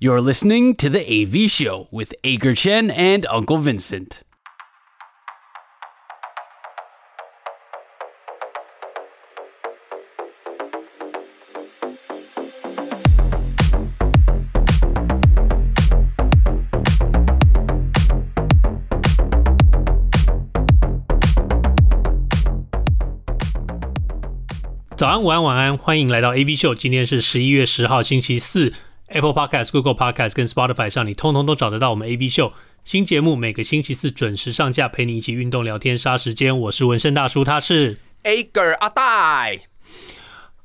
[0.00, 4.20] You're listening to the AV Show with Aker Chen and Uncle Vincent.
[24.96, 26.72] 早安，午安，晚安，欢迎来到 AV 秀。
[26.72, 28.72] 今天是十一月十号，星期四。
[29.08, 32.52] Apple Podcast、Google Podcast 跟 Spotify 上，你通通都找得到我们 AV 秀
[32.84, 36.56] 新节目，每个星期四准时上架，陪你一起运动、聊天、杀时间。
[36.58, 39.60] 我是纹身大叔，他是 Ager 阿戴。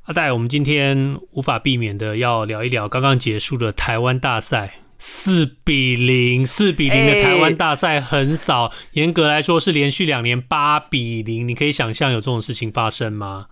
[0.03, 11.47] 阿戴，我们今天无法避免的要聊一聊刚刚结束的台湾大赛，四比零，四比零的台湾大赛横扫，严格来说是连续两年八比零。
[11.47, 13.45] 你可以想象有这种事情发生吗？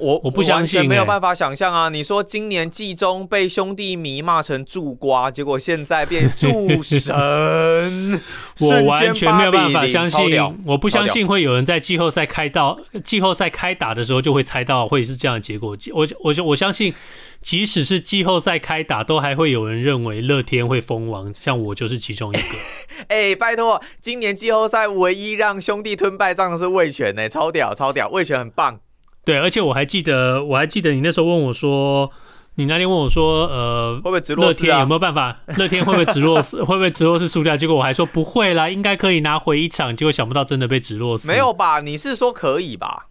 [0.00, 1.88] 我我不相信、欸，没有办法想象啊！
[1.88, 7.14] 你说今年季中被兄弟迷骂成助瓜，结果现在变助神，
[8.60, 10.38] 我完全没有办法相信。
[10.66, 15.76] 我不相信会有人在季后赛开到季后赛开打的时候就会猜到会是这样的结果。
[15.92, 16.94] 我我我相信，
[17.40, 22.42] 即使是季后赛开打，都还会有人认为乐天会封王，像我就是其中一个。
[23.08, 28.80] 哎、欸，拜托，今年季后赛唯一让兄弟吞败仗的是魏全呢，超屌超屌，魏全很棒。
[29.28, 32.10] 对，而且我还记得，我还记得你那时候问我说，
[32.54, 34.48] 你那天问我说，呃，会不会直落啊？
[34.48, 35.36] 乐天有没有办法？
[35.58, 36.56] 乐天会不会直落四？
[36.64, 37.54] 会不会直落是输掉？
[37.54, 39.94] 结果我还说不会啦，应该可以拿回一场。
[39.94, 41.28] 结果想不到真的被直落死。
[41.28, 41.80] 没有吧？
[41.80, 43.08] 你是说可以吧？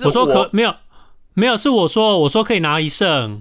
[0.00, 0.74] 我，我说可没有，
[1.34, 3.40] 没有，是我说我说可以拿一胜。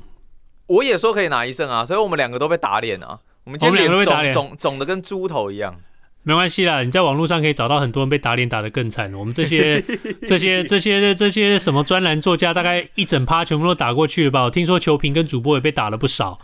[0.68, 3.18] 我也说可以拿一胜啊，所以我们两个都被打脸啊。
[3.46, 5.76] 我们今天脸肿肿肿的跟猪头一样。
[6.24, 9.12] 没关系啦，你在网络上可以找到很多人被打脸打得更惨。
[9.14, 9.82] 我们这些、
[10.28, 14.44] 这些、这些、这些什么专栏作家，大概一整趴全部都打过去了吧？
[14.44, 16.38] 我听说球评跟主播也被打了不少，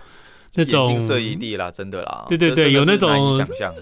[0.55, 2.25] 那种眼睛碎一地啦，真的啦。
[2.28, 3.75] 对对对，有那种想象。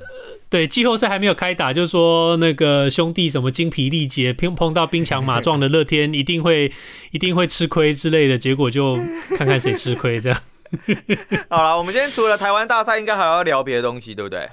[0.49, 6.71] 对，季后赛还没有开打，就是说那个兄弟什么精疲力竭，碰碰到兵强马壮的乐天，一定会
[7.11, 8.37] 一定会吃亏之类的。
[8.37, 8.97] 结果就
[9.37, 10.39] 看看谁吃亏这样。
[11.49, 14.49] 好了，我们今天除了台湾大赛，应该还要聊别的东西，对不对？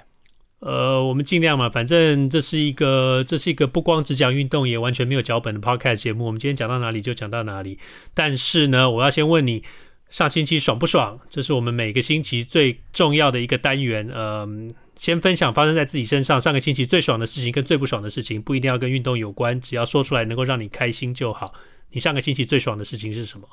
[0.64, 6.24] 呃，我们尽量嘛，反正这是一个，这是一个不光只讲运动，也完全没有脚本的 podcast 节目。
[6.24, 7.80] 我们今天讲到哪里就讲到哪里。
[8.14, 9.64] 但是呢，我要先问你，
[10.08, 11.18] 上星期爽不爽？
[11.28, 14.06] 这是我们每个星期最重要的一个单元。
[14.14, 14.48] 呃，
[14.94, 21.52] 先分享发生在自己身上上个星期最爽的事情跟最不爽的事情，不一定要跟运动有关，只要说出来能够让你开心就好。
[21.90, 23.48] 你上个星期最爽的事情是什么？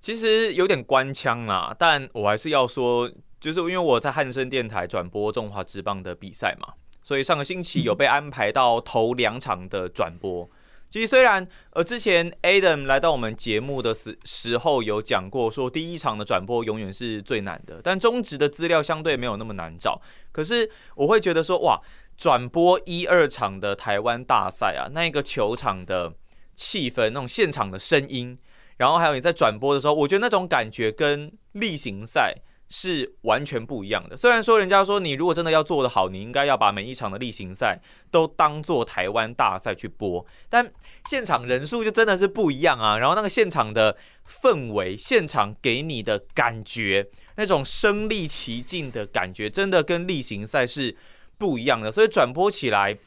[0.00, 3.08] 其实有点官腔啦，但我还是要说。
[3.40, 10.50] 就是因为我在汉声电台转播中华职棒的比赛嘛，所以上个星期有被安排到头两场的转播。
[10.90, 20.00] 其实虽然呃之前 Adam 来到我们节目的时时候有讲过，说第一场的转播永远是最难的，但中职的资料相对没有那么难找。
[20.32, 21.80] 可是我会觉得说，哇，
[22.16, 26.14] 转播一二场的台湾大赛啊，那个球场的
[26.56, 28.38] 气氛，那种现场的声音，
[28.78, 32.34] 然后还有你在转播的时候，我觉得那种感觉跟例行赛。
[32.68, 34.16] 是完全不一样的。
[34.16, 37.80] 虽然说人家说你如果真的要做得好，你应该要把每一场的例行赛
[38.10, 40.70] 都当做台湾大赛去播，但
[41.06, 42.98] 现场人数就真的是不一样啊。
[42.98, 43.96] 然后那个现场的
[44.28, 50.96] 氛围，现场给你的感觉，那种身临其境的感觉，真的跟例行赛是
[51.38, 51.90] 不一样的。
[51.90, 52.98] 所以转播起来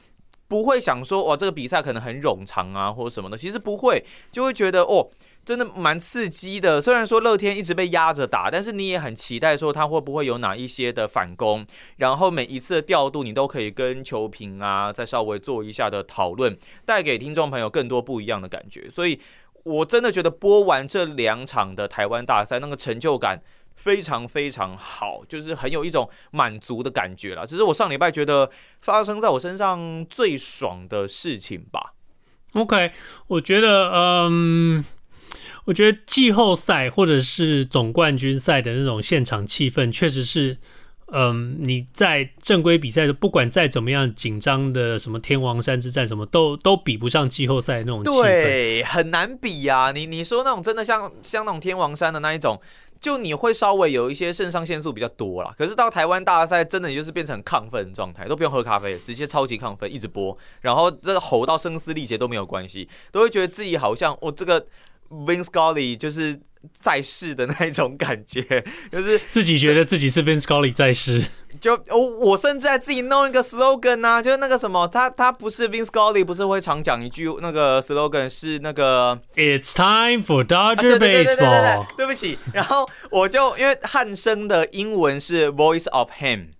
[0.47, 5.09] 不会想说哇，这个比赛可能很冗长啊，或者什么的，其实不会，就会觉得哦。
[5.43, 11.65] 真的蛮刺激的，虽然说乐天一直被压着打，但是你也很期待说他会不会有哪一些的反攻，
[11.97, 18.87] 然后每一次的调度你都可以跟球评啊再稍微做一下的讨论，带给听众朋友更多不一样的感觉。
[18.91, 19.19] 所以
[19.63, 23.41] 我真的觉得播完这两场的台湾大赛，那个成就感
[23.75, 27.47] 非常非常好，就是很有一种满足的感觉啦。
[27.47, 31.95] 只是我上礼拜觉得发生在我身上最爽的事情吧。
[32.53, 32.91] OK，
[33.25, 34.85] 我觉得嗯。
[35.65, 40.57] 我觉得季后赛或者是总冠军赛的那种现场气氛，确实是，
[41.13, 48.23] 嗯，你在正规比赛的，不管再怎么样紧张的什么天王山之战，什么都都比不上季后赛那种气氛。
[48.23, 49.91] 对，很难比呀。
[49.93, 52.59] 你你说那种真的像像那种天王山的那一种，
[52.99, 55.53] 就你会稍微有一些肾上腺素比较多啦。
[55.55, 64.65] 可是到台湾大赛，真的就是变成亢奋状态，都不用喝咖啡，直接超级亢奋，一直播，然后这吼到声嘶力竭都没有关系，都会觉得自己好像我这个。
[65.11, 66.39] Vin Scully 就是
[66.79, 68.41] 在世的那一种感觉，
[68.91, 71.23] 就是自己觉得自己是 Vin Scully 在世。
[71.59, 81.85] 就我我甚至在自己弄一个 slogan 啊，就是那个什么，他他不是 Vin Scully，不是会常讲一句那个 slogan 是那个 It's time for Dodger、baseball。
[81.97, 86.51] 对不起，然后我就因为汉生的英文是 Voice of Him。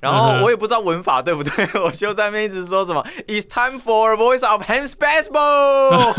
[0.00, 6.14] 然后我也不知道文法对不对， 我就在那边一直说什么 "It's time for a Voice of Hans Baseball"。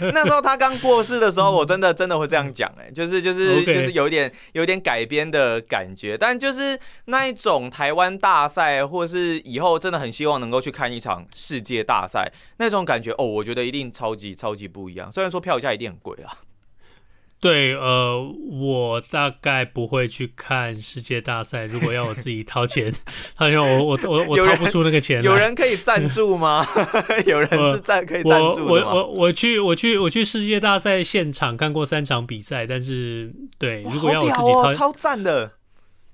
[0.12, 15.12] 那时候他刚过世的时候，我真的真的会这样讲，哎，就是就是就是有点有点改编的感觉，但就是那一种台湾大赛，或是以后真的很希望能够去看一场世界大赛那种感觉哦，我觉得一定超级超级不一样。
[15.12, 16.32] 虽然说票价一定很贵啊。
[17.46, 18.20] 对，呃，
[18.60, 21.64] 我大概不会去看世界大赛。
[21.66, 22.92] 如果要我自己掏钱，
[23.36, 25.22] 好像我我我我掏不出那个钱。
[25.22, 26.66] 有人可以赞助吗？
[27.24, 28.66] 有人是赞可以赞助？
[28.66, 35.52] 我我我，我去我去我去世界大赛现场看过三场比赛，但是对，如果要我自己掏，哦、超赞的。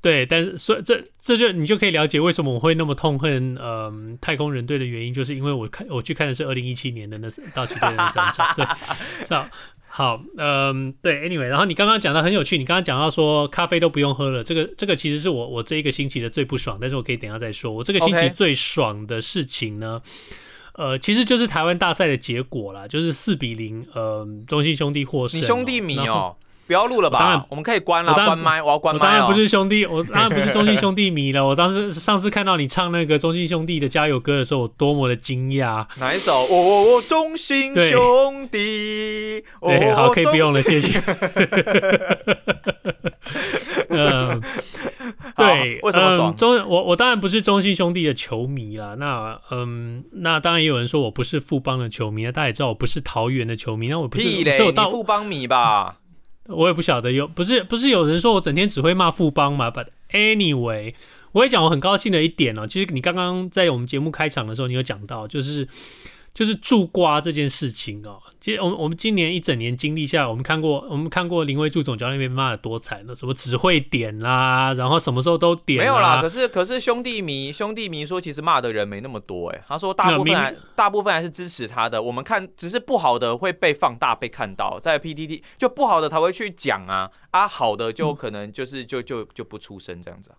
[0.03, 3.91] 对，但是所以这这就你就可以了解为什么我会那么痛恨呃
[4.21, 8.67] 太空人队的原因，就是因为我看我去看的是二零一七年的那道奇队的那三场，对，
[9.25, 9.49] 是吧？
[9.95, 17.71] 好，嗯，对，anyway，然后你刚刚讲的很有趣，你刚刚讲到说咖啡都不用喝了，这个这个其实是我我这一个星期的最不爽，但是我可以等一下再说。
[17.71, 20.83] 我这个星期最爽的事情呢，Okay.
[20.83, 25.39] 呃，其实就是台湾大赛的结果啦，就是四比零，呃，中信兄弟获胜。
[25.39, 26.37] 你兄弟迷哦。
[26.73, 28.99] 不要录了吧，当然我们可以关了，关麦，我要关麦。
[28.99, 31.45] 我当然不是兄弟，我当然不是中信兄弟迷了。
[31.47, 35.87] 我当时上次看到你唱那个中信兄弟的加油歌的时候，我多么的惊讶。
[36.01, 36.47] 哪一首？
[36.47, 39.45] 我我我中信兄弟。
[39.61, 40.99] 对，好，可以不用了，谢谢。
[43.91, 44.41] 嗯，
[45.37, 46.35] 对，为什么爽？
[46.35, 48.97] 中我我当然不是中信兄弟的球迷啦。
[48.99, 53.89] 那嗯，那当然也有人说我不是富邦的球迷，大家也知道我不是桃园的球迷。
[53.89, 55.97] 那我不是，屁嘞，你富邦迷吧？
[56.53, 60.95] 我也不晓得有不是不是有人说我整天只会骂富邦嘛？But anyway，
[61.33, 62.67] 我也讲我很高兴的一点哦。
[62.67, 65.67] 其实你刚刚在我们节目开场的时候，你有讲到就是。
[66.35, 76.23] 就是助瓜这件事情哦，其实我们我们今年一整年经历下来，我们看过我们看过林威助总教练被骂的多惨了，什么只会点啦，然后什么时候都点，没有啦。
[76.23, 82.01] 可是可是兄弟迷兄弟迷说，其实骂的人没那么多哎，他说大部分还大部分还是支持他的。
[82.01, 90.33] 我们看只是不好的会被放大被看到，在 PTT 就不好的才会去讲啊啊，好的就可能就是就就就不出声这样子。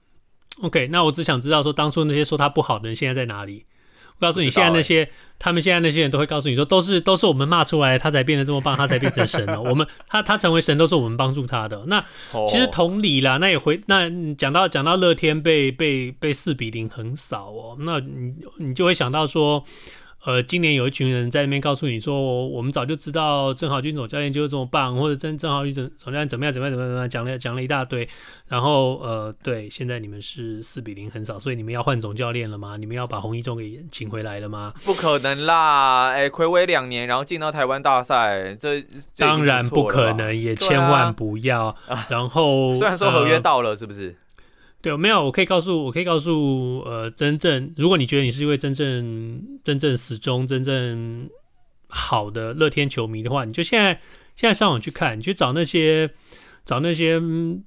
[0.63, 3.63] OK，那我只想知道说，当初那些说他不好的人现在在哪里？
[4.23, 9.61] 告诉你，现在那些、欸、他们现在那些人都会告诉你说，都是都是我们骂出来，他才变得这么棒，他才变成神了。
[9.61, 11.83] 我们他他成为神都是我们帮助他的。
[11.87, 12.03] 那
[12.47, 19.63] 其实同理啦，那也回那讲到讲到乐天被被被四比零横扫哦，那你你就会想到说。
[20.25, 28.07] 呃，今年有一群人在那边告诉你说，我们早就知道郑豪军总教练就是这么棒，或者郑郑豪军总总教练怎么样怎么样怎么样怎么样，讲了讲了一大堆。
[28.47, 32.77] 然后呃，对，现在你们是四比零横扫，所以你们要换总教练了吗？
[32.77, 34.71] 你们要把洪一中给请回来了吗？
[34.85, 36.11] 不可能啦！
[36.11, 38.79] 哎，暌违两年，然后进到台湾大赛，这，
[39.13, 41.65] 这当然不可能，也千万不要。
[41.87, 44.15] 啊、然后 虽然说合约到了，是不是？
[44.83, 51.30] 对，没有，我可以告诉，我可以告诉，呃，真正，如果你觉得你是一位真正、真正始终、真正
[51.88, 53.97] 好的乐天球迷的话，你就现在
[54.35, 56.09] 现在上网去看，你去找那些
[56.65, 57.18] 找那些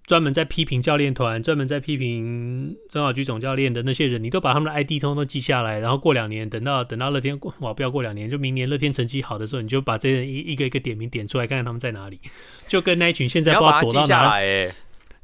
[0.07, 12.21] 专门在批评教练团、专门在批评曾小菊总教练的那些人，你都把他们的 ID 通通记下来，然后过两年，等到等到乐天哇，不要过两年，就明年乐天成绩好的时候，你就把这些人一一个一个点名点出来，看看他们在哪里，
[12.69, 14.71] 就跟那一群现在不知道躲到哪里。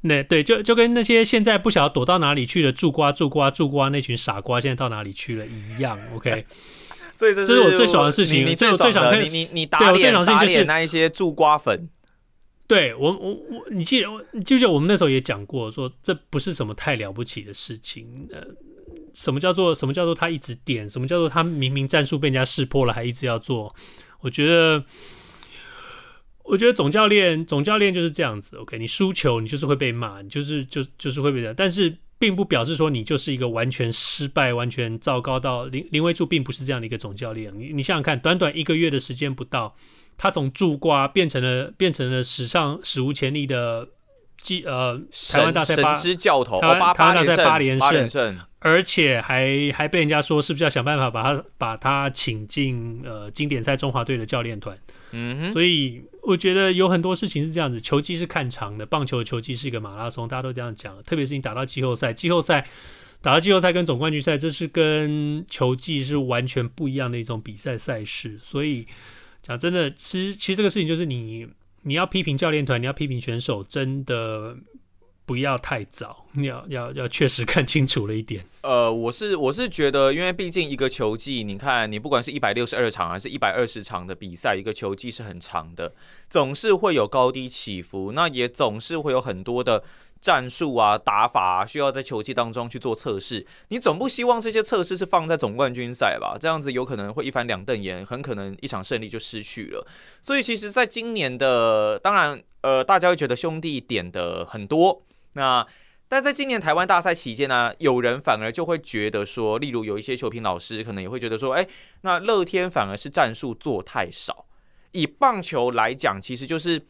[0.05, 5.97] 那对，就就跟那些现在不晓得躲到哪里去的，助瓜助瓜助瓜那群傻瓜，现在到哪里去了一样。
[6.17, 6.45] OK，
[7.15, 8.45] 所以这是，这是我最爽的事情。
[8.45, 11.89] 你最爽的，你你你打脸打脸那一些助瓜粉。
[12.67, 18.29] 对我我我，你记得你记不记得我们那时候也讲过，说这不是什么太了不起的事情。
[18.33, 18.43] 呃，
[19.15, 20.91] 什么叫做什么叫做他一直点？
[20.91, 23.73] 什么叫做他明明战术被人家识破了，还一直要做？
[24.21, 24.85] 我觉得。
[26.53, 28.59] 我觉得总教练，总教练就是这样子。
[28.59, 31.55] OK，你输球，你就是会被骂，你就是就就是会被这样。
[31.57, 37.51] 但是，并不表示说你就是一个完全失败、完全糟糕到林林威柱，并不是这样的一个总教练。
[37.59, 39.75] 你你想想看，短短一个月的时间不到，
[40.19, 43.89] 他从助瓜变成了变成了史上史无前例的。
[44.67, 45.01] 呃，
[45.33, 54.77] 台湾大赛八支教头，台湾台湾大赛八连胜，胜而且还还被人家说是不是要想办法把他把他请进呃经典赛中华队的教练团？
[55.13, 60.95] 嗯哼，所以我觉得有很多事情是这样子，球技是看长的，棒球的球技是一个马拉松，大家都这样讲。
[61.03, 62.67] 特别是你打到季后赛，季后赛
[63.21, 68.87] 打到季后赛跟总冠军赛，这是跟球技是完全不一样的一种比赛赛事，所以。
[69.43, 71.45] 讲真的，其实其实这个事情就是你
[71.83, 74.57] 你要批评教练团，你要批评选手，真的。
[75.25, 78.45] 不要太早，要要要确实看清楚了一点。
[78.63, 85.95] 呃，我是我是觉得，因为毕竟一个球季，你看你不管是一百六十二场还是一百二十场的比赛，一个球季是很长的，
[86.29, 89.85] 总是会有高低起伏，那也总是会有很多的
[90.21, 93.47] 战术啊、打法，需要在球季当中去做测试。
[93.69, 96.37] 你总不希望这些测试是放在总冠军赛吧？
[96.39, 99.87] 这样子有可能会一翻两瞪眼，很可能一场胜利就失去了。
[100.23, 105.03] 所以其实，在今年的，当然，呃，大家会觉得兄弟点的很多。
[105.35, 105.67] 那，
[106.09, 111.67] 但在今年台湾大赛期间呢，有人反而就会觉得说，例如有一些球评老师可能也会觉得说，哎，
[112.03, 114.47] 那乐天反而是战术做太少。
[114.93, 116.87] 以棒球来讲，其实就是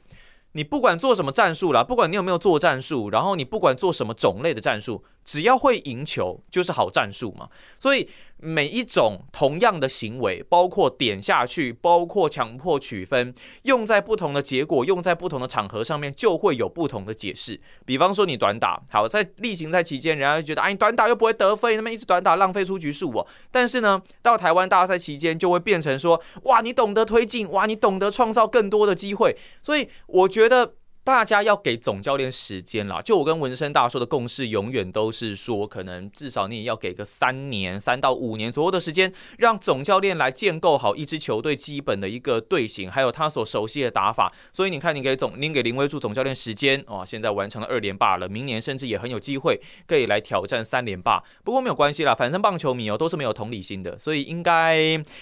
[0.53, 7.49] 你不管做什么战术啦，不管你有没有做战术，然后你不管做什么种类的战术，只要会赢球就是好战术嘛。
[7.79, 8.09] 所以。
[8.45, 13.33] 每一种同样的行为，包括点下去，包括强迫取分，
[13.63, 17.61] 用在不同的结果，用在不同的场合上面，就会有不同的解释。
[17.87, 23.25] 比方说，你短打，好，在例行赛期间，人家就觉得，哎，你短打又不会得分，那么一直短打浪费出局数哦。
[23.53, 29.37] 但是呢，到台湾大赛期间，就会变成说，哇，你懂得推进，哇，你懂得创造更多的机会。
[29.63, 30.75] 所以，我觉得。
[31.05, 44.33] 大家要给总教练时间啦，就我跟文生大叔的共识，永远都是说，可能至少你也要给个三年、三到五年左右的时间，让总教练来建构好一支球队基本的一个队形，还有他所熟悉的打法。
[44.53, 51.25] 所以你看，你给总，您给林威助总教练时间哦，现在完成了二连霸了，明年甚至也很有机会可以来挑战三连霸。
[51.43, 54.79] 不过没有关系啦，反正棒球迷哦都是没有同理心的，所以应该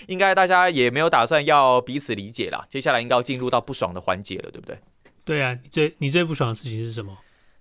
[0.08, 2.66] 应该大家也没有打算要彼此理解啦。
[2.68, 4.78] 接下来应该要进入到不爽的环节了，对不对？
[5.24, 7.16] 对啊，你最你最不爽的事情是什么？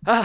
[0.06, 0.24] 啊，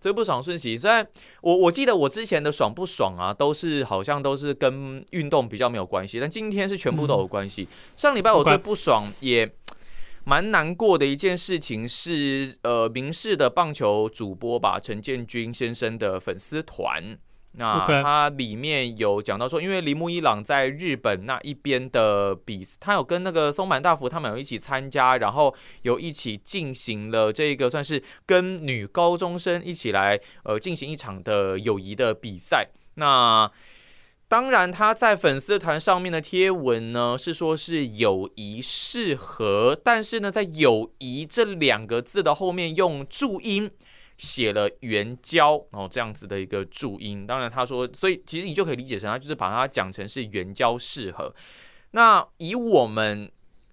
[0.00, 1.06] 最不爽的事情，虽然
[1.40, 7.62] 我我记得我之前的爽不爽啊，都是好像都是跟运动比较没有关系，但今天是全部都有关系。
[7.62, 9.52] 嗯、上礼拜我最不爽也
[10.24, 17.18] 蛮难过的一件事情是，呃，明视的棒球主播吧，陈建军先生的粉丝团。
[17.58, 32.68] 那他里面有讲到说，因为铃木一朗在日本那一边的比，他有跟那个松坂大辅他们有一起参加，然后有一起进行了这个算是跟女高中生一起来呃进行一场的友谊的比赛。
[32.96, 33.50] 那
[34.28, 43.70] 当然他在粉丝团上面的贴文呢是说是友谊适合，但是呢在友谊这两个字的后面用注音。
[44.18, 51.34] 写了援交哦，这样子的一个注音，当然他说，所以其实你就可以理解成他就是把它讲成是圆交适合。
[51.92, 53.30] 那以我们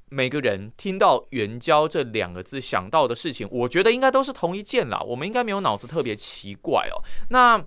[0.09, 7.03] 每个人听到圆交这两个字想到的事情，我觉得应该都是同一件啦，我们应该没有脑子特别奇怪哦。
[7.29, 7.65] 那。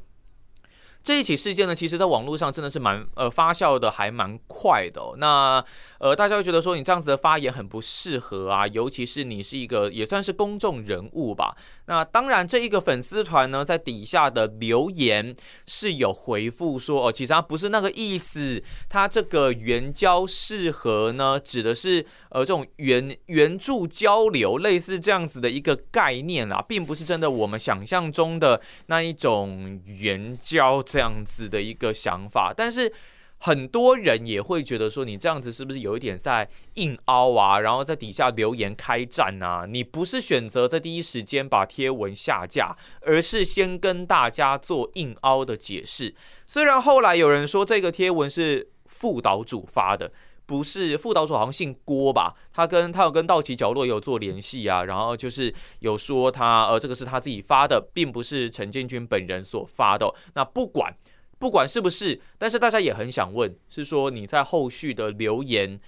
[1.06, 5.00] 这一起事件呢，其实在网络上真的是蛮呃发酵的，还蛮快的。
[5.18, 5.64] 那
[6.00, 11.56] 呃，大家会觉得说你这样子的发言很不适合啊，尤其是你是一个也算是公众人物吧。
[11.84, 15.36] 那当然，这一个粉丝团呢，在底下的留言
[15.68, 30.82] 是有回复说哦，其实他不是那个意思，他这个援交适合呢，指的是呃这种援援助交流，类似这样子的一个概念啦，并不是真的我们想象中的那一种援交。
[30.96, 32.90] 这样子的一个想法，但是
[33.36, 37.60] 很多人也会觉得说，你这样子是不是有一点在硬凹啊？
[37.60, 39.66] 然后在底下留言开战啊？
[39.68, 46.14] 你不是选择在第一时间把贴文下架，而是先跟大家做硬凹的解释。
[46.46, 50.10] 虽然后来有人说这个贴文是副岛主发的，
[50.46, 52.36] 不是副岛主好像姓郭吧？
[52.52, 60.08] 他跟他有跟道奇角落有做联系啊，然后就是有说他呃这个是他自己发的，并不是陈建军本人所发的。
[60.34, 60.96] 那不管
[61.40, 65.80] 不管是不是，但是大家也很想问，是说你在后续的留言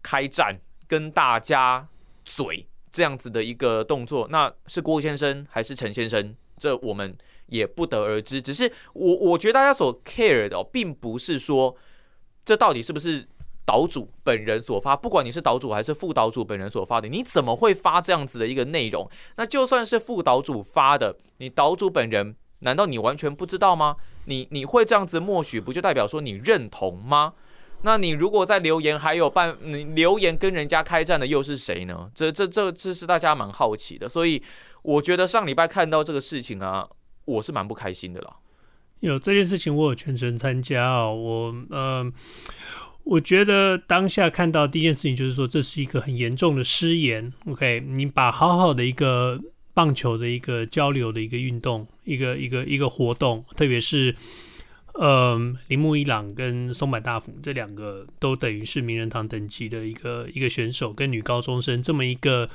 [0.00, 1.88] 开战跟大家
[2.24, 6.36] 嘴这样子的一个动作，那是郭先生还是陈先生？
[6.56, 8.40] 这我们也不得而知。
[8.40, 11.76] 只是我我觉得大家所 care 的哦，并不是说
[12.44, 13.26] 这到底是不是。
[13.68, 19.06] 岛主本人所发，不管你是岛主还是副岛主本人所发的，你怎么会发这样子的一个内容？
[19.36, 23.96] 那就算是副岛主发的，你岛主本人难道你完全不知道吗？
[24.24, 27.34] 你你会这样子默许，不就代表说你认同吗？
[27.82, 32.10] 那你如果在留言还有办，你留言跟人家开战的又是谁呢？
[32.14, 34.42] 这这这这是大家蛮好奇的，所以
[34.80, 36.88] 我觉得上礼拜看到这个事情啊，
[37.26, 38.36] 我是蛮不开心的了。
[39.00, 42.10] 有这件事情，我有全程参加哦，我嗯。
[43.08, 47.32] 我觉得当下看到第一件事情就是说，这是一个很严重的失言。
[47.46, 49.40] OK，你把好好的一个
[49.72, 54.14] 棒球的一个交流的一个运动，一个一个一个活动，特别是
[54.92, 62.46] 呃，铃木一朗跟松坂大辅这两个都等于是名人堂等级的一个一个选手，跟女高中生这么一个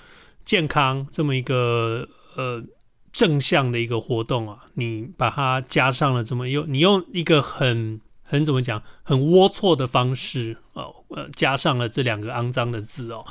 [0.45, 2.63] 健康，这么一个呃
[3.11, 7.99] 正向的一个活动啊，你把它加上了这么用，你用一个很
[8.33, 13.23] 很怎么讲，很龌龊的方式哦，呃，加上了这两个肮脏的字哦，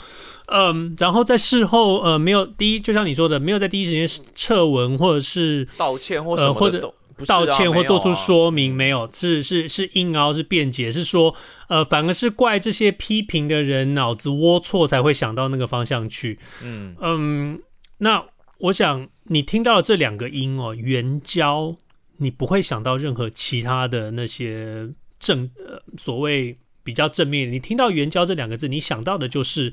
[0.47, 6.95] 嗯，然后在事后呃没有第一，就像你说的，没有在第一时间撤文或者是道歉或呃、或者。
[7.27, 11.33] 道歉或做出说明没有，是是是硬凹是辩解，是说
[11.69, 16.41] 呃，反而是怪这些批评的人脑子龌龊才会想到那个方向去。
[16.65, 17.61] 嗯嗯，
[17.99, 18.25] 那
[18.59, 21.77] 我想你听到这两个音哦，援交，
[22.23, 24.89] 你不会想到任何其他的那些
[25.19, 27.51] 正呃所谓比较正面。
[27.51, 29.73] 你听到援交这两个字，你想到的就是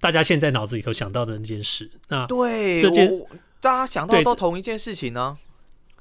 [0.00, 1.90] 大家现在脑子里头想到的那件事。
[2.08, 3.10] 那对，这件
[3.60, 5.36] 大家想到都同一件事情呢。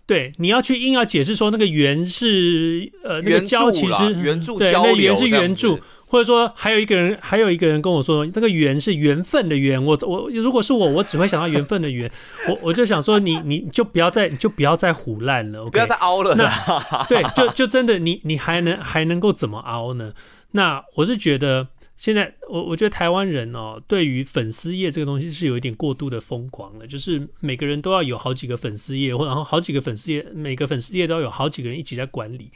[0.06, 5.80] 对，你要去硬要解释说那个援是呃那个交其实援助对，那援是援助，
[6.10, 12.12] 或者说还有一个人还有一个人跟我说那个缘是缘分的缘，我我如果是我，我只会想到缘分的缘，
[12.50, 15.70] 我我就想说你你就不要再你就不要再胡烂了，okay?
[15.70, 16.36] 不要再凹了。
[16.36, 20.14] 那对，就就真的你你还能还能够怎么凹呢？
[20.52, 21.68] 那我是觉得。
[22.00, 32.52] 现在我我觉得台湾人哦，对于粉丝业这个东西是有一点过度的疯狂了，就是每个人都要有好几个粉丝业，或然后好几个粉丝业，每个粉丝业都要有好几个人一起在管理。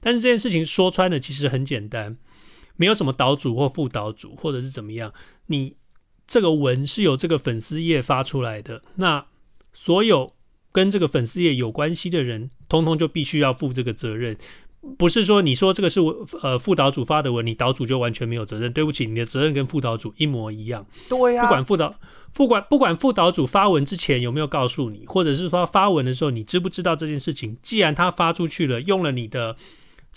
[0.00, 2.16] 但是这件事情说穿了，其实很简单，
[2.78, 5.12] 没有什么岛主或副岛主，或者是怎么样，
[5.48, 5.76] 你
[6.26, 9.26] 这个文是由这个粉丝页发出来的，那
[9.74, 10.30] 所有
[10.72, 14.38] 跟这个粉丝页有关系的人，通通就必须要负这个责任。
[14.96, 18.72] 不是说你说这个是我呃副岛主发的文，你岛主就完全没有责任。
[18.72, 20.86] 对不起，你的责任跟副岛主一模一样。
[21.08, 21.94] 对呀、啊，不管副岛
[22.32, 27.56] 不管不管副岛主发文之前有没有告诉你，或者是说发文的时候你知不知道这件事情？
[27.60, 29.56] 既然他发出去了，用了你的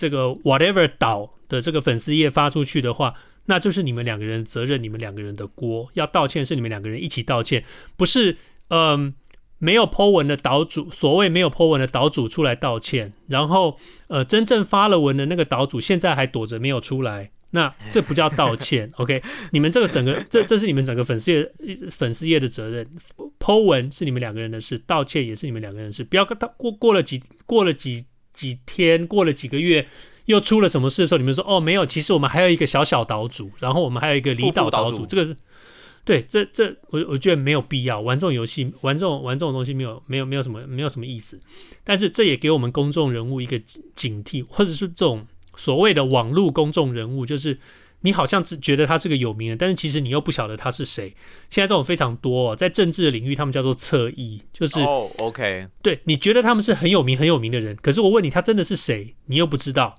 [0.01, 3.13] 这个 whatever 岛的这个粉丝页发出去的话，
[3.46, 5.89] 那就是你们两个人责任，你们两个人的锅。
[5.93, 7.63] 要道歉是你们两个人一起道歉，
[7.96, 8.38] 不是
[8.70, 8.79] 嗯。
[8.79, 9.13] 呃
[9.63, 13.77] 没有 po 文的岛主，所谓没有 po 文的岛主出来道歉，然后
[14.08, 19.22] 呃，真正发了文的那个岛主现在还躲着没有出来，那这不叫道歉， OK？
[19.51, 21.51] 你们这个整个这这是你们整个粉丝页
[21.91, 22.84] 粉丝页的责任
[23.38, 29.88] ，po 文是你们两个人的事，道歉也是你们两个人的事，不要过过过了几过了几几天，过了几个月
[30.25, 35.35] 又出了什么事的时候，你们说哦没有，其实我们还有一个小小岛主，然后我们还有一个离岛岛主，这个是。
[36.03, 41.39] 对，这这我我觉得没有必要玩这种游戏，玩这种玩这种东西没有没有没有什么没有什么意思。
[41.83, 43.61] 但是这也给我们公众人物一个
[43.94, 45.24] 警惕，或者是这种
[45.55, 47.55] 所谓的网络公众人物，就是
[48.01, 51.14] 你好像只觉得他是个有名人，但是其实你又不晓得他是谁。
[51.50, 59.16] 现在这种非常多，哦，在政治的领域，他们叫做侧翼，就是哦，OK，对，你觉得他们是很有名很有名的人，可是我问你，他真的是谁？
[59.25, 59.94] 你又不知道。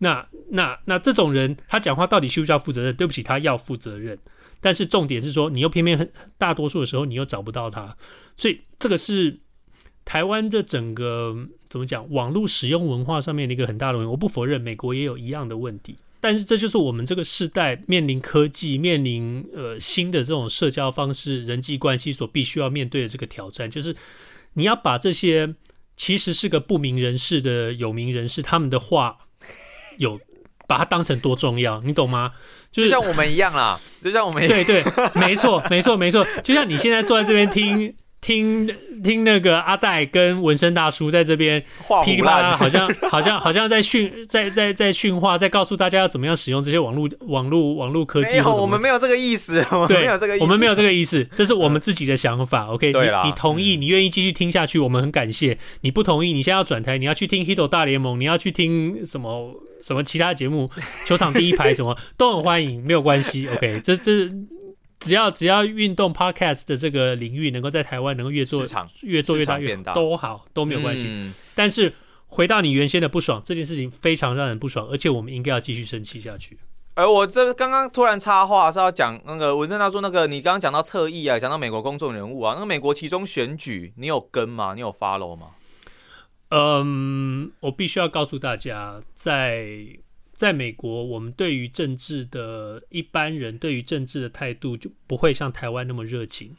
[0.00, 2.94] 那那那这种人，他讲话到底需不需要负责任？
[2.94, 4.16] 对不起，他要负责任。
[4.60, 7.96] 但是重点是说，你又偏偏很大多数的时候，你又找不到他，
[8.36, 9.38] 所以这个是
[10.04, 11.34] 台湾这整个
[11.68, 14.10] 怎么讲网络使用文化上面的一个很大的问题。
[14.10, 23.94] 我不否认美国也有一样的问题，但是这就是我们这个时代面临科技、面临呃新的这种社交方式、人际关系所必须要面对的这个挑战，就是
[24.54, 25.54] 你要把这些
[25.96, 29.18] 其实是个不明人士的有名人士他们的话
[29.98, 30.20] 有。
[30.68, 32.30] 把它当成多重要，你懂吗？
[32.70, 38.68] 就是、就像我们一样啦，就像我们一样对对，没错没错没错，就像你现在坐在这边听听
[39.02, 41.62] 听那个阿戴跟纹身大叔在这边
[42.04, 48.30] 噼里啪啦，好像好像好像在训在在在训话，在告诉大家要怎么样使用这些网络网络网络科技。
[48.32, 52.66] 没有，我们没有这个意思，我们没有这个意思，我们没有这个意思，这是我们自己的想法。
[52.66, 55.56] OK，你你同意，你愿意继续听下去，我们很感谢。
[55.82, 59.54] 你不同意，你现在要转台，你要去听《Hito 大联盟》，你要去听什么？
[59.80, 60.68] 什么其他节目，
[61.06, 63.46] 球场第一排什么 都很欢迎，没有关系。
[63.46, 64.28] OK，这这
[65.00, 68.64] 只要只要运动 Podcast 的这个领域能够在台湾能够越做
[69.02, 71.06] 越做越大越大都好，都没有关系。
[71.08, 71.94] 嗯、但是
[72.26, 76.58] 回到你原先的不爽，这件事情非常让人不爽，而且我们应该要继续生气下去。
[76.94, 84.74] 而我这刚刚突然插话是要讲那个文正大叔那个，你刚刚讲到侧翼啊，讲到美国公众人物啊，那个美国其中选举，你有跟吗？
[84.74, 85.50] 你有 follow 吗？
[86.50, 89.68] 嗯，我必须要告诉大家，在
[90.38, 96.56] 在美国，我们对于政治的一般人对于政治的态度就不会像台湾那么热情，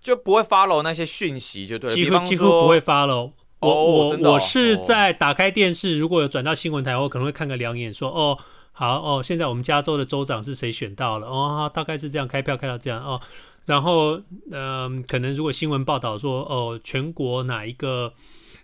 [0.00, 3.32] 就不会 follow 那些讯息，就对，几乎几乎不会 follow。
[3.58, 8.38] 我、哦、我、哦、我是在打开电视，如果有转到新闻台，我可能会看个两眼，说哦
[8.70, 11.26] 好哦，现在我们加州的州长是谁选到了？
[11.26, 13.20] 哦，大概是这样，开票开到这样哦。
[13.64, 14.16] 然后
[14.52, 18.12] 嗯、呃，可能如果新闻报道说哦，全国哪一个。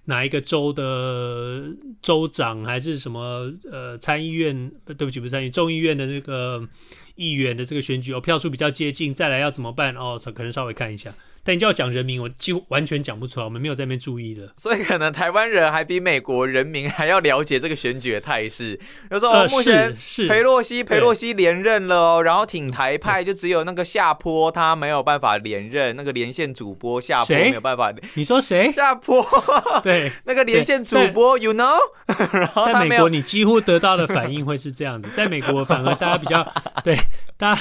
[0.07, 1.65] 哪一个州的
[2.03, 6.67] 州长还是什么呃参议院，对不起，不是参议众议院的那个
[7.15, 9.95] 议员的这个选举，哦，票数比较接近，再来要怎么办？
[9.97, 11.15] 哦，可能稍微看一下。
[11.45, 14.51] 但你就要讲人名，我几乎完全讲不出来，我们没有在那边注意的。
[14.57, 18.81] 所以可能台湾人还比美国人民还要了解这个选举的态势。
[19.11, 19.95] 有时候目前
[20.29, 27.93] 裴洛西裴洛西连任了哦，然后挺台派就只有那个下坡他没有办法连任，那个连线主播下坡没有办法。
[28.15, 28.73] 你说谁？
[28.73, 29.23] 下坡？
[29.85, 31.77] 对， 那个连线主播，you know？
[32.33, 36.53] 然后在美国你几乎得到的反应会是这样子，在美国反而大家比较
[36.83, 36.99] 对
[37.37, 37.61] 大家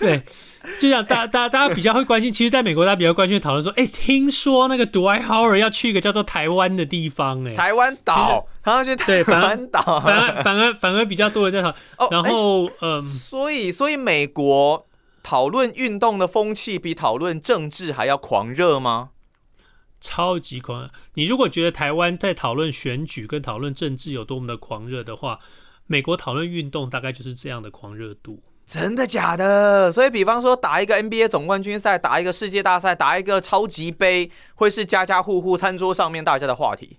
[0.00, 0.22] 对。
[0.80, 11.76] 就像大大大家比较会关心，其实在美国大家比较关心讨论说，哎、欸，听说那个 Dwight Howard 要去一个叫做台湾的地方、欸，哎，台湾岛，他要去台湾岛，反而反而反而比较多人在讨论。
[11.98, 14.86] 哦，然后，嗯、所以所以美国
[15.22, 19.10] 讨论运动的风气比讨论政治还要狂热吗？
[20.00, 20.90] 超级狂热！
[21.12, 25.40] 你如果觉得台湾在讨论选举跟讨论政治有多么的狂热的话，
[25.86, 28.42] 美国讨论运动大概就是这样的狂热度。
[28.70, 29.90] 真的假的？
[29.90, 36.98] 所以，比方说打一个 NBA 总冠军赛，打一个世界大赛，打一个超级杯，会是家家户户餐桌上面大家的话题。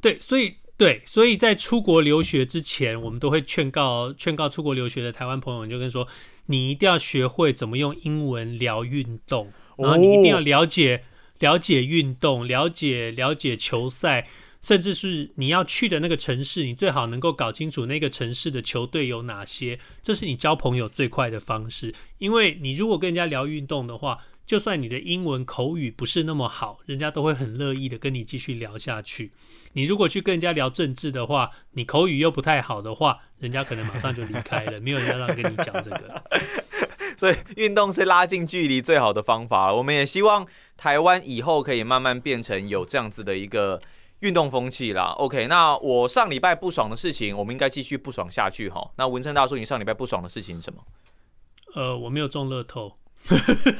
[0.00, 6.06] 对，所以对，所以在出国留学之前，我们都会劝告劝告出国留学的台湾朋友们，就跟说，
[6.46, 11.02] 你一定要学会怎么用英文聊运动，然后你一定要了解
[11.40, 14.28] 了解运动，了解了解球赛。
[14.62, 21.92] 甚至是你要去的那个城市，你最好能够搞清楚那个城市的球队有哪些，这是你交朋友最快的方式。
[22.18, 29.32] 因为你如果跟人家聊运动的话，就算你的英文口语不是那么好，人家都会很乐意的跟你继续聊下去。
[29.72, 36.22] 你如果去跟人家聊政治的话，你口语又不太好的话，人家可能马上就离开了，没有人要让跟你讲这个。
[37.18, 39.72] 所以运动是拉近距离最好的方法。
[39.74, 40.46] 我们也希望
[40.76, 43.82] 台湾以后可以慢慢变成有这样子的一个。
[44.22, 48.92] 运动风气啦，OK，那我上礼拜不爽的事情，我们应该继续不爽下去哈。
[48.96, 50.80] 那文森大叔，你上礼拜不爽的事情是什么？
[51.74, 52.96] 呃，我没有中乐透。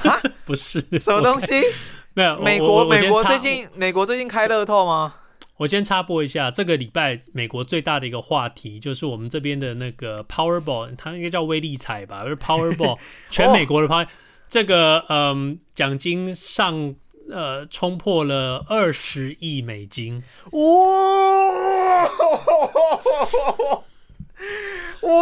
[0.04, 0.20] 啊？
[0.44, 1.54] 不是，什么东西？
[2.14, 2.40] 没有。
[2.40, 5.14] 美国，美国最近，美国最近开乐透吗？
[5.58, 12.98] 我先插播一下，这个礼拜美国最大的一个话题就是我们这边的那个 Powerball，它应该叫威力彩吧，就是 Powerball，
[13.30, 14.08] 全美国的 Power，、哦、
[14.48, 16.96] 这个嗯，奖金上。
[17.30, 20.60] 呃，冲破了二十亿美金，哇！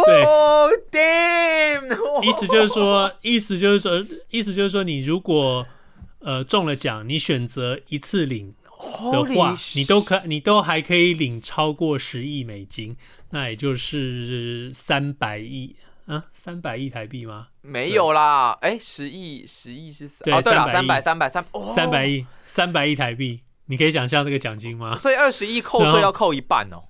[0.05, 0.23] 对
[0.91, 2.23] ，damn！
[2.23, 5.65] 意思就是说，意思就是说，意思就是说，你如果
[6.19, 8.53] 呃中了奖，你选择一次领
[9.11, 12.95] 的话，你都可，你都还可以领超过十亿美金，
[13.29, 15.75] 那也就是三百亿。
[16.05, 17.47] 啊，三百亿台币吗？
[17.61, 24.97] 没有啦，哎，十亿，十亿是三，哦，对了，三百，三百，三，三百亿，三百亿台币，你可以想象这个奖金吗？
[24.97, 26.83] 所以二十亿扣税要扣一半哦。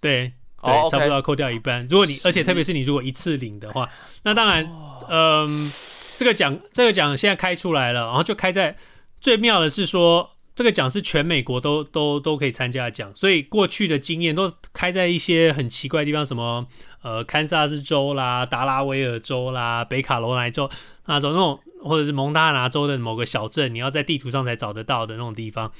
[0.00, 1.86] 对，对，差不多要扣掉一半。
[1.88, 3.88] 如果你，而且特别是你如果一次领的话，
[4.22, 4.68] 那当然，
[5.08, 5.72] 嗯，
[6.16, 8.76] 这个奖，这个奖现在开出来了，然后就开在
[9.20, 10.30] 最妙的是说。
[10.58, 16.66] 这个奖是全美国都都都可以参加的奖，所以过去的经验都开在一些很奇怪的地方，什么
[17.02, 20.68] 呃，堪萨斯州啦、达拉维尔州啦、北卡罗来州
[21.06, 25.72] 那种那种，或者是蒙大拿州的某个小镇，你要在地图上才找得到的那种地方。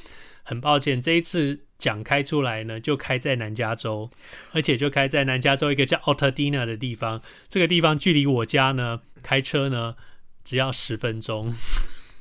[0.44, 4.08] 很抱歉，这一次奖开出来呢，就开在南加州，
[4.52, 7.20] 而且就开在南加州一个叫 Altadena 的地方。
[7.48, 9.96] 这个地方距离我家呢，开车呢
[10.44, 11.52] 只要十分钟。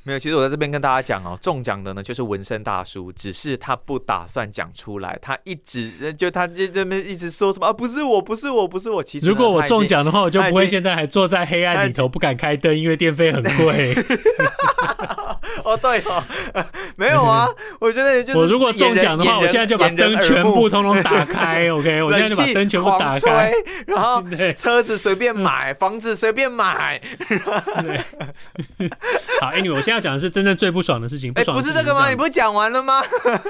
[0.08, 9.02] 没有，其实我在这边跟大家讲哦，中奖的呢就是纹身大叔，只是他不打算讲出来，他一直就他就这边一直说什么啊，不是我，不是我，不是我。
[9.02, 13.94] 其实如果我中奖的话，我就不会现在还坐在黑暗里头不敢开灯，因为电费很贵。
[15.62, 16.24] 哦，对哦，
[16.96, 17.46] 没有啊，
[17.78, 23.52] 我觉得就是我如果中奖的话，我现在就把灯全部通通打开，OK，我现在就把灯全部打开，
[23.86, 24.24] 然后
[24.56, 26.98] 车子随便买，房子随便买。
[27.28, 28.00] 对，
[29.40, 31.32] 好，Anyway，我现在讲的是真正最不爽的事情。
[31.34, 32.08] 哎，不是这个吗？
[32.10, 33.02] 你不是讲完了吗？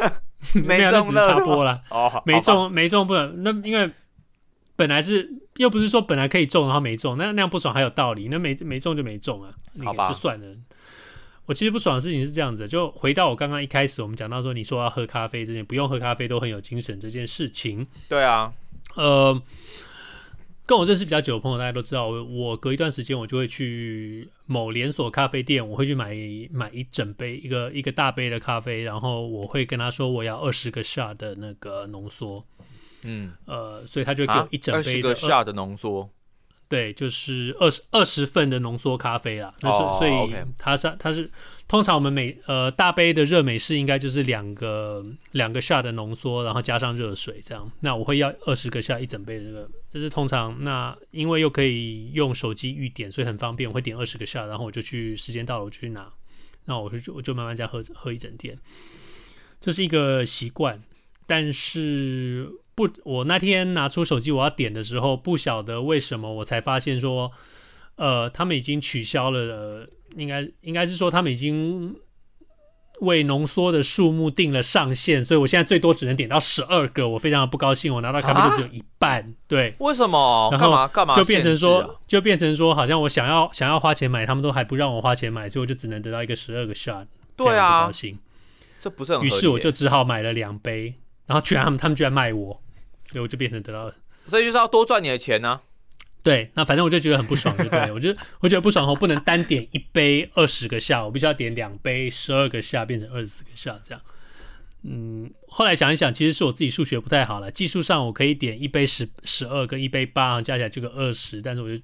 [0.54, 1.80] 没中了，插播了。
[1.90, 3.42] 哦，没中，没中不能。
[3.42, 3.90] 那因为
[4.76, 8.28] 本来是又不是说本来可以中，然后没中，那那样不爽还有道理。
[8.28, 9.50] 那没没中就没中啊，
[9.84, 10.46] 好吧，就算了。
[11.46, 17.86] 我其实不爽的事情是这样子，就回到我刚刚一开始我们讲到说，你说要喝咖啡这件，不用喝咖啡都很有精神这件事情。
[18.06, 18.52] 对啊，
[18.96, 19.40] 呃，
[20.68, 26.14] 跟我认识比较久的朋友，大家都知道，我我隔一段时间我就会去某连锁咖啡店，我会去买
[26.52, 32.44] 买一整杯一个一个大杯的咖啡，然后我会跟他说我要二十个 shot 的那个浓缩。
[33.00, 36.10] 嗯，呃，所以他就会给我一整杯的二十个 shot 的浓缩。
[36.68, 39.54] 对，就是二十二十份的浓缩咖啡啦。
[39.62, 41.30] 那是、oh, 所以它是它是
[41.66, 45.02] 通常我们每呃大杯的热美式应该就是两个
[45.32, 47.72] 两个 shot 的浓缩，然后加上热水这样。
[47.80, 50.62] 那我会要二十个 shot 一整杯的这个，这是通常。
[50.62, 53.66] 那因为又可以用手机预点，所以很方便。
[53.66, 56.10] 我会点二十个 shot，然后我就去时间到了我就去拿，
[56.66, 58.54] 那我就我就慢慢这样喝喝一整天。
[59.58, 60.82] 这是一个习惯，
[61.26, 62.50] 但是。
[62.78, 67.28] 不，我那天拿出手机我要点的时候，不晓得为什么，我才发现说，
[67.96, 71.96] 呃，他们已经取消了，呃、应该应该是说他们已经
[73.00, 80.48] 为浓缩的数目定了上限，所以我现在最多只能点到十二个，我非常的不高兴，我拿到咖啡就只有一半，对，为什么？
[80.52, 80.86] 干嘛？
[80.86, 81.16] 干嘛？
[81.16, 88.16] 就变成说，就变成说，好像我想要想要花钱买，他们都还不让我花钱买，所以我就只能得到一个十二个 shot，对啊，不高兴，
[88.78, 90.94] 这不是很，于是我就只好买了两杯，
[91.26, 92.62] 然后居然他们他们居然卖我。
[93.10, 93.94] 所以我就变成得到了，
[94.26, 95.62] 所以就是要多赚你的钱呢、啊。
[96.22, 97.92] 对，那反正我就觉得很不爽，就对了。
[97.94, 104.02] 我就我觉得不爽后，不能单点一杯二十个下，我必须要点两杯十二个下，变成二十四个下这样。
[104.82, 107.50] 嗯，后来想一想，其实是我自己数学不太好了。
[107.50, 111.80] 技术上我可以点一杯十十二跟一杯八，加起来就个二十，但是我就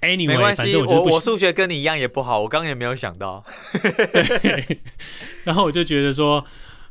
[0.00, 3.44] anyway，没关系，我我数学跟你一样也不好，我刚刚也没有想到。
[4.12, 4.80] 对，
[5.44, 6.44] 然后我就觉得说。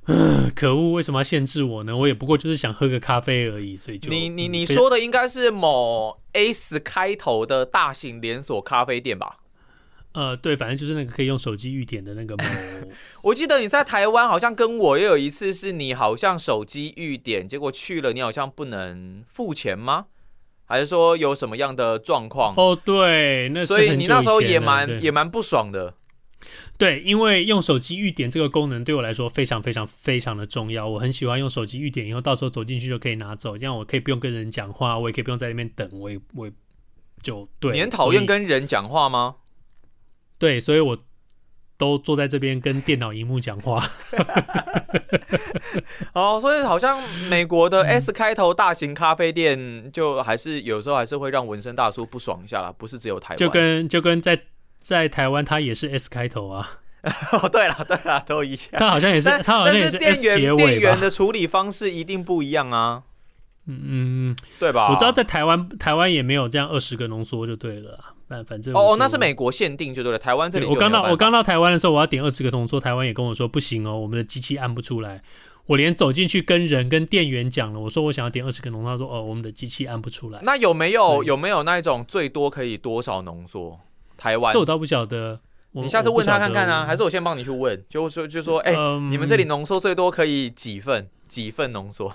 [0.08, 0.94] 嗯， 可恶！
[0.94, 1.96] 为什么要限制我呢？
[1.96, 9.38] 我也不过就是想喝个咖啡而已，所以就你你你说的应该是某 S 开头的大型连锁咖啡店吧？
[10.14, 12.44] 呃，对，反正就是那个可以用手机预点的那个某。
[13.22, 20.06] 我记得你在台湾好像跟我也有一次，是你好像手机预点，结果去了你好像不能付钱吗？
[20.66, 22.54] 还是说有什么样的状况？
[22.58, 25.94] 哦，对，那所以你那时候也蛮也蛮不爽的。
[26.78, 30.88] 对，因为用手机预点这个功能对我来说非常非常非常的重要。
[30.88, 36.54] 我很喜欢用手机预点，以后到时候走进去就可以拿走，这样我可以不用跟人讲话，我也可以不用在那边等，我也我也
[37.24, 37.74] 就对。
[37.74, 39.38] 你很讨厌跟人讲话吗？
[40.38, 40.98] 对，所以我
[41.78, 43.90] 都坐在这边跟电脑荧幕讲话。
[46.14, 54.40] 哦，所以好像美国的 S 开头大型咖啡店，就还是有时候还是会让纹身大叔不爽一下啦，不是只有台湾，就跟就跟在。
[54.88, 56.80] 在台湾，它也是 S 开头啊。
[57.34, 58.62] 哦，对了，对了，都一样。
[58.78, 60.66] 它好像也是，它好像也是 S 结尾吧。
[60.66, 63.04] 店员的处理方式一定不一样啊。
[63.66, 64.90] 嗯嗯，对吧？
[64.90, 68.00] 我知道在台湾，台湾也没有这样二十个浓缩就对了。
[68.30, 70.18] 反反正哦，那是美国限定就对了。
[70.18, 75.20] 台湾这里，我刚到我刚到台湾的时候，我要点二十个浓缩，台湾也跟我说不行哦，我们的机器按不出来。
[75.66, 80.40] 我连走进去跟人跟店员讲了，我说我想要点二十个浓缩，他说哦，我们的机器按不出来。
[80.44, 83.78] 那有没有有没有那一种最多可以多少浓缩？
[84.18, 85.40] 台湾这我倒不晓得，
[85.72, 87.82] 你下次问他看看啊，还是我先帮你去问？
[87.90, 91.08] 就说就说，哎、欸，嗯、你们这里浓缩最多可以几份？
[91.28, 92.14] 几份浓缩？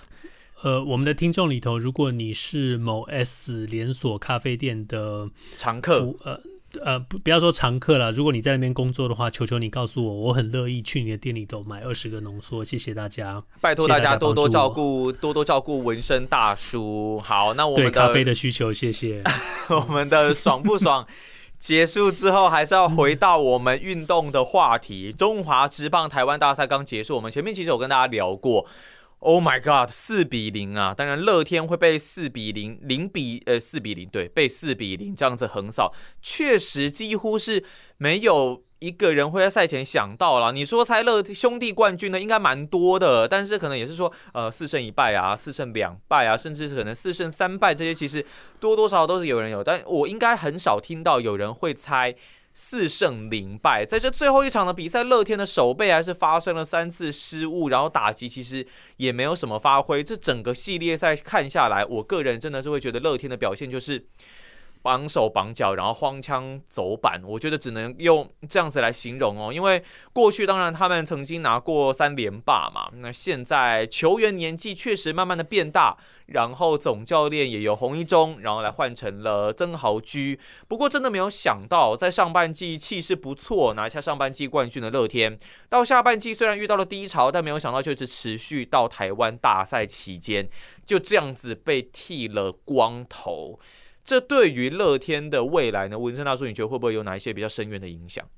[0.62, 6.40] 呃，我们的听众里头，如果你是某 S 连锁咖啡店的常客，呃
[6.84, 17.20] 呃，不不要说常客了，如果你在那边工作的话，求求你告诉我，我很乐意去你的店里头买二十个浓缩，谢谢大家，拜托大家多多照顾，多多照顾纹身大叔。
[17.20, 19.22] 好，那我们的对咖啡的需求，谢谢
[19.68, 21.06] 我们的爽不爽？
[21.62, 25.12] 结束之后，还是要回到我们运动的话题。
[25.12, 28.66] 中华职棒台湾大赛刚结束，我们前面其实有跟大家聊过。
[29.20, 30.92] Oh my God，四比零啊！
[30.92, 37.64] 当然，乐天会被四比零、零比呃四比零，对，被四比零这样子横扫，确实几乎是
[37.96, 38.64] 没有。
[38.82, 48.26] 一个人会在赛前想到了，你说猜乐兄弟冠军的应该蛮多的，但是可能也是说，呃，四胜一败啊，四胜两败啊，甚至是可能四胜三败这些，其实
[48.58, 52.12] 多多少少都是有人有，但我应该很少听到有人会猜
[52.52, 53.86] 四胜零败。
[53.86, 58.66] 在这最后一场的比赛，乐天的守备还是发生了三次失误，然后打击其实
[58.96, 60.02] 也没有什么发挥。
[60.02, 64.06] 这整个系列赛看下来，我个人真的是会觉得乐天的表现就是。
[64.82, 69.52] 绑手绑脚，然后荒腔走板，我觉得只能用这样子来形容哦。
[69.52, 80.40] 因为过去当然他们曾经拿过三连霸嘛，那现在球员年纪确实慢慢的变大，然后总教练也由洪一中，然后来换成了曾豪居。
[80.66, 90.48] 不过真的没有想到，在上半季气势不错，拿下上半季冠军的乐天，到下半季虽然遇到了低潮，但没有想到就一直持续到台湾大赛期间，
[90.84, 93.60] 就这样子被剃了光头。
[94.04, 98.28] 这对于乐天的未来呢，文森大叔，你觉得会不会有哪一些比较深远的影响？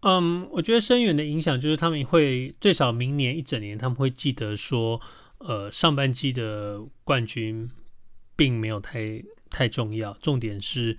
[0.00, 5.00] 嗯，我觉得深远的影响就是他们会最少明年一整年，他们会记得说，
[5.38, 7.68] 呃，上半季的冠军
[8.36, 10.98] 并没有太太重要，重点是，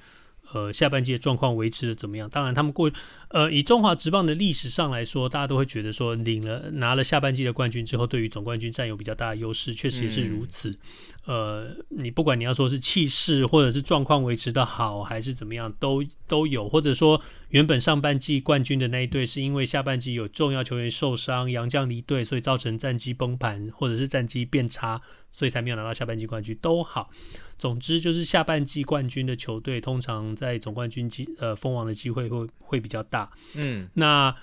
[0.54, 2.30] 呃下半季的状况维持的怎么样？
[2.30, 2.92] 当然，他们过
[3.30, 10.76] 呃以中华职棒的历史上来说，大家都会觉得说领了拿了下半季的冠军之后，对于总冠军占有比较大的优势，确实也是如此。
[11.26, 16.70] 呃，你不管你要说是气势，或者是状况维持的好，还是怎么样，都都有。
[16.70, 25.02] 或者说，原本上半季冠军的那一队，是因为下半季有重要球员受伤、洋将离队，所以造成战绩崩盘，或者是战绩变差，
[25.38, 27.10] 所以才没有拿到下半季冠军，都好。
[27.60, 33.32] 总之，就是下半季冠军的球队，通常在总冠军机呃封王的机会会会比较大。
[33.54, 34.36] 嗯，那。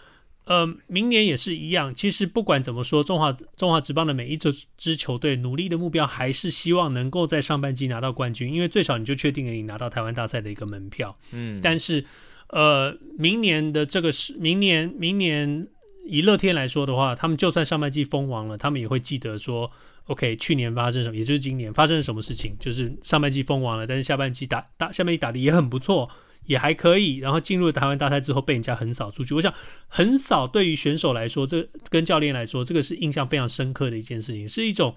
[0.47, 1.95] 呃，明年也是一样。
[1.95, 11.17] 其实不管怎么说，中华中华职棒的每一支支球队努力的目标还是希望能够在上半季拿到冠军，因为最少你就确定了你拿到台湾大赛的一个门票。
[11.31, 12.05] 嗯，但是
[12.49, 15.67] 呃，明年的这个是明年明年
[16.05, 19.73] 以乐天来说的话，他们就算上半季封王了，他们也会记得说
[20.07, 26.11] ，OK，去年发生什么，也就是今年发生了什么事情，就是上半季封王了，但是下半季打打下半季打得也很不错。
[26.47, 29.33] 也还可以，然后进入了台湾大赛之后被人家横扫出去。
[29.33, 29.51] 我想
[29.89, 34.95] 横扫对于选手来说，这跟教练来说，这个是印象非常深刻的一件事情，是一种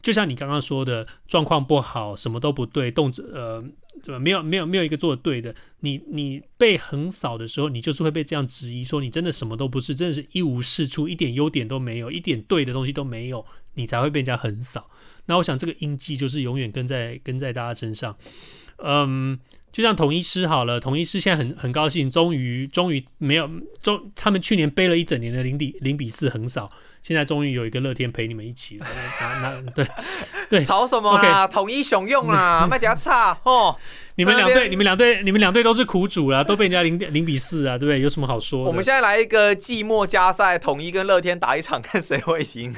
[0.00, 3.62] 就像你刚刚说的，状况不好，什么都不对，动作呃
[4.02, 5.54] 怎么没有没有没有一个做的对的。
[5.80, 13.44] 你你被横扫的时候，你就是会被这样质疑，说你真的什么都不是，真的是一无是处，一点优点都没有，一点对的东西都没有，
[13.80, 14.88] 你才会被人家横扫。
[15.26, 18.16] 那我想这个印记就是永远跟在跟在大家身上，
[18.78, 19.38] 嗯。
[19.72, 23.48] 就像统一狮好了，统一狮现在很很高兴，终于终于没有
[23.80, 26.68] 终，他们去年背了一整年的零比零比四横扫，
[27.02, 28.86] 现在终于有一个乐天陪你们一起了。
[29.20, 29.86] 那那对
[30.50, 33.76] 对，吵什么啊？Okay, 统一雄用啊，卖点差哦。
[34.16, 38.00] 你们两队，你们两队，你们两队都是苦主啦，都被人家零零比四啊，对不对？
[38.00, 38.68] 有什么好说的？
[38.68, 42.74] 我们现在来一个季末加赛，统一跟乐天打一场，看谁会赢。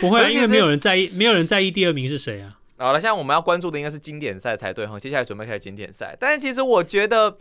[0.00, 2.58] 不会，因为没有人在意，没有人在意第二名是谁啊。
[2.76, 4.98] 好了，现在我们要关注的应该是经典赛才对哈。
[4.98, 7.36] 接下来准备开始经典赛，但是其实我觉得，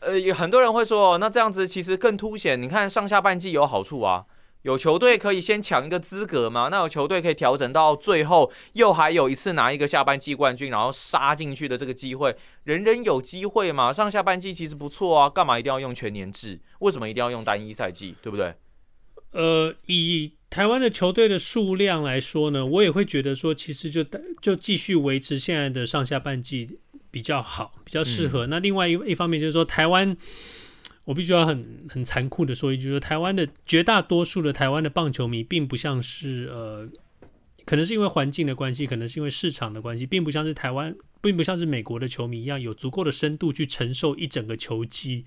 [0.00, 4.24] 呃，有很多人会说，那这样子其实更凸显，你看上下半季有好处啊，
[4.64, 13.92] 有球队可以先抢一个资格吗，那有球队可以调整到最后，又还有一次拿一个下半季冠军，然后杀进去的这个机会，人人有机会嘛。
[13.92, 16.58] 上下半季其实不错啊，干嘛一定要用全年制？
[16.78, 18.14] 为什么一定要用单一赛季？
[18.22, 18.54] 对不对？
[19.32, 24.02] 呃，以台湾的球队的数量来说呢，我也会觉得说，其实就
[24.40, 26.78] 就继续维持现在的上下半季
[27.10, 28.46] 比较好，比较适合。
[28.46, 30.16] 嗯、那另外一一方面就是说，台湾，
[31.04, 36.88] 我必须要很很残酷的说一句，说台湾的绝大多数的台湾的棒球迷，并不像是呃，
[37.64, 45.24] 可能是因为环境的关系，可能是因为市场的关系，并不像是台湾，并不像是美国的球迷一样，有足够的深度去承受一整个球季。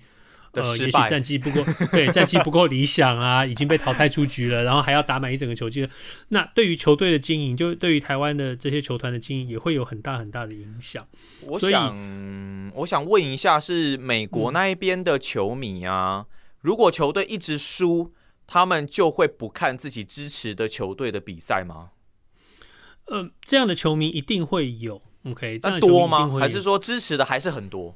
[0.52, 5.86] 呃，也许战绩不够，对，战绩不够理想啊，已经被淘汰出局了，然后还要打满一整个球季，
[6.28, 11.06] 那对于球队的经营，就对于台湾的这些球团的经营，也会有很大很大的影响。
[11.42, 18.12] 我想，我想问一下，是美国那一边的球迷啊，嗯、如果球队一直输，
[18.46, 21.90] 他们就会不看自己支持的球队的比赛吗？
[23.10, 26.28] 嗯、呃，这样的球迷一定会有，OK，那多吗？
[26.40, 27.94] 还是说支持的还是很多？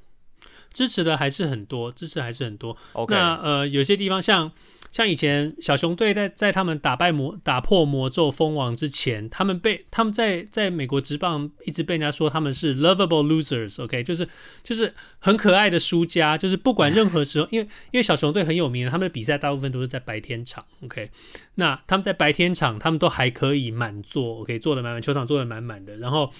[0.72, 2.76] 支持的还是很多，支持还是很多。
[3.08, 4.50] 那呃，有些地方像
[4.92, 14.28] 像以前小熊队在在他们打败魔打破魔咒封王之前，他们被他们在在美国职棒一直被人家说他们是 lovable losers，OK，、就是
[14.62, 21.10] 就是很可爱的输家，就是不管任何时候，因为因为小熊队很有名，他们的比赛大部分都是在白天场，OK，
[21.56, 26.32] 那他们在白天场他们都还可以满座，OK，坐得满满，球场坐得满满的，然后。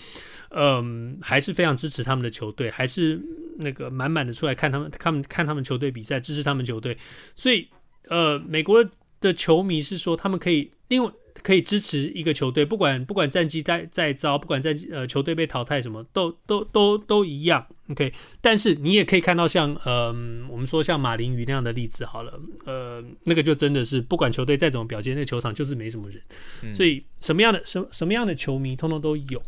[0.54, 3.18] 嗯，还是非常支持他们的球队，还是
[3.56, 6.94] 那个满满的出来看他们，他们看他们球队比赛，支持他们球队。
[7.34, 7.66] 所以，
[8.12, 8.84] 呃，美国
[9.20, 11.10] 的球迷是说，他们可以另外
[11.42, 17.66] 可以支持一个球队，不管不管战绩再再糟，不管战呃球队被淘汰什么，都都都都一样。
[17.88, 20.08] OK，但是你也可以看到像呃
[20.48, 26.74] 我们说像马林鱼那样的例子好了，呃，那个就真的是不管球队再怎么表现，那球场就是没什么人。
[26.74, 29.42] 所以什么样的什什么样的球迷，通通都有。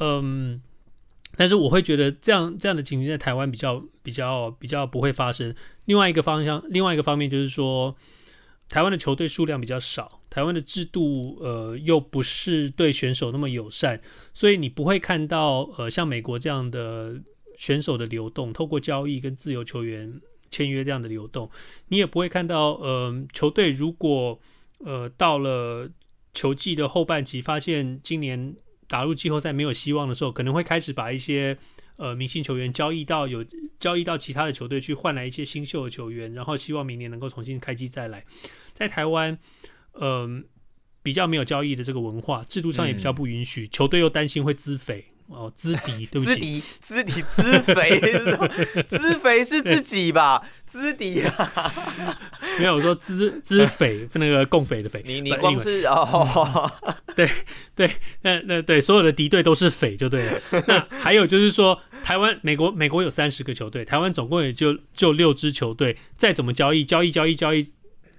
[0.00, 0.60] 嗯，
[1.36, 5.52] 但是我会觉得这样这样的情形在台湾比较比较比较不会发生。
[5.86, 7.94] 另外一个方向，另外一个方面就是说，
[8.68, 13.98] 台湾的球队数量比较少，台湾的制度呃又不是对选手那么友善，
[14.34, 17.20] 所以你不会看到呃像美国这样的
[17.56, 21.50] 选手的流动，透过交易跟自由球员签约这样的流动，
[21.88, 24.38] 你也不会看到呃球队如果
[24.78, 25.90] 呃到了
[26.34, 28.54] 球季的后半期，发现今年。
[28.92, 31.56] 打入季后赛没有希望的时候，可能会开始把一些
[31.96, 33.42] 呃明星球员交易到有
[33.80, 38.22] 交易到其他的球队去，换来一些新秀的球员，然后希望明年能够重新开机再来。
[38.74, 39.38] 在台湾，
[39.94, 40.42] 嗯、呃，
[41.02, 48.48] 比较没有交易的这个文化，制度上也比较不允许，嗯、球队又担心会资肥哦，资敌，对不起，资敌，资敌，资肥是什么？
[48.98, 50.42] 资肥是自己吧？
[50.66, 52.18] 资敌啊，
[52.58, 55.02] 没有我说资资匪，那个共匪的匪。
[55.04, 56.70] 你你光是哦，
[57.14, 57.28] 对
[57.74, 57.90] 对，
[58.22, 60.40] 那那对所有的敌对都是匪就对了。
[60.66, 67.72] 那还有就是说，台湾、美国、美国有三十个球队，台湾总共也就就六支球队，再怎么交易，交易，交易，交易。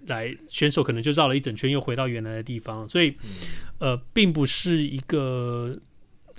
[0.07, 3.15] 来选手可能就绕了一整圈，又回到原来的地方，所以，
[3.79, 5.73] 呃，并不是一个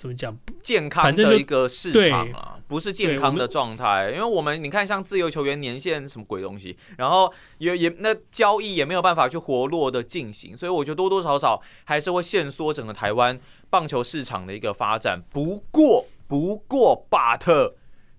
[0.05, 4.11] 怎么讲健康的一个市场啊，不是健康的状态。
[4.11, 13.41] 因为我们你看，像自由球员年限什么鬼东西，然后也也那交易也没有办法去活络的进行，所以我觉得多多少少还是会限缩整个台湾
[13.71, 15.23] 棒球市场的一个发展。
[15.31, 17.73] 不过，不过，but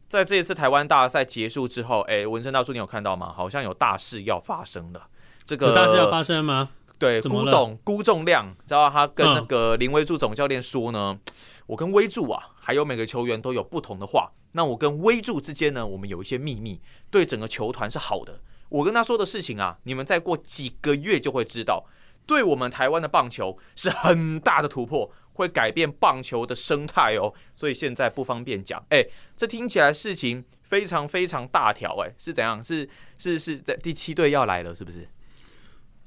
[0.09, 3.31] 在这一次台湾大赛结束之后，哎，文生大叔，你有看到吗？
[3.31, 5.05] 好像有大事要发生了。
[5.43, 6.69] 这个有大事要发生吗？
[6.97, 11.33] 对，辜董辜仲谅，知道他跟那个林威助总教练说呢，嗯、
[11.67, 14.31] 我跟威助啊，还有每个球员都有不同的话。
[14.51, 18.41] 那我跟威助之间呢，我们有一些秘密，对整个球团是好的。
[18.69, 21.85] 我跟他说的事情啊，你们再过几个月就会知道，
[22.25, 27.33] 对我们台湾的棒球是很大的突破，会改变棒球的生态哦。
[27.55, 28.83] 所以现在不方便讲。
[28.89, 29.05] 哎，
[29.35, 32.63] 这听起来事情非常非常大条，哎，是怎样？
[32.63, 35.07] 是是是在第七队要来了，是不是？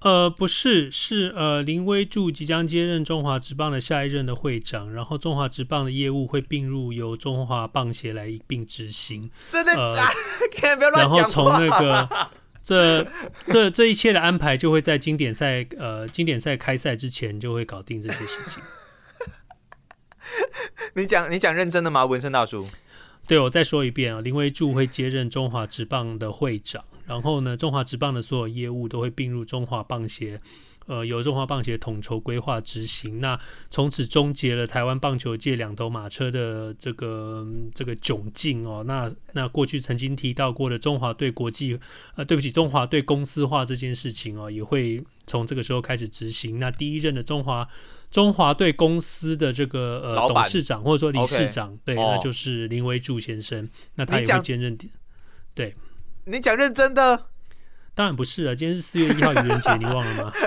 [0.00, 9.28] 呃，不是，是呃，林威柱即将接任中华职棒的下一任的会长，然后中华职棒的业务会并入由中华棒协来一并执行。
[9.50, 10.08] 真的假
[10.62, 10.76] 的？
[10.78, 11.16] 不要乱讲话。
[11.18, 12.28] 然后从那个
[12.62, 13.04] 这
[13.46, 18.62] 这这一切的安排，就会在经典赛呃经典赛开赛之前就会搞定这些事情。
[20.94, 22.64] 你讲你讲认真的吗，纹身大叔？
[23.26, 26.84] 对，我再说一遍啊，林威柱会接任中华职棒的会长。
[27.08, 30.38] 然后呢，中华职棒的所有业务都会并入中华棒协，
[30.86, 33.20] 呃，由中华棒协统筹规划执行。
[33.20, 33.40] 那
[33.70, 38.84] 从此终结了台湾棒球界两头马车的这个这个窘境哦。
[38.86, 41.78] 那那过去曾经提到过的中华队国际，
[42.14, 46.58] 呃，对不起，中华队公司化这件事情哦，也会从这个时候开始执行。
[46.58, 47.66] 那第一任的中华
[48.10, 51.78] 中华队公司的这个呃董事长或者说理事长，okay.
[51.86, 53.66] 对，那就是林维柱先生。
[53.94, 54.76] 那他也会兼任，
[55.54, 55.74] 对。
[56.30, 57.26] 你讲认真的？
[57.94, 58.54] 当然不是啊！
[58.54, 60.32] 今天是四月一号愚人节，你忘了吗？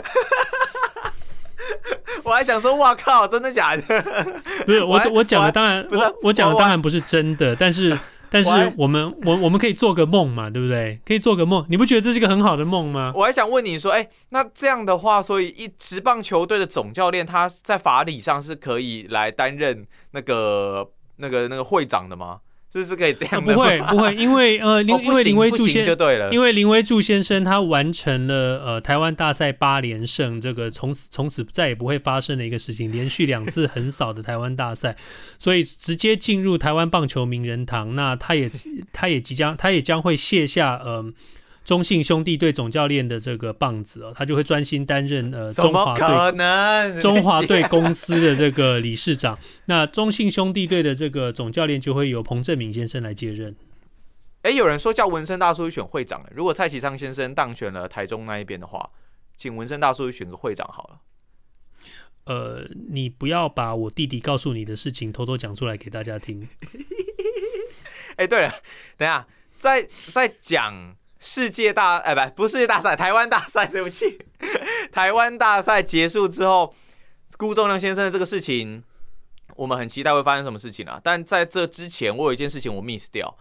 [2.23, 3.81] 我还想说，哇靠，真的假的？
[4.65, 7.55] 不是我，我讲的当然我，我讲的当然不是真的。
[7.55, 7.97] 但是，
[8.29, 10.97] 但是我们我我们可以做个梦嘛，对不对？
[11.05, 13.11] 可以做个梦，你不觉得这是一个很好的梦吗？
[13.15, 22.39] 我还想问你说，哎，那这样的话，所以一职棒球队的总教练，他在法理上是可以来担任那个那个那个会长的吗？
[22.71, 34.95] 这是可以这样的、呃、不会 不会，因为呃，林、哦、因为林威柱先就对了，因为林威柱先生他完成了呃台湾大赛八连胜，这个从此从此再也不会发生的一个事情，连续两次横扫的台湾大赛，
[35.37, 37.93] 所以直接进入台湾棒球名人堂。
[37.95, 38.49] 那他也
[38.93, 41.05] 他也即将他也将会卸下呃。
[41.63, 49.37] 中信兄弟队总教练的这个棒子哦，他就会专心担任呃中华队中华队公司的这个理事长。
[49.65, 53.55] 那中信兄弟队的这个总教练就会由彭政闵先生来接任。
[54.41, 58.89] 哎，有人说叫文生大叔选会长，如果蔡其昌先生当选了台中那一边的话，
[59.37, 60.99] 请文生大叔选个会长好了。
[62.25, 66.49] 呃，你不要把我弟弟告诉你的事情偷偷讲出来给大家听。
[68.17, 68.51] 哎，对了，
[68.97, 69.27] 等一下
[69.59, 70.95] 在在讲。
[71.23, 74.17] 世界大哎，不不是世界大赛，台湾大赛，对不起，
[74.91, 76.73] 台湾大赛结束之后，
[77.37, 78.83] 辜仲谅先生的这个事情，
[79.55, 80.99] 我们很期待会发生什么事情啊！
[81.03, 83.37] 但在这之前，我有一件事情我 miss 掉。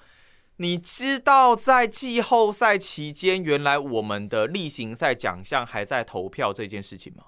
[0.58, 7.24] 你知道在季后赛期间，原来我们的例行赛奖项还在投票这件事情吗？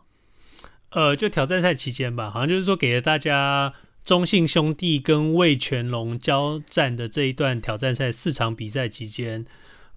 [0.90, 3.72] 呃，就挑战赛期间吧，好像就是说给了大家
[4.04, 9.46] 中信兄弟跟魏全龙交战的这一段挑战赛四场比赛期间。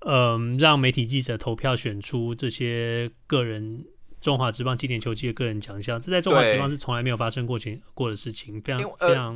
[0.06, 3.84] 嗯，让媒体记者投票选出这些个人
[4.22, 9.34] 中华职棒经典球季的个人奖项，这在中华职棒是从来没有发生过前过的事情，非常非常、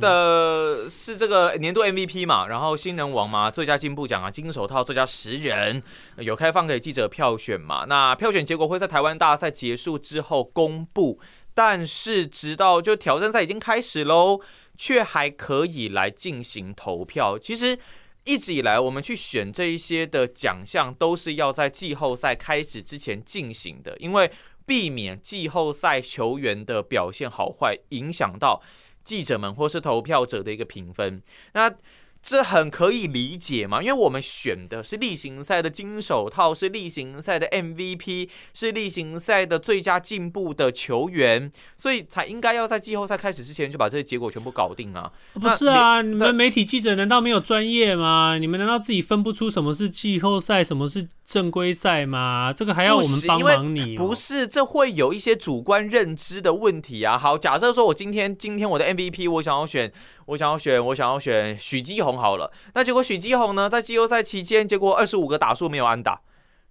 [0.84, 5.82] 的是这个年度 MVP 嘛，然后新人王嘛，最佳进步奖啊，金手套最佳十人
[6.18, 11.18] 有开放给记者票选嘛，那票选结果会在台湾大赛结束之后公布，
[11.52, 14.40] 但是直到就挑战赛已经开始喽，
[14.76, 17.76] 却还可以来进行投票，其实。
[18.24, 24.30] 一直以来，我们去选这一些的奖项，都是要在季后赛开始之前进行的，因为
[24.66, 28.62] 避免季后赛球员的表现好坏影响到
[29.02, 31.22] 记者们或是投票者的一个评分。
[31.54, 31.74] 那
[32.22, 45.10] 这很可以理解嘛，因为我们选的是例行赛的金手套，是例行赛的 MVP，是例行赛的最佳进步的球员，所以才应该要在季后赛开始之前就把这些结果全部搞定啊！
[45.32, 48.36] 不是啊，你们媒体记者难道没有专业吗？
[48.38, 52.52] 你们难道自己分不出什么是季后赛，什么是正规赛吗？
[52.52, 53.96] 这个还要我们帮忙你？
[53.96, 57.16] 不是，这会有一些主观认知的问题啊。
[57.16, 59.92] 好，假设说我今天今天我的 MVP 我想要选。
[60.26, 62.52] 我想要选，我想要选许基宏好了。
[62.74, 66.20] 那结果许基宏呢，在季后赛期间，结果二十五个打数没有安打。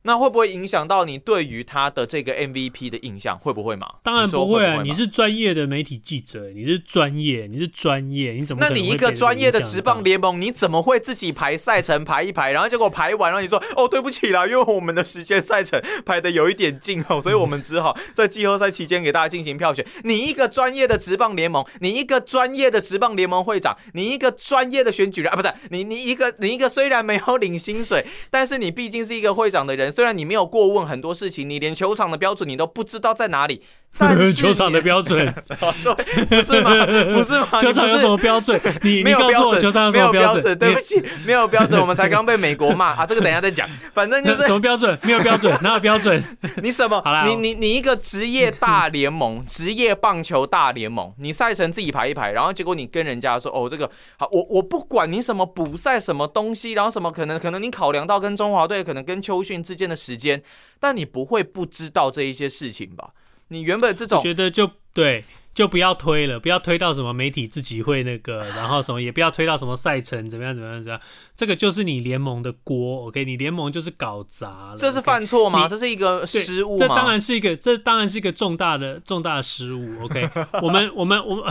[0.04, 3.38] 那会不会影响到你对于他的这个 MVP 的印象？
[3.38, 3.88] 会不会嘛？
[4.02, 4.82] 当然不会啊！
[4.84, 8.66] 你是专业的媒体记者，你是专业，你是专业，你怎么？
[8.66, 19.86] 那你一个专业的职棒联盟，你怎么会自己排赛程排一排，然后结果排完了，你说哦，对不起啦，因为我们的时间赛程排的有一点近哦， 所以我们只好在季后赛期间给大家进行票选。
[20.04, 33.62] 你一个专业的职棒联盟，你一个专业的职棒联盟会长，你一个专业的选举人啊，不是你你一个你一个虽然没有领薪水，但是你毕竟是一个会长的人，虽然你没有过问很多事情，你连球场的标准你都不知道在哪里。
[34.36, 35.18] 球场的标准，
[35.84, 36.86] 对，不是吗？
[37.14, 37.48] 不是吗？
[37.60, 38.60] 球场有什么标准？
[38.82, 40.58] 你没有标准，球场有什么标准？
[40.58, 43.06] 对不起，没有标准，我们才刚被美国骂啊！
[43.06, 43.68] 这个等一下再讲。
[43.94, 44.98] 反正就是 什么标准？
[45.04, 46.24] 没有标准，哪有标准？
[46.64, 47.02] 你什么？
[47.04, 60.42] 好啦，你你你一个职业大联盟，职业棒球大联盟，你赛程自己排一排，然后结果你跟人家说哦，这个好，我我不管你什么补赛什么东西，然后什么可能可能你考量到跟中华队可能跟秋训之间的时间，
[60.80, 63.10] 但你不会不知道这一些事情吧？
[63.50, 65.24] 你原本这种觉得就对。
[65.60, 71.02] 就不要推了，不要推到什么媒体自己会那个，然后什么也不要推到什么赛程怎么样怎么样怎么样，
[71.36, 73.26] 这个就是你联盟的锅，OK？
[73.26, 75.68] 你联盟就是搞砸了，这是犯错吗？
[75.68, 76.88] 这是一个失误吗？
[76.88, 80.30] 这当然是一个，这当然是一个重大的重大的失误，OK？
[80.64, 81.44] 我们我们我们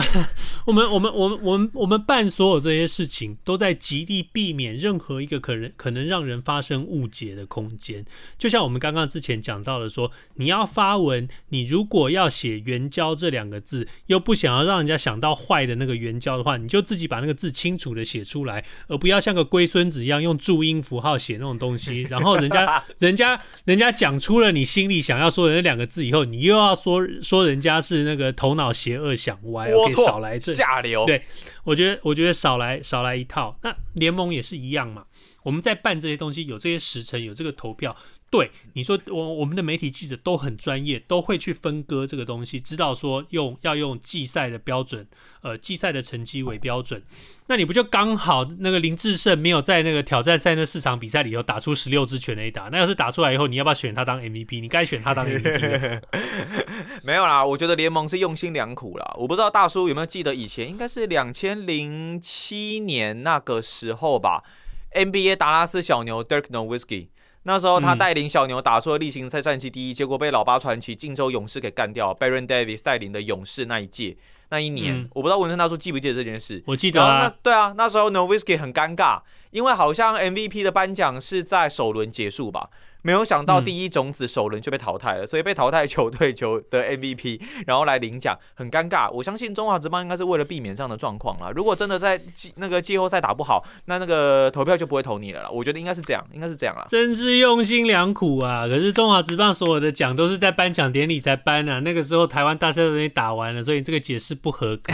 [0.65, 8.03] 我们我们我们我们我们办所有这些事情，都在极力避免任何一个可能可能让人发生误解的空间。
[8.39, 13.87] 就像我们刚刚之前讲到的说，你要发文，你如果要写援交这两个字。
[14.07, 22.01] 又不想要让人家想到坏的那个援交的话，你就自己把那个字清楚的写出来，而不要像个龟孙子一样用注音符号写那种东西。
[22.09, 31.05] 然后人家、人家、人家讲出了你心里想要说的那两个字以后，你又要说说人家是那个头脑邪恶想歪，我少来这下流。
[31.05, 31.21] 对，
[31.63, 33.57] 我觉得，我觉得少来少来一套。
[33.63, 35.05] 那联盟也是一样嘛，
[35.43, 37.95] 我们在办这些东西，有这些时辰，有这个投票。
[38.31, 45.07] 对你说，我我们的媒体记者都很专业，都会去分割这个东西，知道说用要用季赛的标准，
[45.41, 47.01] 呃，季赛的成绩为标准。
[47.47, 52.69] 那你不就刚好那个林志胜没有在那个挑战赛那四场比赛里头打出十六支全垒打？
[52.71, 54.61] 那要是打出来以后，你要不要选他当 MVP？
[54.61, 56.01] 你该选他当 MVP。
[57.01, 59.15] 没有啦，我觉得联盟是用心良苦啦。
[59.17, 64.43] 我不知道大叔有没有记得以前应该是两千零七年那个时候吧
[64.93, 67.07] ，NBA 达拉斯小牛 Dirk Nowitzki。
[67.43, 72.13] 那时候他带领小牛打出了例行赛战绩第一，结果被老八传奇金州勇士给干掉。
[72.13, 74.17] Baron Davis 带领的勇士那一届
[74.49, 76.61] 那一年，嗯、我不知道文森大叔记不记得这件事？
[76.67, 77.19] 我记得啊。
[77.19, 79.21] 那对啊，那时候 Nowitzki 很尴尬，
[79.51, 82.69] 因为好像 MVP 的颁奖是在首轮结束吧。
[83.01, 89.09] 没有想到第一种子首轮就被淘汰了，嗯、所以被淘汰球队球的 MVP，然后来领奖，很尴尬。
[89.11, 91.49] 我相信中华职棒应该是为了避免这样的状况啦。
[91.55, 95.49] 如果真的在季那个季后赛打不好，那那个投票就不会投你了啦。
[95.49, 96.85] 我觉得应该是这样，应该是这样啦。
[96.89, 98.67] 真是用心良苦啊！
[98.67, 104.93] 可是中华职棒所有的奖都是在颁奖典礼才颁啊，那个时候台湾大赛都已经打完了，所以这个解释不合格。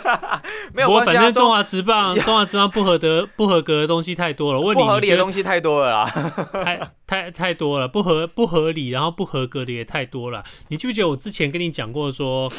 [0.74, 6.04] 没有关系、啊，反正中华职棒中华职棒不合格不合格的东西太多了，问你不合理的东西太多了啦，
[6.64, 7.25] 太太。
[7.30, 10.44] 太多了，不合不合理，然后不合格的也太多了。
[10.68, 12.50] 你记不记得我之前跟你讲过说，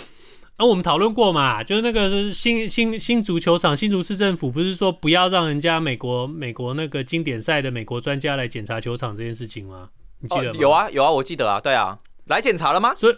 [0.57, 9.89] 啊，我们讨论过嘛，就是那个新新新足球场，新竹市政府不是说不要让人家美国美国那个经典赛的美国专家来检查球场这件事情吗？
[10.19, 10.51] 你记得吗？
[10.51, 12.95] 哦，有啊有啊，我记得啊，对啊，来检查了吗？
[12.95, 13.15] 所以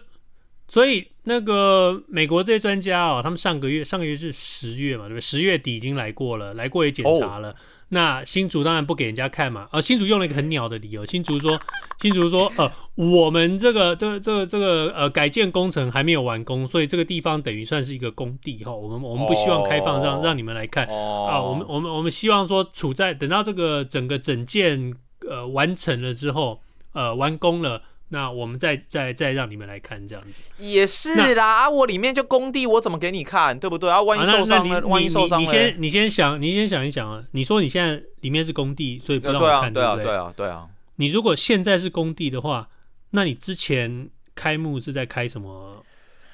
[0.68, 5.20] 所以那个美国这些专家哦，他们上个月上个月是十月嘛，对不对？
[5.20, 7.50] 十月底已经来过了，来过也检查了。
[7.50, 7.56] 哦
[7.92, 11.60] 那新竹当然不给人家看嘛，啊，新竹用了一个很鸟的理由，新竹说，
[12.00, 24.94] 新竹说，呃，我们这个这个这个这个呃改建工程还没有完工，所以这个地方等于算是一个工地哈，我们我们不希望开放让让你们来看啊，我们我们我们希望说处在等到这个整个整建
[25.28, 26.60] 呃完成了之后，
[26.92, 27.82] 呃完工了。
[28.12, 31.70] 那我们再再再让你们来看这样子，也是啦啊！
[31.70, 34.02] 我里面就工地，我怎么给你看，对不对啊？
[34.02, 37.22] 万一受伤了，万一受伤了，你先你先想，你先想一想啊！
[37.30, 40.04] 你说你现在里面是工地，所以不让我看，对不对？
[40.04, 40.66] 对啊，对啊。
[40.96, 42.68] 你如果现在是工地的话，
[43.10, 45.84] 那你之前开幕是在开什么？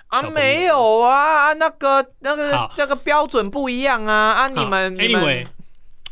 [0.09, 4.33] 啊，没有啊，那个那个这个标准不一样啊！
[4.33, 5.45] 啊，你们 Anyway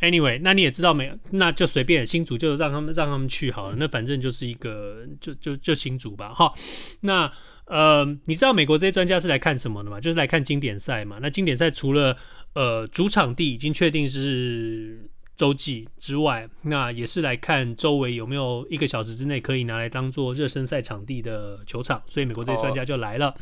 [0.04, 1.10] Anyway，那你也知道没？
[1.30, 3.76] 那就随便新竹就让他们让他们去好了。
[3.78, 6.28] 那反正就是一个就就就新竹吧。
[6.28, 6.52] 哈，
[7.00, 7.30] 那
[7.66, 9.98] 呃，你知道美国这些专家是来看什么的吗？
[9.98, 11.18] 就是来看经典赛嘛。
[11.22, 12.16] 那经典赛除了
[12.52, 22.02] 呃主场地已经确定是洲际之外，那也是来看周围有没有一个小时之内可以拿来当做热身赛场地的球场。
[22.06, 23.34] 所以美国这些专家就来了。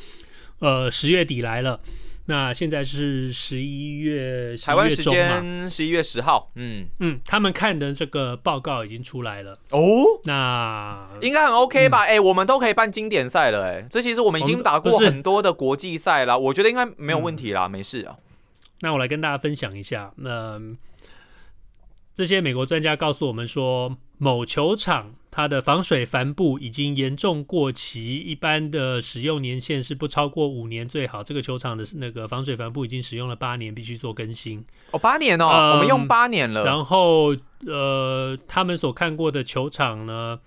[0.60, 1.80] 呃，十月底来了。
[2.26, 6.50] 那现在是十一月，台湾时间十一月十号。
[6.54, 9.80] 嗯嗯，他们看的这个报告已经出来了哦。
[10.24, 12.02] 那应该很 OK 吧？
[12.02, 18.16] 哎、嗯欸，我们都可以办经典赛了、欸，哎，这其实我们已经打过很多的国际赛了，我觉得应该没有问题啦，嗯、没事啊。
[18.80, 20.60] 那我来跟大家分享一下，那、呃、
[22.14, 25.14] 这些美国专家告诉我们说，某球场。
[25.34, 31.24] 它的防水帆布已经严重过期，一般的使用年限是不超过五年最好。
[31.24, 34.62] 这个球场的那个防水帆布已经使用了八年，必须做更新。
[34.90, 36.66] 哦，八年哦，嗯、我们用八年了。
[36.66, 37.34] 然后，
[37.66, 40.38] 呃，他们所看过的球场呢，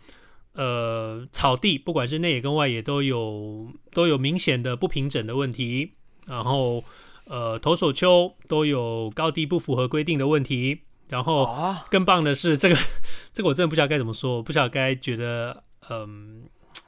[0.54, 5.90] 呃，草地不管是内野跟外野都有都有明显的不平整的问题。
[6.28, 6.84] 然后，
[7.24, 10.82] 呃，投手丘都有高低不符合规定的问题。
[11.08, 12.76] 然后更棒的是，这个
[13.34, 16.44] 这个我真的不知道该怎么说，我不晓得该觉得嗯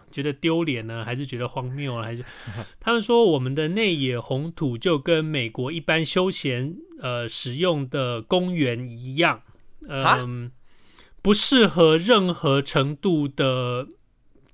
[0.09, 2.23] 觉得丢脸呢，还是觉得荒谬，还是
[2.79, 9.41] 他们说我们的内野红土就跟美国一般休闲呃使用的公园一样，
[9.87, 10.51] 嗯，
[11.21, 13.87] 不适合任何程度的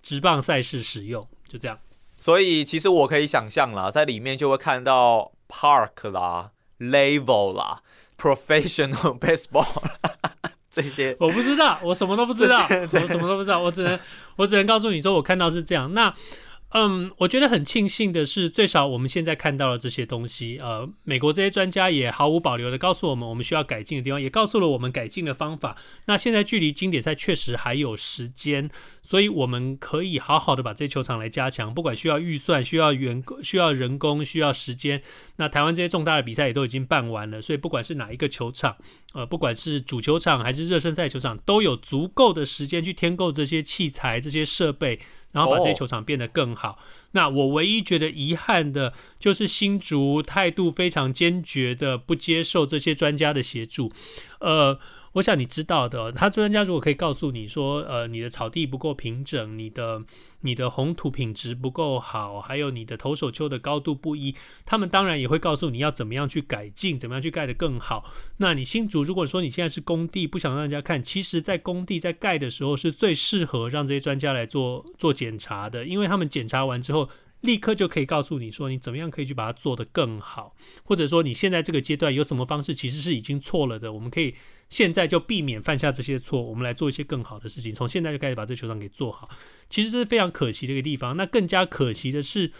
[0.01, 1.79] 直棒赛事使用，就这样。
[2.17, 7.81] 所以其实我可以想象啦，在里面就会看到 park 啦，level 啦。
[8.23, 9.67] Professional baseball
[10.71, 13.99] 这些我不知道，我什么都不知道，我什么都不知道，我只能
[14.37, 15.93] 我只能告诉你说，我看到是这样。
[15.93, 16.13] 那。
[16.75, 20.57] 嗯，我觉得很庆幸的是，最少我们现在看到了这些东西。
[20.59, 25.77] 呃，美国这些专家也毫无保留的告诉我们，我们需要改进的地方，也告诉了我们改进的方法。
[26.05, 28.71] 那现在距离经典赛确实还有时间，
[29.03, 31.71] 所以我们可以好好的把这些球场来加强。
[31.71, 35.03] 不管需要预算、需要员工、需要人工、需要时间，
[35.35, 38.75] 那台湾这些重大的比赛也都已经办完了，所以不管是哪一个球场，
[39.13, 44.99] 呃，不管是主球场还是热身赛球场，都有足够的时间去添购这些器材、这些设备。
[45.33, 46.69] 然后把这些球场变得更好。
[46.69, 46.77] Oh.
[47.11, 53.91] 那我唯一觉得遗憾的就是新竹态度非常坚决的不接受这些专家的协助。
[54.39, 54.79] 呃。
[55.13, 60.01] 我想你知道的，他专家如果可以告诉你说，呃，你的草地不够平整，你的
[60.41, 64.35] 你的红土品质不够好，还有你的投手丘的高度不一，
[64.65, 68.11] 他们当然也会告诉你要怎么样去改进，怎么样去盖得更好。
[68.37, 77.07] 那你新竹如果说你现在是工地，不想让人家看，其实在工地在盖的时候是最适合让这些专家来做做检查的，因为他们检查完之后，
[77.43, 84.35] 立刻就可以告诉你说，你怎么样可以去把它做得更好，或者说你现在这个阶段有什么方式其实是已经错了的，我们可以。
[84.69, 87.71] 现在就避免犯下这些错，我们来做一些更好的事情。
[87.75, 89.29] 从现在就开始把这球场给做好，
[89.69, 91.15] 其实这是非常可惜的一个地方。
[91.15, 92.51] 那更加可惜的是，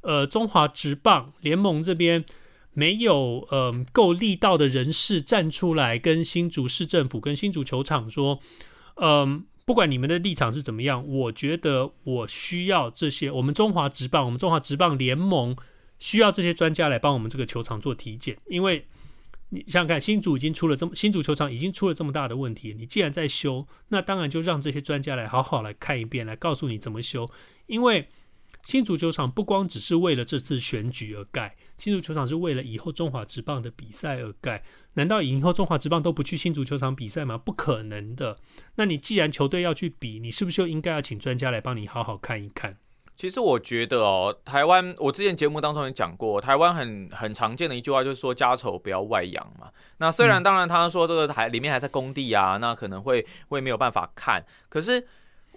[0.00, 2.24] 呃，中华职棒联盟这边
[2.72, 8.40] 没有呃够力道的人士站出来跟新竹市政府、跟新竹球场说，
[8.96, 13.30] 嗯、不管你们的立场是怎么样，我觉得我需要这些。
[13.30, 15.56] 我们中华职棒，我们中华职棒联盟
[15.98, 18.86] 需要这些专家来帮我们这个球场做体检，因为。
[19.52, 27.28] 你想想看，新竹已经出了这么新竹球场已经出了这么大的问题，你既然在修，那当然就让这些专家来好好来看一遍，来告诉你怎么修。
[27.66, 28.08] 因为
[28.64, 34.62] 新竹球场不光只是为了这次选举而盖，新竹球场是为了以后中华职棒的比赛而盖。
[34.94, 37.38] 难道以后中华职棒都不去新足球场比赛吗？
[37.38, 38.36] 不可能的。
[38.74, 42.76] 那你既然球队要去比，你是不是就应该要请专家来帮你好好看一看？
[43.16, 49.70] 其实我觉得哦，台湾我之前节目当中也讲过，台湾很很常见的一句话就是说家丑不要外扬嘛。
[49.98, 54.42] 那虽然当然他说这个台里面还在工地啊，那可能会会没有办法看。
[54.70, 55.06] 可是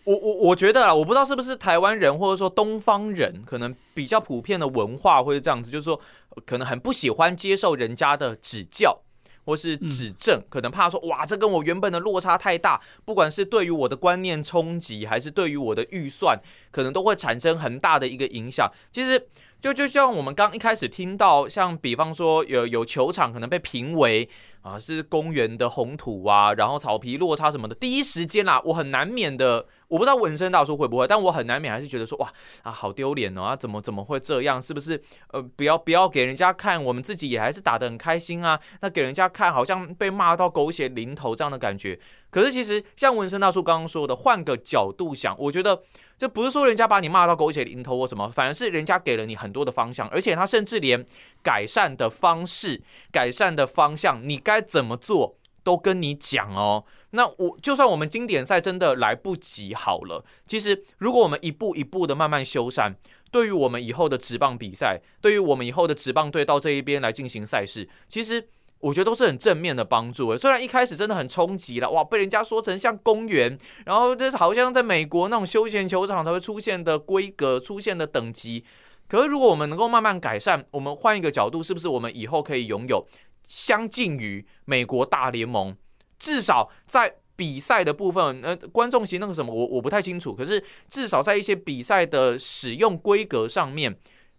[0.03, 5.99] 我我我觉得啊，我不知道是不是台湾人或者说东方人可能比较普遍的文化或是这样子，就是说
[6.45, 9.01] 可能很不喜欢接受人家的指教。
[9.45, 16.39] 或是指正，可能怕说哇，这跟我原本的落差太大，不管是对于我的观念冲击，还是对于我的预算，
[16.71, 18.71] 可能都会产生很大的一个影响。
[18.91, 19.27] 其实。
[19.63, 24.27] 就就像我们刚一开始听到，像比方说有有球场可能被评为
[24.61, 32.27] 啊是公园的红土啊，然后草皮落差什么的，第一时间啦，我很难免的，我不知道纹身大叔会不会，但我很难免还是觉得说哇
[32.63, 34.59] 啊好丢脸哦啊怎么怎么会这样？
[34.59, 41.99] 是不是呃不要不要给人家看，我们自己也还是打得很开心啊，那给人家看好像被骂到狗血淋头这样的感觉。
[42.31, 45.83] 可是其实像纹身大叔刚刚说的，换个角度想，我觉得。
[46.15, 51.03] 这不是说人家把你骂到狗血淋头或什么，反而是人家给了你很多的方向，而且他甚至连
[51.41, 52.81] 改善的方式、
[53.11, 56.85] 改善的方向，你该怎么做都跟你讲哦。
[57.14, 62.93] 那我就算我们经典赛真的来不及好了，其实如果我们一步一步的慢慢修缮，
[63.32, 68.49] 对于我们以后的职棒比赛，对于我们以后的职棒队到这一边来进行赛事，其实。
[68.84, 78.66] 我觉得都是很正面的帮助，虽然一开始真的很冲击了，哇，被人家说成像公园，然后这好像在美国那种休闲球场才会出现的规格、出现的等级。
[79.07, 83.07] 可是如果我们能够慢慢改善，我们换一个角度，是不是我们以后可以拥有
[83.47, 85.78] 相近于美国大联盟？
[86.24, 90.34] 至少在比赛的部分，呃，观众席那个什么，我我不太清楚。
[90.34, 93.97] 可是至少在一些比赛的使用规格上面。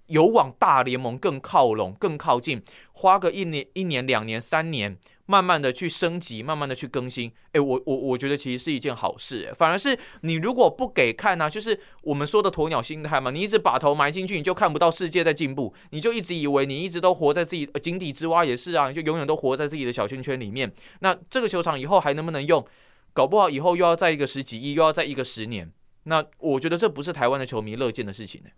[0.09, 2.62] 有往大联盟更靠拢、更靠近，
[2.93, 7.33] 花个一年、一年、两年、三年，慢慢的去升级，慢慢的去更新。
[7.53, 9.47] 诶，我我我觉得其实是一件好事。
[9.47, 20.72] 诶，反而是你如果不给看呢、就是我们说的鸵鸟心态嘛，你一直把头埋进去，你就看不到世界在进步，你就一直以为你一直都活在自己井底之蛙也是啊，你就永远都活在自己的小圈圈里面。
[21.01, 22.66] 那这个球场以后还能不能用？
[23.12, 25.72] 搞不好以后又要在一个十几亿，又要在一个十年。
[26.03, 28.51] 那我觉得这不是台湾的球迷乐见的事情呢。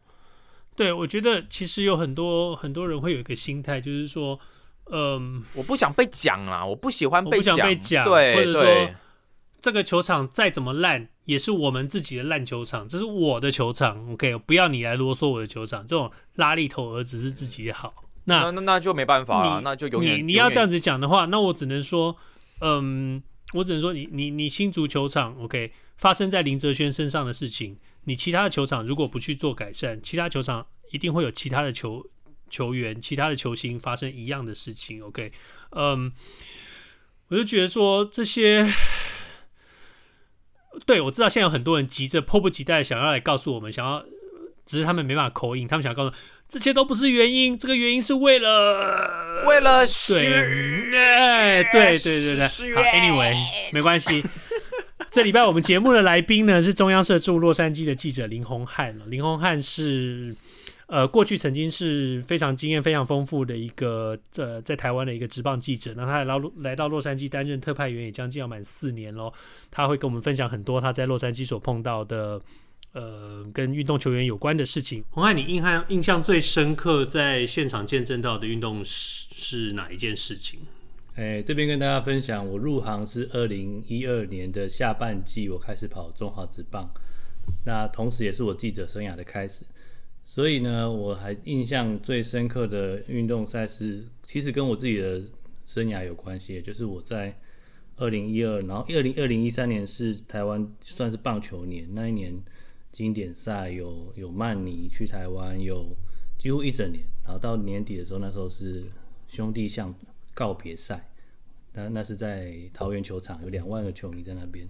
[0.74, 4.40] 对，我觉得其实有很多很多人会有一个心态，就是说，
[4.90, 8.94] 嗯，我不想被讲啦，我不喜欢被讲，不想被讲，对，或者说
[9.60, 22.16] 这个球场再怎么烂，也是我们自己的烂球场，这是我的球场，OK，不要你来啰嗦我的球场，这种拉力头儿子是自己好，那那那就没办法了，那就永远你你要这样子讲的话，那我只能说，
[22.60, 23.22] 嗯，
[23.54, 27.76] 我只能说你你你新足球场，OK，发生在林哲轩身上的事情。
[28.08, 32.06] 你其他的球场如果不去做改善，其他球场一定会有其他的球
[32.48, 35.02] 球员、其他的球星发生一样的事情。
[35.02, 35.30] OK，
[35.70, 36.12] 嗯，
[37.28, 38.66] 我就觉得说这些，
[40.86, 44.04] 对，我知道现在有很多人急着迫不及待想要来告诉我们，想要，
[44.64, 46.14] 只是他们没办法 call in，他们想要告诉
[46.48, 53.34] 这些都不是原因，这个原因是为了为了 对，对对对对，好，Anyway，
[53.72, 54.22] 没关系。
[55.10, 58.98] 这礼拜我们节目的来宾呢是中央社驻洛杉矶的记者林鸿翰。
[59.06, 60.36] 林鸿翰是
[60.86, 65.92] 呃过去曾经是非常经验非常丰富的一个呃在台湾的一个职棒记者。
[65.96, 69.32] 那他来到来到洛杉矶担任特派员也将近要满四年喽。
[69.70, 72.40] 他会跟我们分享很多他在洛杉矶所碰到的
[72.92, 75.04] 呃跟运动球员有关的事情。
[75.10, 80.60] 洪汉，你印象印象最深刻在现场见证到的运动是是哪一件事情？
[81.16, 86.90] 哎，这边跟大家分享，我入行是二零一二年的下半季，我开始跑中华职棒，
[87.64, 89.64] 那同时也是我记者生涯的开始，
[90.28, 95.22] 所以呢，我还印象最深刻的运动赛事，其实跟我自己的
[95.64, 97.38] 生涯有关系，就是我在
[97.96, 102.34] 二零一二，然后二零二零一三年是台湾算是棒球年，那一年
[102.90, 105.96] 经典赛有有曼尼去台湾，有
[106.36, 108.84] 几乎一整年，然后到年底的时候，那时候是
[109.28, 109.94] 兄弟象
[110.34, 111.08] 告别赛，
[111.72, 114.66] 那那是在桃园球场，有两万个球迷在那边。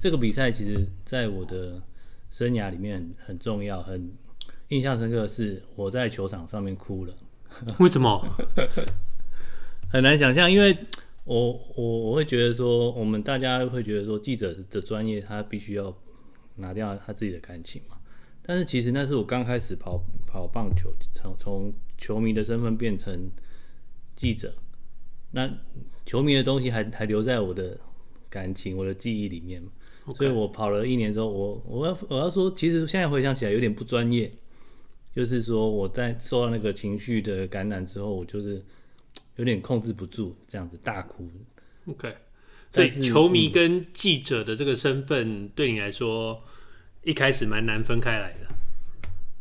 [0.00, 1.80] 这个比赛其实在我的
[2.30, 4.10] 生涯里面很，很重要，很
[4.74, 7.14] 印象深刻的是我在球场上面哭了。
[7.78, 8.20] 为什么？
[9.88, 10.76] 很难想象，因为
[11.22, 15.96] 我我我会觉得说，我们大家会觉得说，记者的专业他必须要
[16.56, 17.96] 拿掉他自己的感情嘛。
[18.42, 23.30] 但是其实那是我刚开始跑跑棒球，从从球迷的身份变成
[24.16, 24.52] 记者。
[25.30, 25.48] 那
[26.04, 27.78] 球迷的东西还还留在我的
[28.28, 29.62] 感情、我的记忆里面.
[30.16, 34.30] 所以我跑了一年之后，我我要我要说，其实现在回想起来有点不专业，
[35.14, 38.62] 就是说我在受到那个情绪的感染之后，我就是
[39.36, 41.30] 有点控制不住，这样子大哭。
[41.86, 42.14] OK，
[42.72, 46.42] 所以球迷跟记者的这个身份对你来说，
[47.04, 48.54] 一开始蛮难分开来的。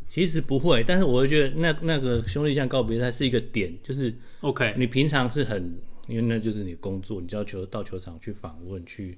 [0.07, 5.75] 其实不会，但是我会觉得那那个兄弟像告别赛是一个点，就是 OK，你平常是很，
[6.07, 9.17] 因为那就是你工作，你就要求到球场去访问，去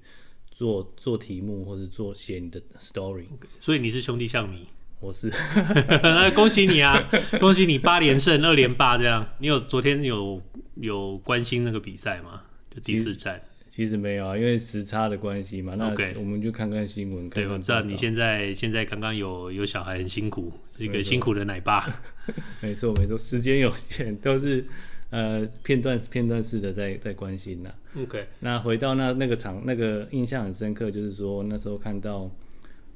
[0.51, 3.25] 做做题目或者做写你的 story。
[3.59, 4.65] 所以你是兄弟像迷，
[5.05, 5.31] 我是，
[6.01, 6.99] 那恭喜你啊，
[7.39, 9.25] 恭喜你八连胜二连霸这样。
[9.37, 10.41] 你有昨天有
[10.75, 12.41] 有关心那个比赛吗？
[12.73, 13.39] 就第四站。
[13.69, 15.75] 其实没有啊，因为时差的关系嘛。
[15.75, 17.29] 那我们就看看新闻。
[17.29, 21.85] 对，我知道你现在现在刚刚有有小孩很辛苦，是一个辛苦的奶爸。
[22.61, 24.65] 没错没错，时间有限，都是
[25.11, 27.69] 呃片段片段式的在在关心呐。
[28.01, 32.31] OK，那回到那那个场，那个印象很深刻，就是说那时候看到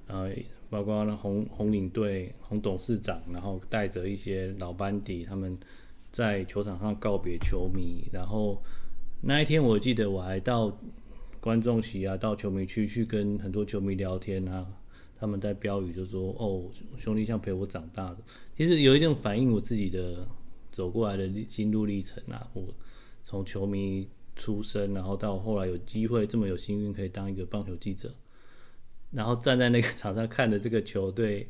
[0.07, 0.29] 呃，
[0.69, 5.57] 包括那红红领队红董事长，然后带着一些老班底，他们
[6.11, 8.61] 在球场上告别球迷，然后。
[9.21, 10.73] 那一天我记得我还到
[11.41, 14.65] 观众席啊，到球迷区去跟很多球迷聊天啊。
[15.19, 16.63] 他们在标语就说：“哦，
[16.97, 18.19] 兄弟像陪我长大的。”
[18.55, 20.25] 其实有一点反映我自己的
[20.71, 22.49] 走过来的心路历程啊。
[22.53, 22.63] 我
[23.25, 24.07] 从球迷
[24.37, 28.15] 出身，然后到后来有机会这么有幸运可以当一个棒球记者，
[29.11, 31.49] 然后站在那个场上看着这个球队，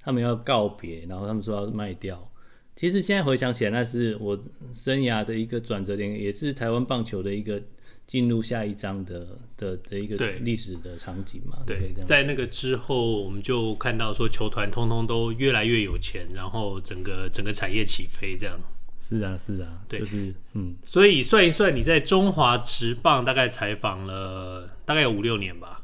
[0.00, 2.30] 他们要告别，然后他们说要卖掉。
[2.76, 4.38] 其实现在回想起来，那是我
[4.72, 7.60] 生涯的一个转折点，也是台湾棒球的一个
[8.06, 11.58] 进入下一章的的的一个历史的场景嘛。
[11.66, 18.58] 对，在那个之后，我们就看到说球团通通都越来越有钱，然后整个整个产业起飞，这样。
[18.98, 20.74] 是啊，是啊，对，就是嗯。
[20.84, 25.79] 所以算一算，你在中华职棒大概采访了大概有五六年吧。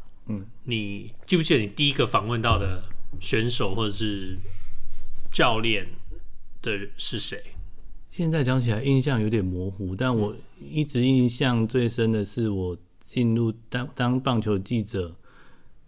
[0.67, 2.85] 嗯，你记不记得你第一个访问到的
[3.21, 4.37] 选手或者是
[5.33, 5.87] 教练？
[6.63, 7.41] 的是谁？
[8.11, 15.15] 现在讲起来印象有点模糊，但我一直印象最深的是我进入当当棒球记者，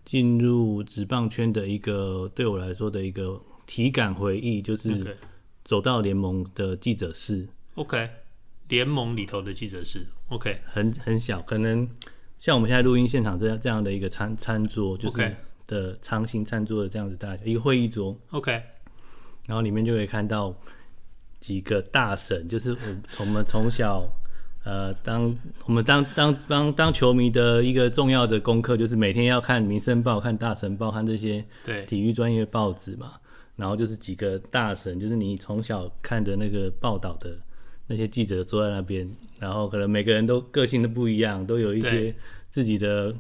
[0.04, 5.16] 进入职棒圈的一个对我来说的一个体感回忆，就是
[5.64, 7.48] 走到联盟的记者室。
[7.74, 8.08] OK，
[8.68, 10.06] 联盟里头的记者室。
[10.28, 11.88] OK，很很小，可能
[12.38, 15.36] 像我们现在录音现场这样这样的一个餐餐桌，就是
[15.66, 18.16] 的长形餐桌的这样子大小，一个会议桌。
[18.30, 18.62] OK。
[19.46, 20.54] 然后里面就可以看到
[21.40, 22.78] 几个大神，就是我
[23.08, 24.06] 从我们从小，
[24.64, 25.34] 呃，当
[25.64, 33.14] 我们当当当当球迷的一个重要的功课，就是每天要看《民生报》、看《大神报》、看这些对体育专业报纸嘛。
[33.56, 37.36] 然后就是几个大神，就是你从小看的那个报道的
[37.88, 42.14] 那些记者坐在那边，然后可能每个人都个性都不一样，都有一些
[42.48, 43.14] 自己的。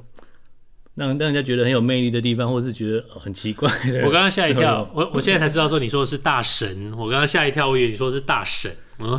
[0.98, 4.04] 让让人家觉得很有魅力的地方，或是觉得很奇怪的。
[4.04, 6.92] 我刚刚吓一跳， 我我现在才知道说你说的是大神。
[6.92, 8.70] 我刚刚吓一跳，我以为你说的是大神。
[8.98, 9.16] 嗯，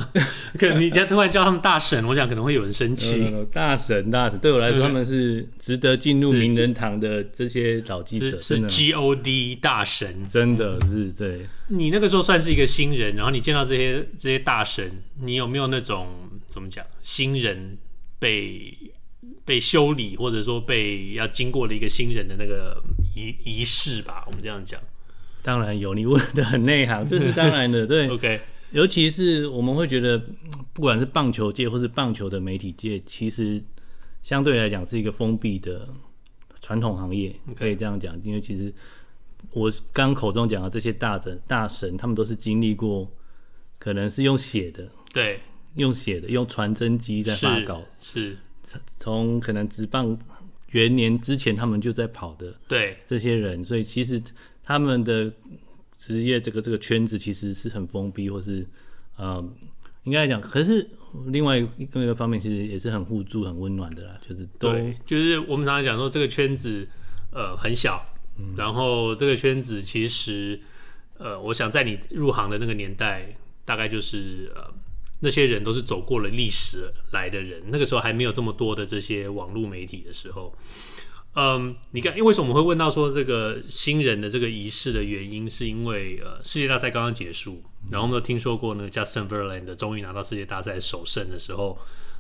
[0.59, 3.33] 可能你现在突然叫他们大神，我想可能会有人生气。
[3.49, 11.45] 大神，大神，对我来说他们是值得进入名人堂的这些老记者，是，是 G O D 大神，真的是对。
[11.69, 16.05] 你那个时候算是一个新人，然后你见到这些这些大神，你有没有那种
[16.49, 17.77] 怎么讲，新人
[18.19, 18.73] 被？
[19.49, 22.79] 被修理，或者说被要经过了一个新人的那个
[23.15, 24.79] 仪仪式吧，我们这样讲。
[25.41, 27.87] 当然有，你问的很内行， 这是当然的。
[27.87, 28.39] 对， OK。
[28.71, 30.21] 尤其是我们会觉得，
[30.71, 33.59] 不管是棒球界或是棒球的媒体界，其实
[34.21, 35.89] 相对来讲是一个封闭的
[36.61, 38.15] 传统行业，可以这样讲。
[38.23, 38.71] 因为其实
[39.49, 43.11] 我刚口中讲的这些大神、大神，他们都是经历过，
[43.79, 45.39] 可能是用写的，对，
[45.73, 48.29] 用写的，用传真机在发稿，是。
[48.29, 48.37] 是
[48.97, 50.17] 从可能职棒
[50.71, 54.21] 元年之前，他们就在跑的，对这些人，所以其实
[54.63, 55.31] 他们的
[55.97, 58.65] 职业这个这个圈子其实是很封闭，或是
[59.17, 59.43] 呃，
[60.03, 60.87] 应该来讲，可是
[61.27, 66.87] 另外一个一个方面，其实也是很互助、很温暖的啦，就是都对，就是我们常常讲说这个圈子
[67.31, 68.05] 呃很小，
[68.37, 70.59] 嗯，然后这个圈子其实
[71.17, 74.71] 呃，我想在你入行的那个年代，大概就是呃。
[75.21, 80.55] 那些人都是走过了历史来的人，那个时候还没有这么多的这些网络媒体的时候，
[81.35, 87.61] 嗯，你看，因为什么我们会问到说这个新人的这个仪式的原因，是因为呃世界大赛刚刚结束，
[87.91, 91.77] 然后我们都听说过那个 Justin Verlander 终于拿到世界大赛首胜的时候，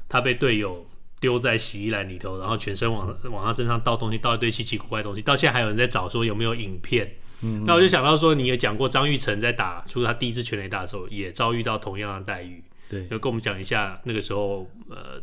[0.07, 0.85] 他被队友
[1.19, 7.15] 丢在洗衣篮里头，然后全身往往他身上倒东西，倒一堆稀奇古怪的东西，到现在还有人在找说有没有影片。
[7.41, 12.61] 嗯，那我就想到说，你也讲过张玉成在打出他第一支全垒打的时候，也遭遇到同样的待遇。
[12.89, 15.21] 对，就跟我们讲一下那个时候，呃，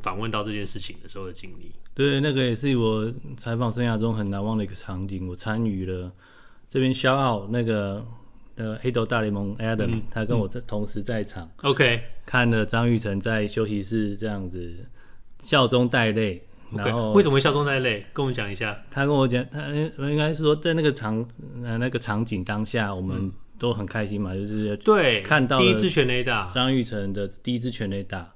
[0.00, 1.72] 访问到这件事情的时候的经历。
[1.92, 5.26] 对，那个也是我采访生涯中很难忘的一个场景。
[5.26, 6.10] 我参与了
[6.70, 8.06] 这边 shout out 那个
[8.54, 11.50] 呃黑头大联盟 Adam，、嗯、他跟我在同时在场。
[11.62, 14.72] OK，、嗯、看了张玉成在休息室这样子
[15.40, 16.40] 笑中带泪。
[16.72, 18.06] 然后为什么会笑中带泪？
[18.12, 18.80] 跟我们讲一下。
[18.88, 19.66] 他跟我讲，他
[20.08, 21.26] 应该是说在那个场
[21.64, 23.32] 呃那个场景当下，我们、嗯。
[23.60, 28.32] 都很开心嘛，就是对看到第一支全垒打，张玉成的第一支全垒打，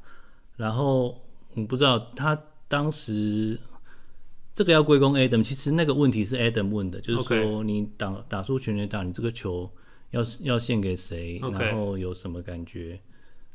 [0.57, 1.19] 然后
[1.55, 3.59] 我不知道他当时
[4.55, 9.69] 这个要归功 Adam，其实那个问题是 Adam 问的，就是说你打打出全垒打，你这个球
[10.11, 13.01] 要要献给谁.然后有什么感觉？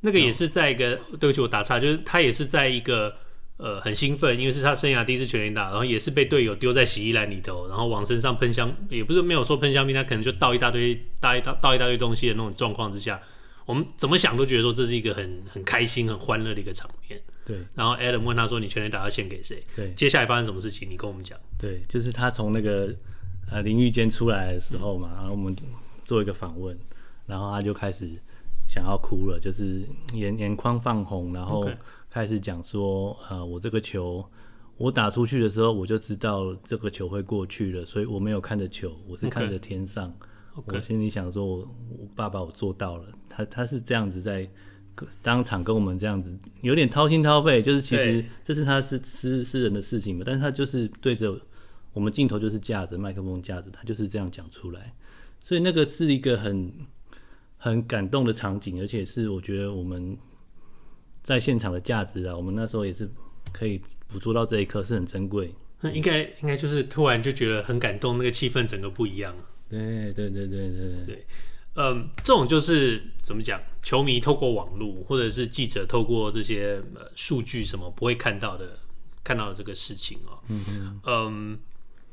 [0.02, 3.14] 那个也是在一个，对不起我打岔，就是他也是在一个。
[3.60, 13.22] 呃，很兴奋，因为是他生涯第一次全垒打，然后也是被队友丢在洗衣篮里头，然后往身上喷香，也不是没有说喷香槟，他可能就倒一大堆，倒一倒倒一大堆东西的那种状况之下，
[13.66, 17.20] 我们怎么想都觉得说这是一个很很开心、很欢乐的一个场面。
[17.46, 17.58] 对。
[17.76, 19.92] 然后 Adam 问他说：“你全垒打要献给谁？”对。
[19.94, 20.90] 接下来发生什么事情？
[20.90, 21.38] 你跟我们讲。
[21.58, 22.96] 对，就是他从那个
[23.52, 25.54] 呃淋浴间出来的时候嘛，然后我们
[26.06, 26.78] 做一个访问，
[27.26, 28.10] 然后他就开始
[28.70, 29.84] 想要哭了，就是
[30.14, 31.70] 眼眼眶泛红，然后。
[32.10, 34.26] 开始讲说，呃，我这个球，
[34.78, 40.10] 我打出去的时候，我就知道这个球会过去了，所以我没有看着球，我是看着天上。
[40.56, 40.64] Okay.
[40.64, 40.76] Okay.
[40.76, 41.58] 我心里想说我，
[41.90, 43.06] 我爸爸，我做到了。
[43.30, 44.50] 他他是这样子在
[45.22, 51.40] 当场跟我们这样子，有点掏心掏肺，就是其实这是他私私私人的事情嘛，但是他就是对着
[51.94, 54.94] 我们镜头就是架着麦克风架着，他就是这样讲出来，
[55.42, 56.74] 所以那个是一个很
[57.58, 60.18] 很感动的场景，而且是我觉得我们
[61.24, 63.10] 在现场的价值啊，我们那时候也是
[63.52, 65.54] 可以捕捉到这一刻，是很珍贵。
[65.82, 69.36] 那应该应该就是突然就觉得很感动，那个气氛整个不一样。
[69.70, 71.06] 对对对对对对。
[71.06, 71.26] 对
[71.76, 73.62] 嗯，这种就是怎么讲？
[73.82, 78.78] 球迷透过网络，或者是记者透过这些呃数据什么不会看到的，
[79.24, 80.44] 看到的这个事情哦。
[80.48, 81.02] 嗯嗯。
[81.06, 81.60] 嗯，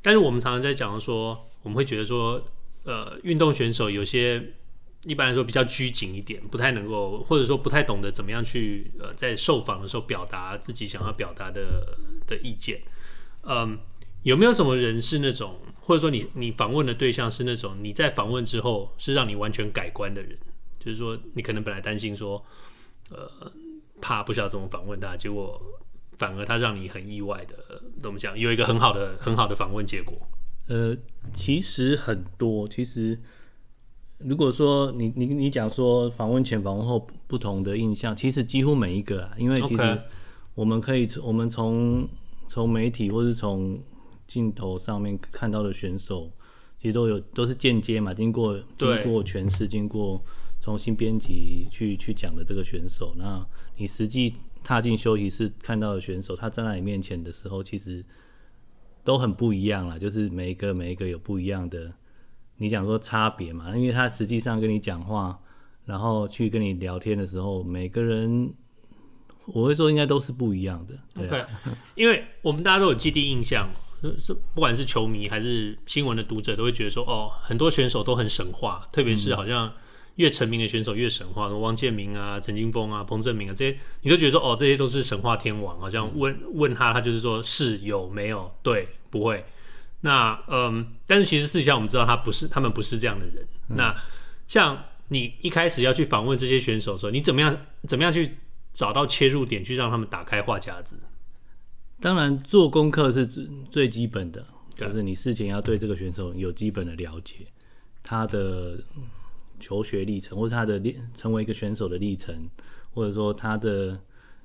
[0.03, 2.41] 但是我们常常在讲说，我们会觉得说，
[2.85, 4.53] 呃，运动选手有些
[5.07, 11.97] 一般来说比较拘谨一点，不太能够，或者说不太懂得怎么样去呃在受访的时候表达自己想要表达的
[12.27, 12.81] 的意见。
[13.43, 13.79] 嗯，
[14.25, 15.61] 有没有什么人是那种？
[15.81, 20.37] 或者说你你访问的对象是那种你在访问之后是让你完全改观的人，
[20.81, 22.45] 就是说你可能本来担心说，
[23.09, 23.31] 呃，
[24.01, 25.61] 怕不晓得怎么访问他，结果
[26.19, 30.17] 反而他让你很意外的，怎么讲，有一个很好的很好的访问结果。
[30.67, 30.97] 呃，
[31.33, 33.17] 其实很多，其实
[34.19, 40.01] 如果说你你你讲说访问前访问后不同的印象，其实几乎每一个啊，因为其实
[40.55, 42.09] 我们可以我们从
[42.49, 43.79] 从媒体或是从
[44.27, 46.31] 镜头上面看到的选手，
[46.81, 50.21] 其实都有都是间接嘛，经过经过诠释，经过
[50.61, 53.15] 重新编辑去去讲的这个选手。
[53.17, 53.47] 那
[53.77, 54.33] 你实际
[54.65, 58.03] 踏进休息室看到的选手，他站在你面前的时候，其实
[59.05, 59.99] 都很不一样啦。
[59.99, 61.93] 就是每一个每一个有不一样的，
[62.59, 65.39] 你讲说差别嘛，因为他实际上跟你讲话，
[65.85, 68.53] 然后去跟你聊天的时候，每个人
[69.47, 70.95] 我会说应该都是不一样的。
[71.15, 71.49] 对啊。
[71.65, 71.71] Okay.
[71.95, 73.69] 因为我们大家都有既定印象。
[74.19, 79.73] 是，不管是球迷还是新闻的读者，都会觉得说，哦，很多选手都很神话，特别是好像
[80.17, 89.45] 越成名的选手越神话，嗯、王建民啊、陈金锋啊、彭正明啊这些，你都觉得说，哦，这些都是神话天王，好像问问他，他就是说是有没有，对，不会。
[90.07, 93.45] 那嗯，但是其实事实上我们知道他不是，他们不是这样的人。
[93.69, 93.95] 嗯、那
[94.47, 98.37] 像你一开始要去访问这些选手的时候，你怎么样怎么样去
[98.73, 100.97] 找到切入点，去让他们打开话匣子？
[102.01, 104.47] 当然，做功课是最最基本的，
[104.77, 107.47] 就是你事前要对这个选手有基本的了解，
[108.03, 108.79] 他的
[109.59, 112.49] 求学历程，或者他的练成为一个选手的历程，
[112.93, 113.99] 或者说他的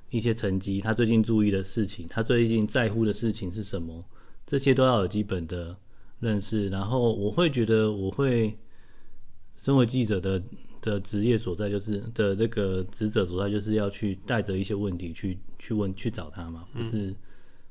[0.09, 4.03] 一些成绩，他最近注意的事情，他最近在乎的事情是什么，
[4.51, 5.73] 这些都要有基本的
[6.19, 6.67] 认识。
[6.67, 8.53] 然后我会觉得，我会
[9.55, 10.43] 身为记者的
[10.81, 17.15] 的职业所在，就是的这个职责所在，就是要去带着一些问题去去问去找他嘛，不是。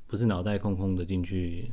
[0.07, 1.71] 不是脑袋空空的进去，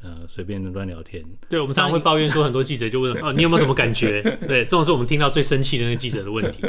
[0.00, 1.24] 呃，随便乱聊天。
[1.48, 4.22] 对，我们常常会抱怨说，很多记者就问哦， 你有没有什么感觉？
[4.46, 6.64] 对，这种是我们听到最生气的那个记者的问题。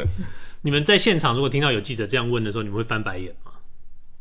[0.62, 3.52] 你们在现场如果听到有记者这样问的时候，你们会翻白眼吗？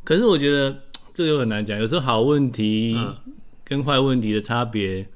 [0.04, 0.78] 可是我觉得
[1.12, 2.96] 这个又很难讲，有时候好问题
[3.72, 5.08] 跟坏问题的差别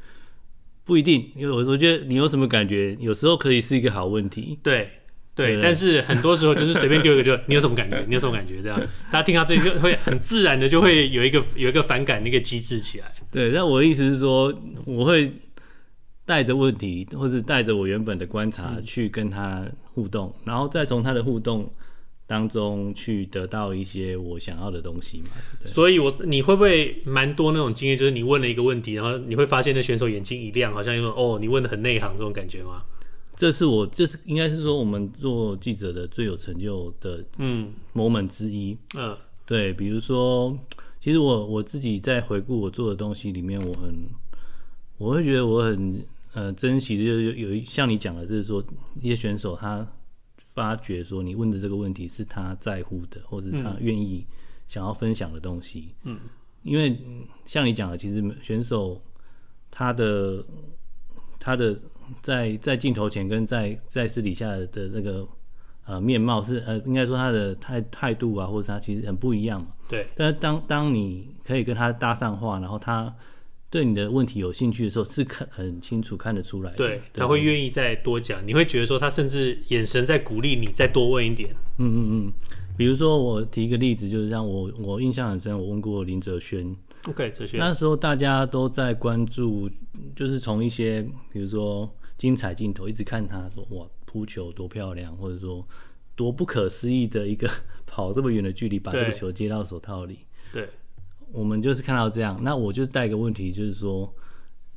[0.86, 4.58] 不一定，因为我我觉得你有什么感觉，有时候可以是一个好问题。
[4.64, 4.88] 对。
[5.36, 8.02] 对，但是很多时候就是随便丢一个就，就你有什么感觉？
[8.08, 8.62] 你有什么感觉？
[8.64, 8.80] 这样，
[9.12, 13.08] 大家听到这就会很自然的就会有一个有一个反感那个机制起来。
[13.30, 15.30] 对，那我的意思是说，我会
[16.26, 21.70] 带着问题，或者带着我原本的观察去跟他互动，嗯、然后再从他的互动
[22.28, 25.30] 当中去得到一些我想要的东西嘛。
[25.62, 32.84] 对，所以我，我你会不会蛮多那种经验，就是你问了一个问题，然后你会发现那选手眼睛一亮，好像因为哦，你问的很内行这种感觉吗？
[33.38, 38.78] 这是我，这是应该是说我们做记者的最有成就的嗯 moment 之一。
[38.98, 39.14] 嗯，
[39.46, 40.58] 对，比如说，
[41.02, 43.94] 其实我我自己在回顾我做的东西里面，我很，
[44.98, 46.02] 我会觉得我很
[46.34, 48.64] 呃珍惜的，就有有一像你讲的，就是说
[49.02, 49.86] 一些选手他
[50.56, 54.26] 发觉说你问的这个问题是他在乎的，或者他愿意
[54.66, 55.94] 想要分享的东西。
[56.02, 56.18] 嗯，
[56.64, 57.00] 因为
[57.46, 59.00] 像你讲的，其实选手
[59.70, 60.44] 他的
[61.40, 61.80] 他的。
[62.22, 65.28] 在在镜头前跟在在私底下的那个
[65.86, 69.70] 呃面貌是呃应该说他的态态度啊，或者他其实很不一样嘛。
[69.90, 70.06] 对。
[70.16, 73.12] 但是当当你可以跟他搭上话，然后他
[73.76, 76.78] 对你的问题有兴趣的时候，是看很清楚看得出来的。
[76.78, 81.54] 对，他会愿意再多讲，你会觉得说他甚至眼神在鼓励你再多问一点。
[81.78, 82.34] 嗯嗯嗯。
[82.78, 86.74] 比如说我提一个例子，就是让我我印象很深，我问过林哲轩。
[87.06, 87.60] OK，哲轩。
[87.60, 89.70] 那时候大家都在关注。
[90.16, 95.68] 就是从一些比如说精彩镜头一直看他说哇扑球多漂亮，或者说
[96.16, 97.50] 多不可思议的一个
[97.86, 100.20] 跑这么远的距离把这个球接到手套里。
[100.54, 100.70] 对，
[101.36, 104.12] 我们就是看到这样，那我就带一个问题，就是说，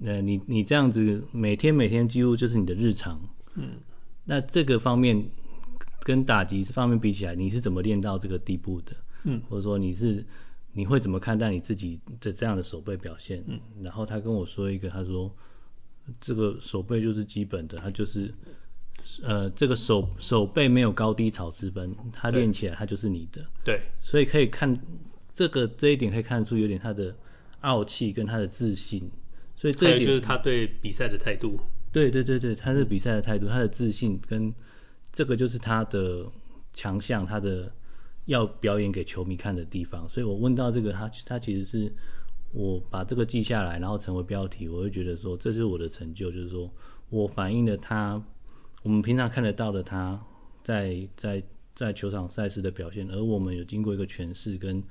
[0.04, 3.20] 呃，你你这样子每天每天几乎就是你的日常，
[3.54, 3.70] 嗯，
[4.24, 5.24] 那这个方面
[6.00, 8.92] 跟打击方面比起来，你是怎么练到这个地步的？
[9.24, 10.24] 嗯，或者说你是
[10.72, 13.42] 你会怎么看待你自己的这样的手背表现？
[13.46, 15.34] 嗯，然后他跟我说一个，他说
[16.20, 18.32] 这个手背就是基本的，他就是
[19.22, 23.44] 呃这个手手背没有高低潮之分，他练起来他就是你的。
[23.64, 24.78] 对，所以可以看
[25.38, 27.14] 这个这一点可以看出有点他的
[27.60, 29.08] 傲气跟他的自信。
[29.54, 31.60] 所以这一点就是他对比赛的态度。
[31.92, 34.52] 对对对对，他是比赛的态度，他的自信跟
[35.12, 36.26] 这个就是他的
[36.72, 37.72] 强项，他的
[38.24, 40.08] 要表演给球迷看的地方。
[40.08, 41.92] 所以我问到这个，他他其实是
[42.52, 46.68] 我把这个记下来，然后成为标题，我会觉得说这是我的成就，就是说
[47.10, 48.20] 我反映了他
[48.82, 50.20] 我们平常看得到的他
[50.64, 51.40] 在在
[51.76, 54.82] 在球场赛事的表现，而我们有经过一个诠释，跟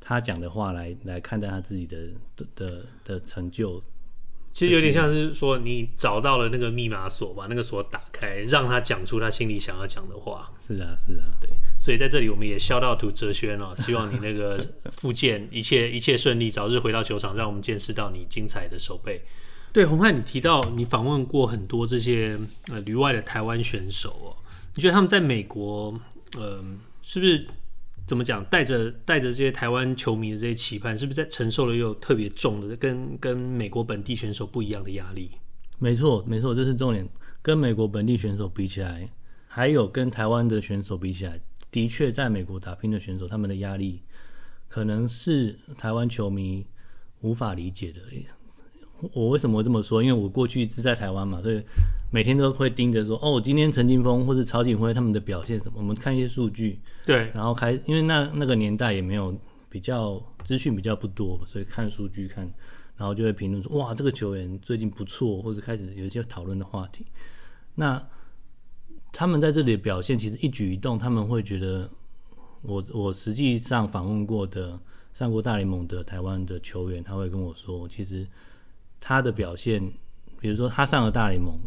[0.00, 1.96] 他讲的话来来看待他自己的
[2.36, 3.82] 的的的成就。
[4.54, 10.50] 其实有点像是说，你找到了那个密码锁，把那个锁打开，让他讲出他心里想要讲的话。
[10.58, 11.48] 是啊，是啊，对。
[11.78, 19.20] 所以在这里，我们也 shout out to 哲轩哦， 希望你那个复健一切一切顺利，早日回到球场，让我们见识到你精彩的手背。
[19.72, 22.36] 对，洪汉，你提到你访问过很多这些
[22.68, 24.34] 呃旅外的台湾选手哦，
[24.74, 25.92] 你觉得他们在美国，
[26.36, 26.64] 嗯、呃，
[27.02, 27.46] 是不是？
[28.08, 28.42] 怎么讲？
[28.46, 35.30] 带着带着这些台湾球迷的这些期盼，是不是在承受了又特别重的，跟跟美国本地选手不一样的压力？
[35.78, 37.06] 没错，没错，这是重点。
[37.42, 39.08] 跟美国本地选手比起来，
[39.46, 41.38] 还有跟台湾的选手比起来，
[41.70, 44.02] 的确在美国打拼的选手，他们的压力
[44.68, 46.66] 可能是台湾球迷
[47.20, 48.00] 无法理解的。
[49.12, 50.02] 我为什么这么说？
[50.02, 51.62] 因为我过去是在台湾嘛，所以
[52.10, 55.74] 每天都会盯着说，哦，今天陈金峰或者曹景辉他们的表现什么？
[55.76, 59.32] 我们看一些数据，对，然后开，因为那那个年代也没有
[59.68, 62.52] 比较资讯比较不多，所以看数据看，
[62.96, 67.06] 然后就会评论说，哇，这个球员最近不错，或者开始有一些讨论的话题。
[67.76, 68.04] 那
[69.12, 71.88] 他们在这里的表现，其实一举一动，他们会觉得
[72.62, 74.76] 我，我我实际上访问过的
[75.12, 78.26] 上过大联盟的台湾的球员，他会跟我说，其实。
[79.00, 79.82] 他的表现，
[80.40, 81.58] 比如说他上了大联盟，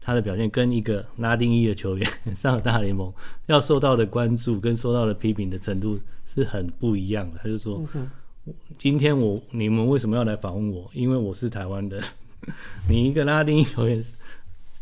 [0.00, 3.12] 他的表现跟一个拉丁裔的球员 上了大联盟
[3.46, 7.40] 要受到的关注跟受到的批评的程度是很不一样的。
[7.42, 8.54] 他就说：“Okay.
[8.76, 10.90] 今天我你们为什么要来访问我？
[10.92, 12.02] 因为我是台湾的。
[12.88, 14.02] 你一个拉丁裔球员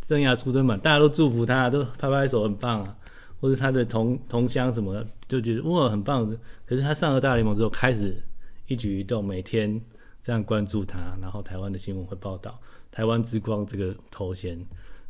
[0.06, 2.96] 生涯出征嘛，大家都祝福他，都拍拍手，很棒啊。
[3.40, 6.26] 或者他的同同乡什么的，就觉得哇很棒。
[6.64, 8.16] 可是他上了大联盟之后，开始
[8.66, 9.80] 一举一动，每天。”
[10.22, 12.60] 这样关注他，然后台湾的新闻会报道
[12.90, 14.64] “台湾之光”这个头衔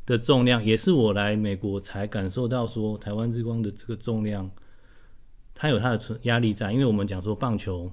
[0.07, 4.51] 的重量，也是我来美国才感受到说“台湾之光”的这个重量，
[5.55, 6.73] 它有它的存压力在。
[6.73, 7.91] 因为我们讲说棒球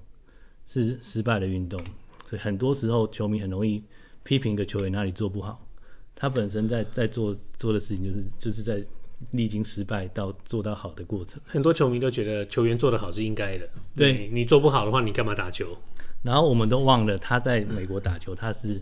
[0.66, 1.82] 是失败的运动，
[2.30, 3.84] 所以很多时候球迷很容易
[4.24, 5.66] 批评一个球员哪里做不好，
[6.14, 8.84] 他本身在在做做的事情就是就是在
[9.32, 11.42] 历经失败到做到好的过程。
[11.48, 15.76] 很多球迷都觉得球员做得好是应该的，对你，你做不好的话，你干嘛打球？
[16.24, 18.82] 然后我们都忘了他在美国打球，他是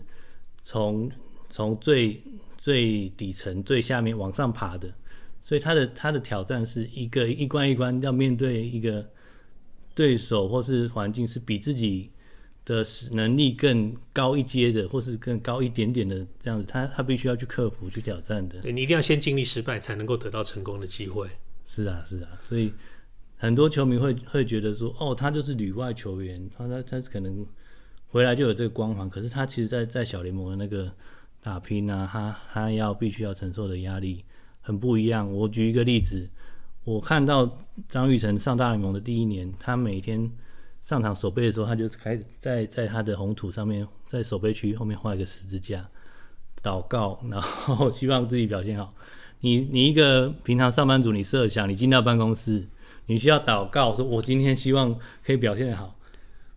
[0.62, 1.08] 从
[1.48, 2.20] 从最
[2.56, 4.92] 最底层最下面往上爬的，
[5.40, 9.08] 所以他的他的挑战是一个一关一关要面对一个
[9.94, 12.10] 对手或是环境是比自己
[12.64, 18.60] 的能力更高一阶的，或是更高一点点的这样子，他他必须要去克服去挑战的。
[18.60, 21.28] 对，你一定要先经历失败，才能够得到成功的机会。
[21.64, 22.72] 是啊，是啊，所以。
[23.38, 27.46] 很多球迷会会觉得说，哦，他就是旅外球员，他他他可能
[28.08, 30.90] 回来就有这个光环，可是他其实在在小联盟的那个
[31.42, 34.24] 打拼啊，他他要必须要承受的压力
[34.62, 35.30] 很不一样。
[35.30, 36.26] 我举一个例子，
[36.84, 37.58] 我看到
[37.88, 40.30] 张玉成上大联盟的第一年，他每天
[40.80, 45.86] 上场守备的时候，他就开始在在他的红土上面，在守备区后面画一个十字架，
[46.62, 48.94] 祷告， 然后希望自己表现好。
[49.40, 52.66] 你你一个平常上班族，你设想你进到办公室。
[53.06, 55.92] 你需要祷告，说我今天希望可以表现得好。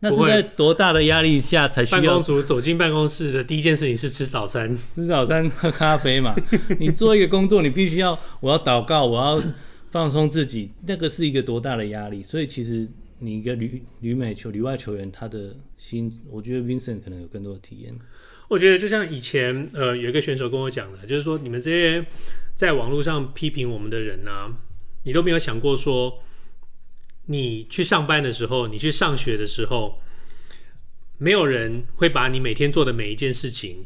[0.02, 2.02] 那是在多大的压力下才需要？
[2.02, 6.34] 办公组走进办公室的第一件事情是吃早餐，吃早餐喝咖啡嘛。
[6.80, 9.44] 你做一个工作，你必须要我要祷告，我要
[9.92, 12.24] 放松自己，那个是一个多大的压力。
[12.24, 12.88] 所以其实
[13.20, 17.94] 你一个旅旅美球旅外球员，他的心，我觉得 Vincent 可能有更多的体验。
[18.48, 22.06] 我觉得就像以前呃有一个选手跟我讲的，就是说你们这些
[22.56, 24.48] 在网络上批评我们的人啊，
[25.04, 26.22] 你都没有想过说。
[27.32, 30.02] 你去上班的时候，你去上学的时候，
[31.20, 33.86] 没有人会把你每天做的每一件事情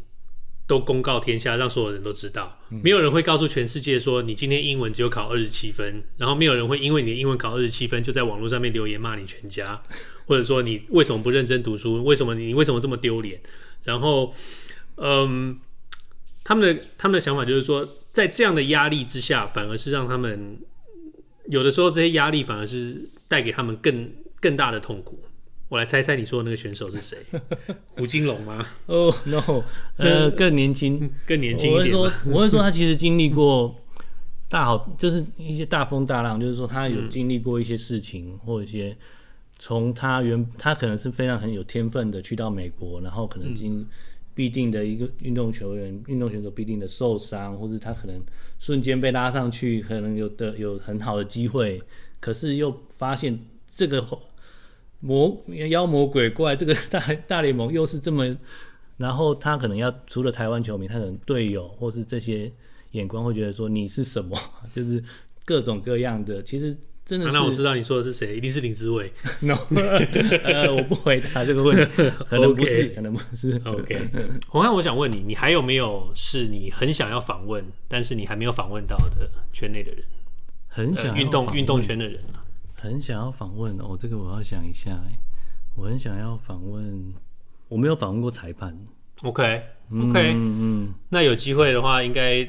[0.65, 2.57] 都公告天下，让所有人都知道。
[2.69, 9.83] 没有人会告诉全世界说你今天英文只有考二十七分，然后没有人会因为你的英文考二十七分就在网络上面留言骂你全家，
[10.25, 12.01] 或者说你为什么不认真读书？
[12.05, 13.41] 为什么你为什么这么丢脸？
[13.83, 14.33] 然后，
[14.95, 15.59] 嗯，
[16.45, 20.57] 他们的他们的想法就是说，在这样的压力之下，反而是让他们。
[21.49, 23.01] 有的时候这些压力反而是
[23.33, 25.17] 带给他们更更大的痛苦。
[25.67, 27.17] 我来猜猜你说的那个选手是谁？
[27.97, 28.63] 胡金龙吗？
[28.85, 29.63] 哦、oh, no，
[29.97, 31.97] 呃，更年轻，更年轻一点。
[31.97, 33.75] 我会说，我会说他其实经历过
[34.47, 38.95] 大好，就是一些大风大浪，就是说他有经历过一些事情，嗯、或者一些
[39.57, 43.83] 从他原他可能是非常很有天分的去到美国，然后可能经
[44.35, 48.21] 必定的一个运动球员、运、嗯、动选手必定的受伤，或者他可能
[48.59, 51.81] 瞬间被拉上去，可能有的有很好的机会，
[52.23, 53.37] 可是又发现
[53.67, 54.07] 这个。
[55.05, 56.97] 魔妖魔鬼怪，这个 大
[57.27, 58.37] 大联盟又是这么，
[58.95, 62.49] 然后他可能要除了台湾球迷，他可能队友或是这些
[62.91, 64.39] 眼光会觉得说你是什么，
[64.73, 65.03] 就是
[65.43, 66.41] 各种各样的。
[66.41, 66.73] 其实
[67.05, 69.11] 真的那我知道你说的是谁，一定是林志伟。
[69.43, 69.57] No，
[70.45, 73.61] 呃，我不回答这个问题，可能不是.可能不是。
[73.65, 74.09] OK，
[74.47, 80.01] 洪汉，我想问你，你还有没有是你很想要访问，但是你还没有访问到的圈内的人？
[80.73, 82.41] 很想运、呃、动运动圈的人啊。
[82.75, 85.13] 很想要访问哦，这个我要想一下哎，
[85.75, 87.13] 我很想要访问，
[87.69, 88.77] 我没有访问过裁判。
[89.21, 92.45] OK OK，嗯嗯，那有机会的话，应该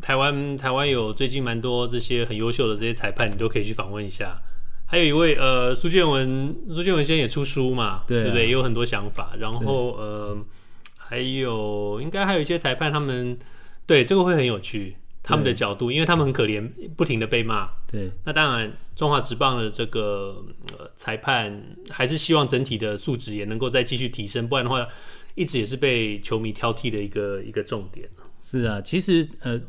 [0.00, 4.38] 台湾台湾有最近蛮多这些很优秀的这些裁判，你都可以去访问一下。
[4.86, 8.46] 还有一位呃苏建文，苏建文现在也出书嘛，对，啊、对不对？
[8.46, 9.34] 也有很多想法。
[9.38, 10.38] 然后呃，
[10.96, 13.36] 还有应该还有一些裁判，他们
[13.86, 14.96] 对这个会很有趣。
[15.28, 17.68] 他们的角度，因为他们很可怜，不停的被骂。
[17.86, 20.42] 对，那当然，中华职棒的这个
[20.72, 24.88] 呃裁判还是希望整体的素质也能够再继续提升，不然的话，
[25.34, 28.08] 一直也是被球迷挑剔的一个一个重点。
[28.40, 29.60] 是啊，其实呃，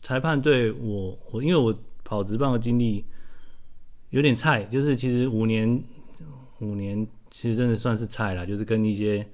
[0.00, 3.04] 裁判对我我因为我跑职棒的经历
[4.10, 5.82] 有点菜，就是其实五年
[6.60, 9.26] 五年其实真的算是菜了，就是跟一些。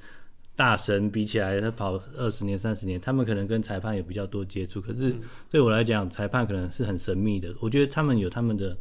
[0.57, 4.81] 大神比起来，他跑二十年、三十年，他们可能跟裁判有比较多接触。
[4.81, 5.13] 可是
[5.51, 7.55] 对我来讲，裁判可能是很神秘的。
[7.61, 8.77] 我觉得他们有他们的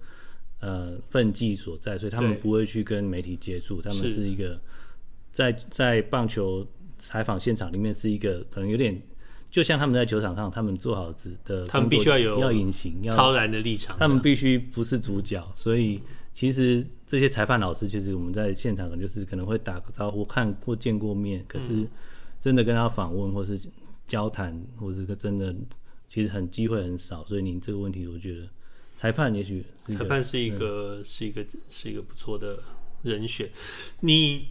[0.59, 3.81] 呃分际所在，所以他们不会去跟媒体接触。
[3.81, 4.59] 他们是一个
[5.31, 6.67] 在在棒球
[6.99, 9.01] 采访现场里面是一个可能有点，
[9.49, 11.13] 就像他们在球场上，他们做好
[11.43, 15.99] 的，他们必须要有要隐形、要超然的立场，他们必须不是主角，所以。
[16.35, 16.83] 其实
[17.13, 21.87] 这些裁判老师，其实我们在现场可能就是可能会打个招呼，看过见过面，可是
[22.41, 23.69] 真的跟他访问或是
[24.07, 25.53] 交谈，或者个真的
[26.09, 27.23] 其实很机会很少。
[27.25, 28.49] 所以您这个问题，我觉得
[28.97, 32.57] 裁判也许裁判是一个、嗯、是一个是一个不错的
[33.03, 33.47] 人选。
[33.99, 34.47] 你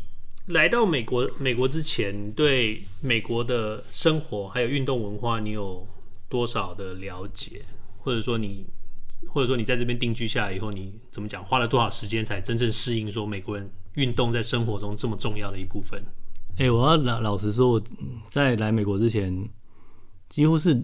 [0.46, 5.84] 来到美国美国之前，对美国的生活还有运动文化，你有
[6.28, 7.62] 多少的了解，
[7.98, 8.64] 或者说你？
[9.28, 11.44] 或者说你在这边定居下来以后，你怎么讲？
[11.44, 16.02] 花了多少时间才真正适应说美国人运动在生活中这么重要的一部分？
[16.56, 17.82] 哎、欸，我要老老实说，我
[18.28, 19.48] 在来美国之前，
[20.28, 20.78] 几乎是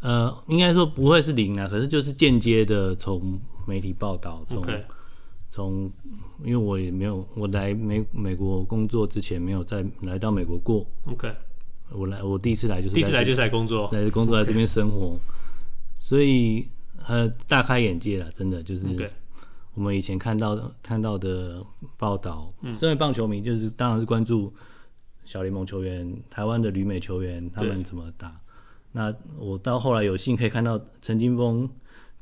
[0.00, 4.62] 呃，应该说不会是零啊，可是就是间接的从媒体报道，从
[5.50, 5.92] 从
[6.44, 10.86] 因为我也没有我来美美国工作之前没有在来到美国过。
[11.06, 11.32] OK，
[11.92, 15.18] 我来我第一次来就是第一次来就是来工作，来工作在这边生活.
[15.98, 16.66] 所以。
[17.10, 18.86] 呃，大开眼界了，真的就是
[19.74, 21.60] 我们以前看到的看到的
[21.96, 22.52] 报道。
[22.62, 24.54] 嗯，身为棒球迷，就是当然是关注
[25.24, 28.40] 小联盟球员、台湾的旅美球员他们怎么打。
[28.92, 31.68] 那我到后来有幸可以看到陈金峰，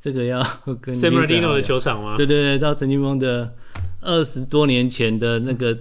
[0.00, 0.42] 这个要
[0.80, 2.16] 跟 San Bernardino 的球场吗？
[2.16, 3.54] 对对对，到陈金峰的
[4.00, 5.76] 二十多年前的那个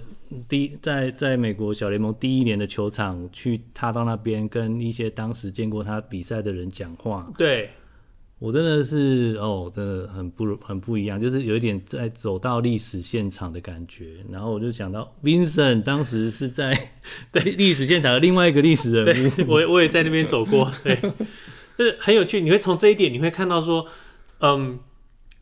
[0.46, 7.26] 第一在在美国小联盟第一年的球场，去他到那边跟一些当时见过他比赛的人讲话。
[7.38, 7.70] 对。
[8.38, 14.24] 我真的是哦，真的很不很不一样，就是有一点在走到历史现场的感觉。
[14.30, 16.92] 然后我就想到，Vincent 当时是在
[17.32, 20.96] 对历史现场的另外一个历史人物，我我也在那边走过， 对，
[21.76, 22.40] 就是很有趣。
[22.40, 23.86] 你会从这一点，你会看到说，
[24.40, 24.78] 嗯，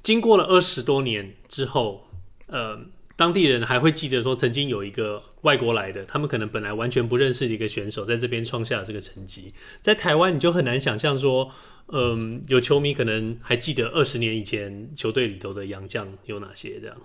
[0.02, 2.06] 经过了二十多年之后，
[2.48, 2.90] 嗯。
[3.18, 9.55] 当地人还会记得说，曾经有一个外国来的，他们可能本来完全不认识的一个选手，在这边创下了这个成绩。
[9.81, 11.52] 在台湾，你就很难想象说，
[11.93, 16.97] 嗯，有球迷可能还记得二十年以前球队里头的洋将有哪些这样。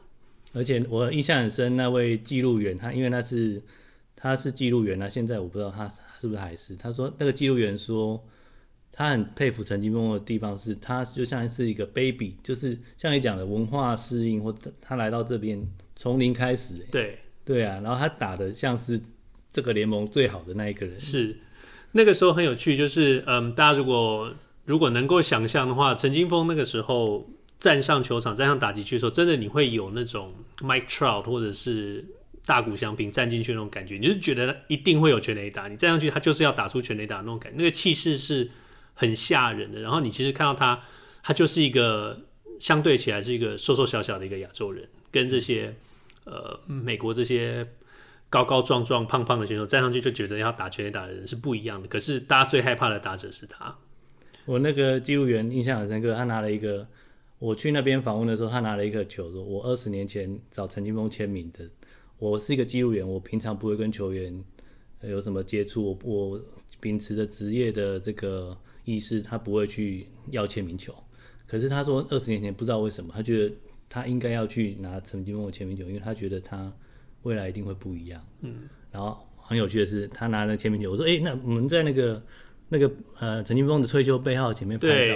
[0.53, 3.61] 而且我印象很深，那位记录员，他因为他是
[4.15, 5.88] 他是记录员，那现在我不知道他
[6.19, 6.76] 是不是还是。
[6.76, 8.22] 他说那个记录员说，
[8.91, 15.63] 他很佩服陈金峰的地方是，他就像是一个 baby，就是像你讲的文化适应，或者他来到这边。
[15.93, 19.01] 从零开始，对对啊，然后他打的像是
[19.51, 20.99] 这个联盟最好的那一个人。
[20.99, 21.38] 是
[21.91, 24.34] 那个时候很有趣，就是嗯，大家如果
[24.65, 32.05] 如果能够想象的话，陈金峰那个时候站上球场、站上打击区的时候，真的你会有那种 Mike Trout 或者是
[32.45, 38.49] 大谷翔平站进去那种感觉，你就觉得一定会有全垒打，你站上去他就是要打出全垒打那种感觉，那个气势是
[38.93, 39.81] 很吓人的。
[39.81, 40.81] 然后你其实看到他，
[41.23, 42.19] 他就是一个。
[42.59, 45.76] 相对起来是一个瘦瘦小小的一个亚洲人，跟这些
[46.26, 47.68] 呃美国这些
[48.30, 51.88] 高高壮壮、胖胖的选手站上去就觉得要打全垒打的人是不一样的。
[51.88, 53.76] 可是大家最害怕的打者是他。
[54.45, 56.88] 我那个记录员印象很深刻，他拿了一个，
[57.38, 61.69] 我去那边访问的时候，他拿了一个球，说我二十年前找陈金锋签名的。
[62.18, 64.43] 我是一个记录员，我平常不会跟球员
[65.02, 66.41] 有什么接触，我我
[66.80, 70.95] 秉持着职业的这个意识，他不会去要签名球。
[71.48, 73.53] 可是他说二十年前不知道为什么，他觉得
[73.91, 76.73] 他应该要去拿陈金峰的签名球，因为他觉得他
[77.22, 78.26] 未来一定会不一样。
[78.41, 82.19] 嗯，然后很有趣的是，他拿了签名球，我说：“哎、欸，那我们在那个。”
[82.73, 82.89] 那个
[83.19, 85.13] 呃，陈金峰的退休背号前面拍照，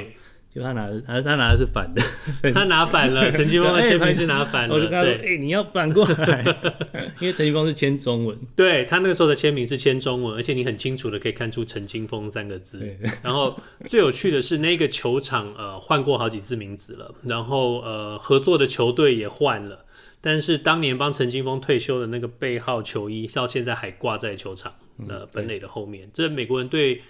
[0.55, 2.01] 就他拿的，他他拿的是反的，
[2.53, 3.29] 他拿反了。
[3.29, 6.41] 陈金峰的签名是拿反了，我就跟他说：“哎、欸，你要反过来，
[7.19, 8.37] 因为陈金峰是签中文。
[8.55, 12.81] 对”对他那个时候的签名是签中文，而且你很清楚的可以看出“陈金峰”三个字。
[13.21, 19.83] 然后最有趣的是，那个球场呃换过好几次名字了，然后呃合作的球队也换了，
[20.21, 24.73] 但是当年帮陈金峰退休的那个背号球衣，到现在还挂在球场
[25.09, 26.09] 呃本垒的后面。
[26.13, 27.01] 这美国人对。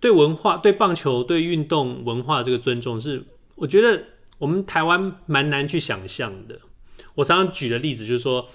[0.00, 3.24] 对文化、对棒球、对运动文化这个尊重，是
[3.54, 4.02] 我觉得
[4.38, 6.60] 我们台湾蛮难去想象的。
[7.14, 8.48] 我常常举的例子就是说，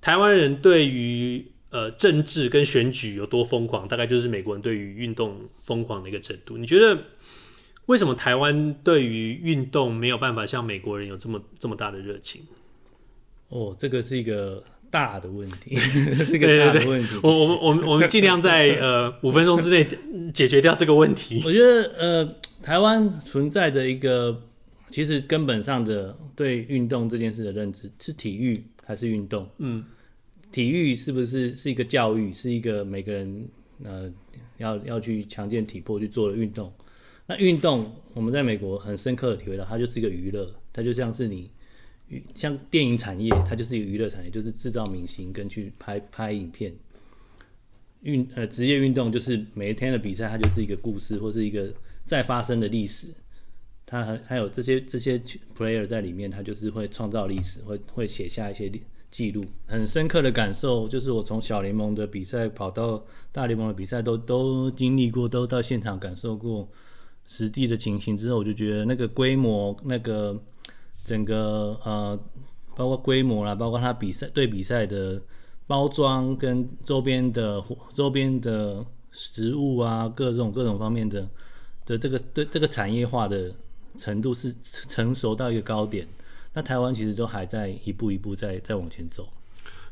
[0.00, 6.56] 台湾人对于呃政治跟选举有多疯狂，大概就是美国人对于运动疯狂的一个程度。
[6.56, 6.98] 你觉得
[7.86, 12.42] 为什么台湾对于运动没有办法像美国人有这么这么大的热情？
[13.48, 14.64] 哦，这个是一个。
[14.92, 15.74] 大的问题，
[16.30, 19.88] 这个大的问题，我我们我们我们尽量在 呃五分钟之内
[20.34, 21.40] 解决掉这个问题。
[21.46, 24.38] 我觉得呃，台湾存在的一个
[24.90, 29.48] 其实根本上的对运动这件事的认知是体育还是运动？
[29.56, 29.82] 嗯，
[30.52, 33.48] 体育是不是是一个教育，是一个每个人
[33.82, 34.12] 呃
[34.58, 36.70] 要要去强健体魄去做的运动？
[37.26, 41.50] 那运动我们在美国很深刻的体会到，它就是一个娱乐，它就像是你。
[42.34, 46.74] 像电影产业，它就是一个娱乐产业，就是制造明星跟去拍拍影片。
[48.02, 51.72] 运呃职业运动就是每一天的比赛，它就是一个故事或是一个
[52.04, 53.06] 再发生的历史。
[53.86, 55.16] 它还还有这些这些
[55.56, 58.68] player 在里面，它就是会创造历史，会会写下一些
[59.10, 59.44] 记录。
[59.66, 66.68] 很深刻的感受就是，我从小联盟的比赛跑到大联盟的比赛，都都经历过，都到现场感受过
[67.24, 70.42] 实地的情形之后，我就觉得那个规模那个。
[71.04, 72.18] 整个呃，
[72.76, 75.20] 包括规模啦，包括他比赛对比赛的
[75.66, 77.62] 包装跟周边的
[77.94, 81.28] 周边的食物啊，各种各种方面的
[81.84, 83.52] 的这个对这个产业化的
[83.98, 86.06] 程度是成熟到一个高点。
[86.54, 89.26] 那台湾其实都还在一步一步在在往前走。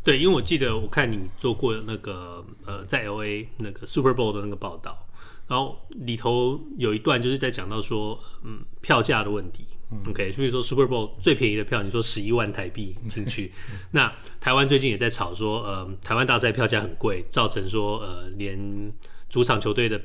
[0.03, 4.97] 对，因为我记得我看你做过那个呃，在 LA 那个 Super Bowl 的那个报道，
[5.51, 9.67] 然后里头有一段就是在讲到说，嗯，票价的问题。
[10.07, 13.53] OK，所以说 Super Bowl 最便宜的票，你说十一万台币进去，
[13.91, 18.57] 那台湾最近也在炒说，呃，台湾大赛票价很贵，造成说，呃，连
[19.29, 20.01] 主场球队的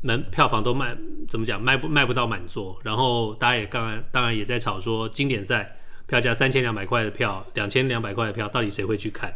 [0.00, 0.98] 门票房都卖，
[1.28, 5.78] 怎么讲，卖不卖不到满座，然后大家也刚刚当然也在炒说，经典赛
[6.08, 9.32] 票价三千两百块的票，两千两百块的票，到底谁会去看？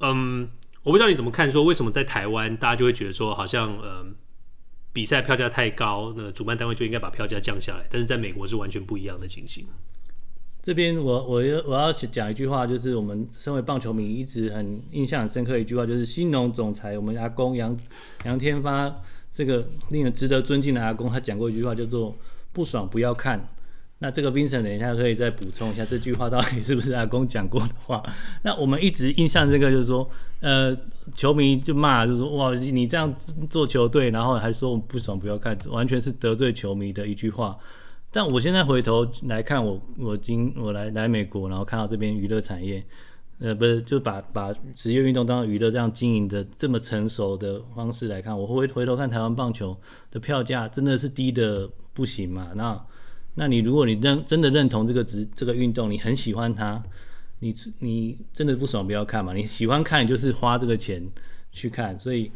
[0.00, 0.46] 嗯，
[0.82, 4.04] 我不知道你怎么看，说为什么在台湾大家就会觉得说，好像，呃。
[4.96, 7.84] 比赛票价太高，那主办单位就应该把票价降下来。
[7.90, 9.66] 但是在美国是完全不一样的情形。
[10.62, 17.78] 这边我我要我要讲一句话，就是我们身为棒球迷一直很印象很深刻一句话，就是新农总裁我们阿公杨
[18.24, 18.90] 杨天发
[19.34, 22.16] 这个令人值得尊敬的阿公，他讲过一句话叫做
[22.54, 23.46] “不爽不要看”。
[23.98, 28.02] 那这个冰城等一下可以再补充一下这句话到底是不是阿公讲过的话？
[28.44, 30.06] 那我们一直印象这个就是说，
[30.40, 30.76] 呃，
[31.14, 33.14] 球迷就骂，就是说哇，你这样
[33.48, 37.56] 做球队，然后还说我们不爽不要看，完全是得罪球迷的一句话。
[38.10, 42.84] 但我现在回头来看我，我我今我来来美国，然后看到这边娱乐产业，
[43.40, 49.74] 呃，不是就把把职业运动当娱乐这样经营的这么成熟的方式来看，我会回头看台湾棒球
[50.10, 52.52] 的票价真的是低的不行嘛？
[52.54, 52.78] 那
[53.36, 56.82] 那你如果你认真的认同这个职这个运动，你很喜欢它，
[57.38, 59.32] 你你真的不爽不要看嘛？
[59.32, 61.06] 你喜欢看，你就是花这个钱
[61.52, 61.98] 去看。
[61.98, 62.30] 所以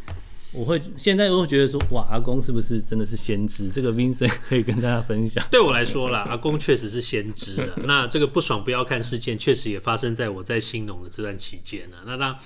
[0.53, 3.69] 我会现在我会觉得说，哇，阿公是不是真的是先知？
[3.69, 5.45] 这个 Vincent 可以跟大家分享。
[5.51, 7.75] 对我来说啦， 阿公确实是先知的。
[7.85, 11.97] 那这个不爽不要看事件，确实也发生在我在兴农的这段期间呢。
[12.07, 12.39] 那当。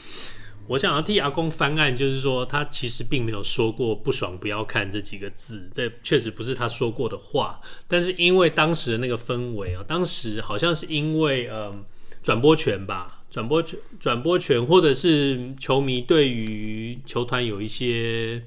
[0.69, 7.61] 我想要替阿公翻案，就是说他其实并没有说过“不爽不要看”这几个字，这确实不是他说过的话。
[7.87, 11.85] 但是因为当时的那个氛围啊，当时好像是因为嗯
[12.23, 18.43] 转播权吧，转播权转播权，或者是球迷对于球团有一些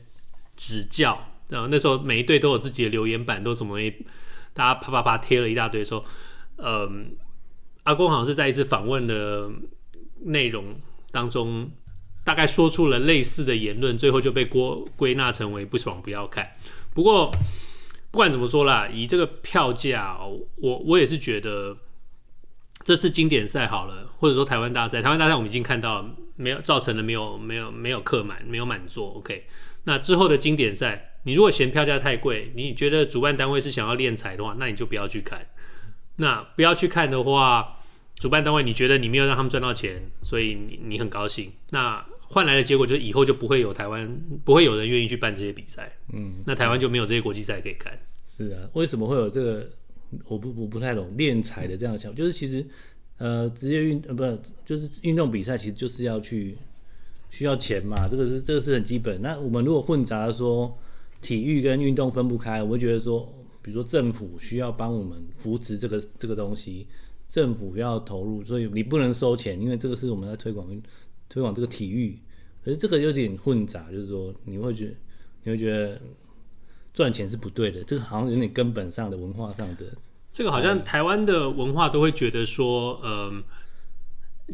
[0.55, 1.19] 指教，
[1.49, 3.79] 然后那时候每一队都有自己的留言板，都怎么
[4.53, 6.03] 大家啪啪啪贴了一大堆说，
[6.57, 7.15] 嗯，
[7.83, 9.47] 阿公好像是在一次访问的
[10.23, 10.75] 内容
[11.11, 11.69] 当中，
[12.27, 16.51] 大概说出了类似的言论，最后就被归归纳成为不爽不要看。
[16.93, 17.31] 不过
[18.11, 20.19] 不管怎么说啦，以这个票价，
[20.57, 21.77] 我我也是觉得
[22.83, 26.05] 这次经典赛好了，或者说台湾大赛，台湾大赛我们已经看到
[26.35, 29.07] 没有造成了没有没有没有客满，没有满座。
[29.11, 29.45] OK，
[29.85, 31.13] 那之后的经典赛。
[31.23, 35.45] 你如果嫌票价太贵，你觉得主办单位是想要敛财的话，那你就不要去看。
[36.17, 37.79] 那不要去看的话，
[38.15, 41.51] 主办单位你觉得你没有让他们赚到钱，所以你你很高兴。
[41.71, 44.07] 那换来的结果就是以后就不会有台湾，
[44.43, 45.91] 不会有人愿意去办这些比赛。
[46.13, 47.97] 嗯，那台湾就没有这些国际赛可以看。
[48.27, 49.69] 是啊，为什么会有这个？
[50.27, 52.65] 我不我不太懂敛财的这样的想法，就是其实
[53.17, 54.23] 呃职业运呃不
[54.65, 56.57] 就是运动比赛，其实就是要去
[57.29, 59.21] 需要钱嘛，这个是这个是很基本。
[59.21, 60.77] 那我们如果混杂说。
[61.19, 63.27] 体育跟运动分不开，我会觉得说，
[63.63, 66.85] 比如说政府需要帮我们扶持这个这个东西，
[67.27, 70.69] 政府要投入，所以你不能收钱，因为这个是我们在推广
[71.29, 72.17] 推广这个体育，
[72.63, 74.93] 可是这个有点混杂，就是说你会觉得
[75.43, 75.99] 你会觉得
[76.93, 79.85] 赚钱是不对的，这个好像有点根本上的文化上的，
[80.31, 83.43] 这个好像台湾的文化都会觉得说，嗯、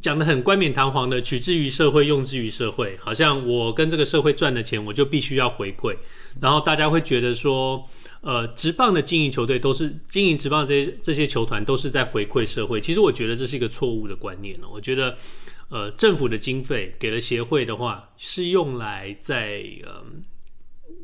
[0.02, 5.96] 讲得很冠冕堂皇的，取之于社会，用之于社会，好像我跟这个社会赚的钱，我就必须要回馈。
[6.42, 7.88] 然后大家会觉得说，
[8.22, 12.82] 呃，职棒的经营球队都是经营职棒这些这些球团都是在回馈社会。
[12.82, 14.68] 其实我觉得这是一个错误的观念哦。
[14.74, 15.16] 我觉得，
[15.74, 20.04] 呃，政府的经费给了协会的话，是用来在呃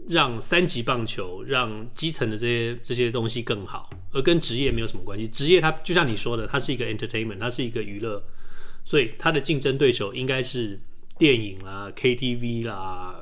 [0.08, 5.28] 让三级棒球、让基层的这些这些东西更好，而跟职业没有什么关系。
[5.28, 8.24] 职业它就像你说的，它是一个 entertainment，它是一个娱乐。
[8.86, 10.80] 所以它的竞争对手应该是
[11.18, 13.20] 电影啦、KTV 啦，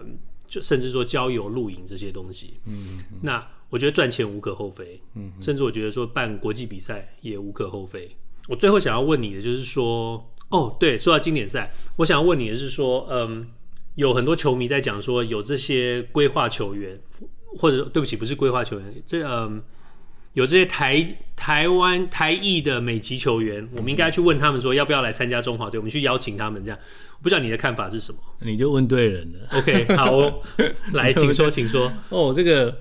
[0.49, 2.59] 就甚至说郊游露营这些东西。
[2.65, 5.01] 嗯，嗯，那我觉得赚钱无可厚非。
[5.15, 8.09] 嗯，嗯，甚至我觉得说办国际比赛也无可厚非。
[8.49, 13.47] 我最后想要问你的就是说，哦，对，说到经典赛，我想要问你的是说，嗯，
[13.95, 16.99] 有很多球迷在讲说有这些规划球员，
[17.57, 19.61] 或者对不起，不是规划球员，这嗯。
[20.33, 21.03] 有这些台
[21.35, 26.77] 台湾台裔的美籍球员，我们应该去问他们说要不要来参加中华队，我们去邀请他们这样。
[27.17, 28.19] 我不知道你的看法是什么？
[28.41, 29.57] 你就问对人了。
[29.57, 30.41] OK，好哦，
[30.93, 31.91] 来，请说，请说。
[32.09, 32.77] 哦，这个，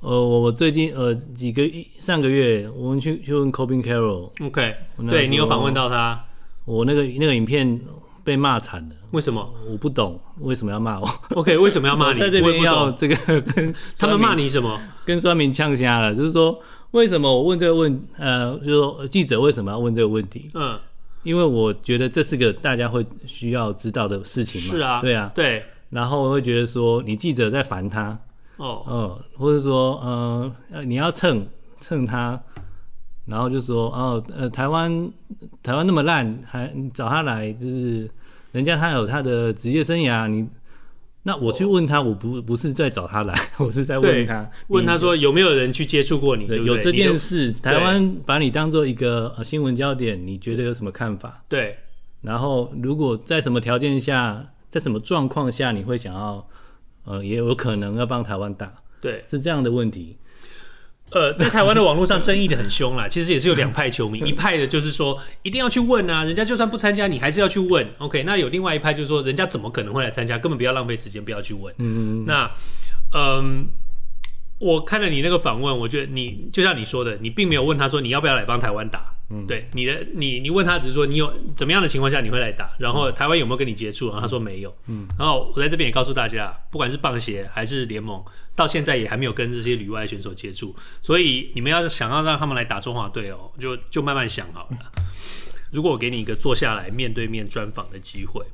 [0.00, 1.62] 呃，我最近呃几个
[2.00, 4.32] 上个月，我们去去问 Corbin Carroll。
[4.44, 4.74] OK，
[5.08, 6.24] 对你有访问到他？
[6.66, 7.80] 我那个那个影片
[8.22, 8.94] 被骂惨了。
[9.12, 9.50] 为什么？
[9.70, 11.08] 我不懂为什么要骂我。
[11.30, 12.20] OK，为什么要骂你？
[12.20, 14.78] 在这边要这个跟 他们骂你什么？
[15.06, 16.60] 跟酸民呛瞎了，就是说。
[16.92, 18.00] 为什么我问这个问？
[18.16, 20.48] 呃，就是说记者为什么要问这个问题？
[20.54, 20.78] 嗯，
[21.24, 24.68] 因为我觉得这是个大家会需要知道的事情嘛。
[24.70, 25.62] 是啊，对啊，对。
[25.90, 28.18] 然后我会觉得说，你记者在烦他，
[28.56, 31.46] 哦，嗯、呃，或者说，嗯、呃，你要蹭
[31.80, 32.40] 蹭他，
[33.26, 35.12] 然后就说，哦，呃，台湾
[35.62, 38.08] 台湾那么烂，还找他来，就是
[38.52, 40.48] 人家他有他的职业生涯，你。
[41.28, 46.46] 那我去问他，我不不是在找他来， 我是在问他，问他说有没有人去接触过你？
[46.46, 51.42] 对，有这件事，台湾把你当做一个新闻焦点，你觉得有什么看法？
[51.48, 51.76] 对。
[52.22, 54.40] 然后，如果在什么条件下，
[54.70, 56.48] 在什么状况下，你会想要，
[57.02, 58.72] 呃，也有可能要帮台湾打？
[59.00, 60.16] 对，是这样的问题。
[61.12, 67.86] 呃，在台湾的网络上争议的很凶啦， 其实也是有两派球迷， 一派的就是说一定要去问啊，人家就算不参加，你还是要去问。
[67.98, 71.72] OK，那有另外一派就是说，人家怎么可能会来参加，根本不要浪费时间，不要去问。
[71.78, 72.26] 嗯嗯。
[72.26, 72.50] 那，
[73.14, 73.68] 嗯，
[74.58, 79.04] 我看了你那个访问，我觉得你就像你说的，你并没有问他说你要不要来帮台湾打。
[79.28, 84.72] 嗯，对，你的你你问他只是说你有怎么样的情况下你会来打，然后台湾有没有跟你接触，然后他说没有。
[84.86, 88.24] 嗯，然后我在这边也告诉大家，不管是棒协还是联盟，
[88.54, 94.78] 到现在也还没有跟这些旅外选手接触，所以你们要是想要让他们来打中华队哦，就就慢慢想好了。
[95.72, 98.46] 如果我给你一个坐下来面对面专访的机会，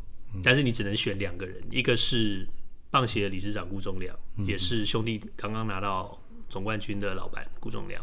[0.43, 2.49] 但是你只能选两个人，一个是
[2.93, 4.15] 棒协的理事长顾仲亮，
[4.47, 6.17] 也是兄弟刚刚拿到
[6.49, 8.01] 总冠军的老板顾仲亮。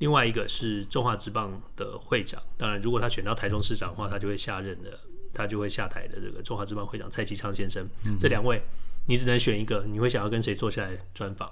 [0.00, 4.98] 另外一个是中华职棒的会长，当然，如果他选到台中市长的话，他就会下任的，
[5.32, 6.20] 他就会下台的。
[6.20, 8.60] 这个中华职棒会长蔡其昌先生，嗯、这两位
[9.06, 11.48] 你只能选一个，你会想要跟谁坐下来专访？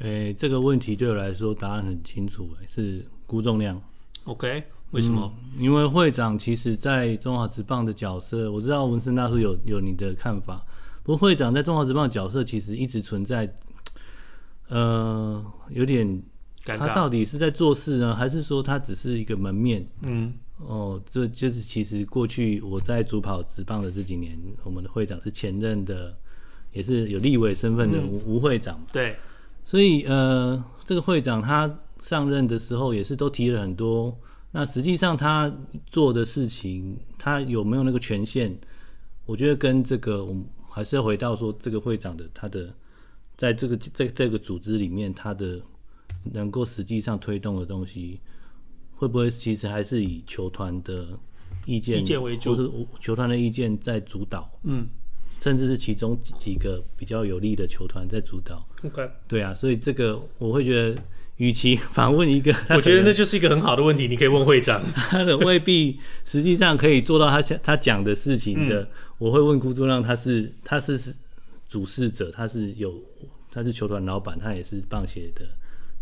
[0.00, 3.78] 诶、欸，这个问题对我来说答案很清楚，是辜仲谅。
[4.24, 5.62] OK，为什么、嗯？
[5.62, 10.66] 因为会长其实在中华职棒的角色，我知道文森大叔有有你的看法，
[11.08, 13.50] 不过会长在中华职棒的角色其实一直存在，
[14.68, 16.22] 呃，有点。
[16.64, 19.88] 他到底是在做事呢，还是说他只是一个门面？
[20.02, 26.14] 嗯，哦，这就是其实过去我在主跑职棒的这几年，我们的会长是前任的，
[26.72, 28.78] 也是有立委身份的吴、嗯、吴会长。
[28.92, 29.16] 对，
[29.64, 34.14] 所以呃，这个会长他上任的时候也是都提了很多。
[34.50, 35.50] 那实际上他
[35.86, 38.54] 做的事情，他有没有那个权限？
[39.24, 40.44] 我觉得跟这个我们
[40.78, 42.72] 还是要回到说，这个会长的他的
[43.36, 45.60] 在这个在这个组织里面，他的
[46.32, 48.20] 能够实际上推动的东西，
[48.94, 51.08] 会不会其实还是以球团的
[51.66, 54.48] 意见，意见为主，或是球团的意见在主导？
[54.62, 54.86] 嗯，
[55.40, 58.64] 甚至是其中几几个比较有利的球团在主导。
[58.84, 61.02] OK，对啊，所以这个我会觉得。
[61.38, 64.82] 与其 反问一个，我觉得那就是一个很好的问题，你可以问会长。
[65.08, 68.88] 他的未必实际上可以做到他想他讲的事情的。
[69.18, 71.14] 嗯、我会问辜仲谅，他是他是
[71.68, 72.94] 主事者，他是有
[73.50, 75.46] 他是球团老板，他也是棒协的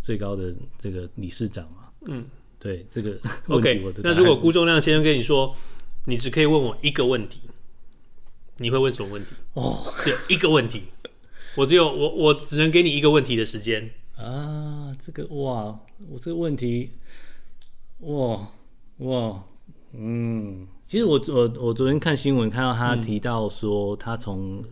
[0.03, 1.89] 最高的这个理事长嘛。
[2.07, 2.25] 嗯，
[2.59, 3.19] 对这个
[3.49, 3.83] OK。
[4.05, 5.57] 那如果辜仲谅先生跟你说，
[6.07, 7.41] 你只可以问我一个问题，
[8.59, 9.31] 你会问什么问题？
[9.55, 10.85] 哦，对，一个问题，
[11.57, 13.91] 我只有我我只能给你一个问题的时间。
[14.17, 15.79] 啊，这个哇，
[16.09, 16.91] 我这个问题，
[17.99, 18.49] 哇
[18.99, 19.45] 哇，
[19.93, 24.63] 嗯，其实我我我昨天看新闻看到他提到说，他从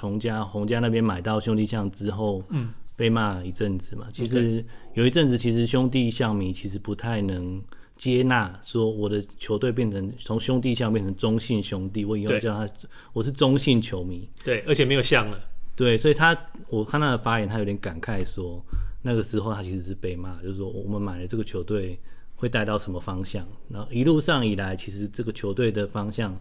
[0.00, 4.06] 洪家洪家那边买到兄弟象之后，嗯，被骂了一阵子嘛。
[4.12, 7.60] 其实有一阵子，其实兄弟象迷其实不太能
[7.96, 12.72] 接纳说我的球队变成从兄弟象变成中信兄弟，我以后叫他
[13.12, 15.40] 我是中信球迷，对，而且没有象了。
[15.74, 16.38] 对，所以他
[16.68, 18.64] 我看他的发言，他有点感慨说，
[19.02, 21.98] 那个时候他其实是被骂，就是说我们买了这个球队
[22.36, 26.38] 会带到什么方向，然后一路上以来，其实这个球队的方向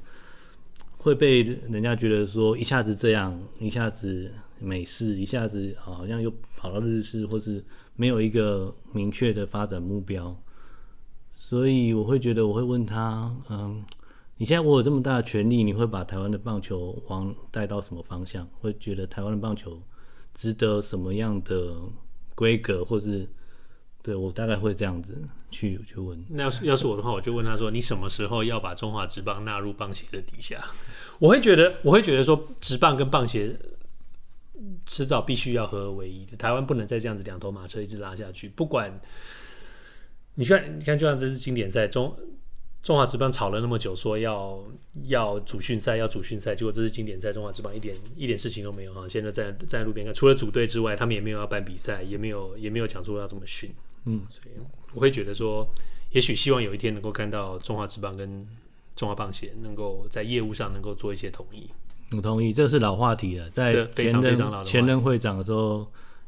[0.97, 7.63] 会被人家觉得说一下子这样，一下子美式，一下子好像又跑到日式，或是
[7.95, 10.37] 没有一个明确的发展目标，
[11.33, 13.83] 所以我会觉得我会问他，嗯。
[14.37, 18.45] 你现在我有这么大的权力，你会把台湾的棒球往带到什么方向？
[18.59, 19.81] 会觉得台湾的棒球
[20.33, 21.73] 值得什么样的
[22.35, 23.25] 规格，或是
[24.03, 25.17] 对我大概会这样子
[25.55, 26.21] 去去问。
[26.29, 30.61] 那要是要是我的话，我就问他说：“你什么时候要把中华职棒纳入棒协的底下？”
[31.19, 33.57] 我会觉得，我会觉得说，职棒跟棒协
[34.85, 36.35] 迟早必须要合而为一的。
[36.35, 38.49] 台湾不能再这样子两头马车一直拉下去。
[38.49, 38.99] 不管
[40.33, 42.13] 你看，你看，就像这次经典赛中。
[42.83, 44.63] 中华职棒吵了那么久，说要
[45.05, 49.07] 要主训赛，要主训赛，结果这是经典赛，中华职棒一点一点事情都没有啊。
[49.09, 53.73] 现在在站在路边看，除了组队之外，他们也没有要办比赛，也没有也没有讲说要怎么训。
[54.05, 54.63] 嗯，所以
[54.95, 55.67] 我会觉得说，
[56.11, 58.47] 也许希望有一天能够看到中华职棒跟
[58.95, 61.69] 中华棒协能够在业务上能够做一些统一。
[62.15, 65.85] 我同意，这是老话题了，在前任前任会长的时候。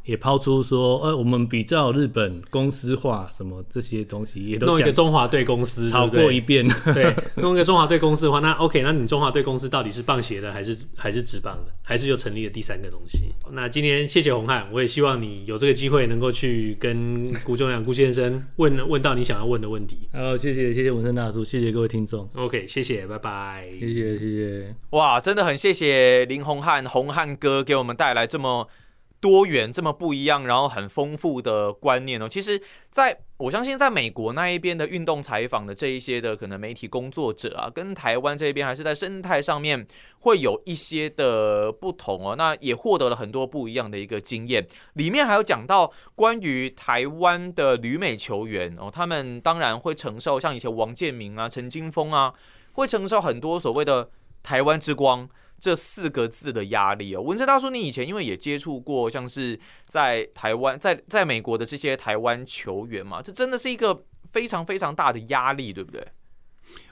[0.08, 6.66] 也抛出说，呃，我们比较日本公司化什么这些东西，也都弄一个中华队公司，炒过一遍。
[6.96, 13.34] 对，弄一个中华队公司的话，那 OK，那你中华队公司到底是棒协的，还是还是职棒的，还是又成立了第三个东西？
[13.52, 20.08] 那今天谢谢红汉，我也希望你有这个机会能够去跟辜仲谅辜先生问问到你想要问的问题。
[20.14, 22.26] 好，谢谢谢谢文生大叔，谢谢各位听众。
[22.34, 23.68] OK，谢谢，拜拜。
[23.78, 24.76] 谢谢谢谢。
[24.92, 28.70] 哇，真的很谢谢林红汉红汉哥给我们带来这么。
[29.20, 32.30] 多元这么不一样，然后很丰富的观念哦。
[32.30, 32.62] 其实
[32.92, 39.88] 在，我相信，在美国那一边的运动采访的这一些的可能媒体工作者啊，跟台湾这边还是在生态上面
[40.20, 42.36] 会有一些的不同哦。
[42.36, 44.66] 那也获得了很多不一样的一个经验。
[44.94, 52.34] 里面还有讲到关于台湾的旅美球员哦，他们当然会承受像以前王建民啊、陈金锋啊，
[52.74, 54.12] 会承受很多所谓的
[54.44, 55.28] 台湾之光。
[55.60, 66.06] 这四个字的压力哦，文成大叔，你以前因为也接触过，像是在台湾、在在美国的这些台湾球员嘛，这真的是一个非常非常大的压力，对不对？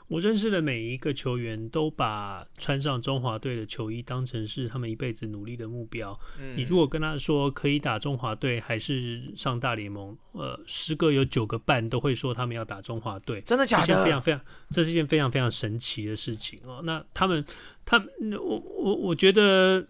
[0.07, 6.18] 我认识的每一个球员都把穿上中华队的球衣当成是他们一辈子努力的目标。
[6.40, 13.41] 嗯，你如果跟他说可以打中华队，还是上大联盟，呃，十个有九个半都会说他们要打中华队。
[13.41, 14.03] 真的假的？
[14.03, 16.82] 非常非常，这是一件非常非常神奇的事情哦。
[16.84, 17.44] 那他们，
[17.84, 18.10] 他们，
[18.40, 19.86] 我我我觉得。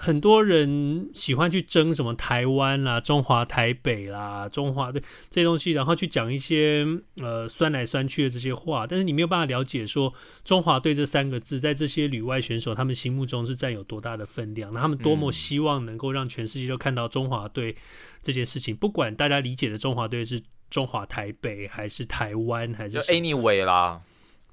[0.00, 5.00] 很多人喜欢去争什么台湾啦、中华台北啦、中华的
[5.30, 6.86] 这些东西，然后去讲一些
[7.20, 10.12] 呃酸来酸去的这些话，但是你没有办法了解说
[10.44, 17.74] 中华队这三个字在这些旅外选手他们心目中是占有多大的分量，那他们多么希望能够让全世界都看到中华队
[18.22, 24.00] 这件事情，不管大家理解的中华队是中华台北还是台湾还是 anyway 啦，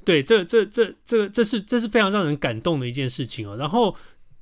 [0.03, 3.95] 对，这这这这这是这是非常让人感动的一件事情哦，然后。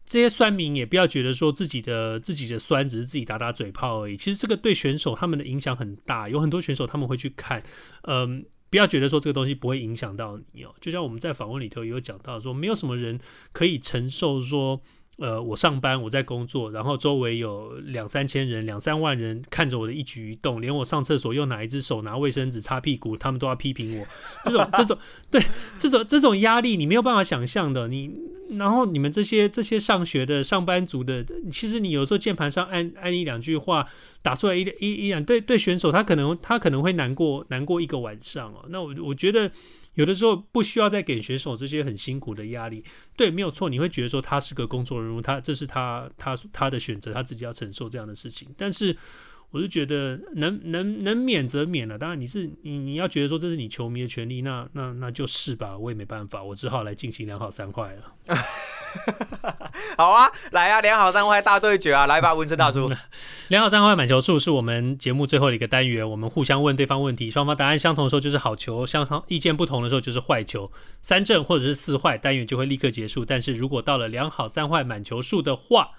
[0.06, 7.64] 这些酸民也不要觉得说自己的自己的酸只是自己打打嘴炮而已，其实这个对选手他们的影响很大，有很多选手他们会去看，
[8.04, 10.76] 嗯，不要觉得说这个东西不会影响到你哦。
[10.80, 13.20] 就像我们在访问里头也有讲到说，没有什么人
[13.52, 14.82] 可以承受说
[15.20, 24.06] 呃，我上班，我在工作，然后周围有两三千人、两三万人看着我的一举一动，连我上厕所用哪一只手拿卫生纸擦屁股，他们都要批评我。
[24.46, 24.98] 这种、这种，
[25.30, 25.42] 对，
[25.78, 27.88] 这种、这种压力，你没有办法想象的。
[27.88, 28.12] 你，
[28.58, 33.88] 然后你们这些、这些上学的上班族的，其实你有时候键盘上按按一两句话，
[34.24, 38.66] 打出来一一一两，对对，选手他可能他可能会难过难过一个晚上哦。
[38.70, 39.52] 那我我觉得。
[39.96, 42.84] 有的时候不需要再给选手这些很辛苦的压力，
[43.16, 43.70] 对，没有错。
[43.70, 48.48] 你会觉得说他是个工作人物，他这是他他他的选择，他自己要承受这样的事情。
[48.58, 48.96] 但是，
[49.54, 51.96] 我是觉得能能能免则免了。
[51.96, 58.36] 当然，你是你你要觉得说这是你球迷的权利，那那那就是吧，我也没办法，我只好来进行两好三坏了。
[59.96, 62.92] 好啊，来啊，两好三坏大对决啊，来吧，文森大叔。
[63.50, 70.72] 两好三坏满球数是我们节目最后的一个单元，我们互相问对方问题，双方答案相同的时候就是好球，相同意见不同的时候就是坏球，
[71.04, 73.24] 三正或者是四坏，单元就会立刻结束。
[73.24, 75.92] 但是如果到了两好三坏满球数的话，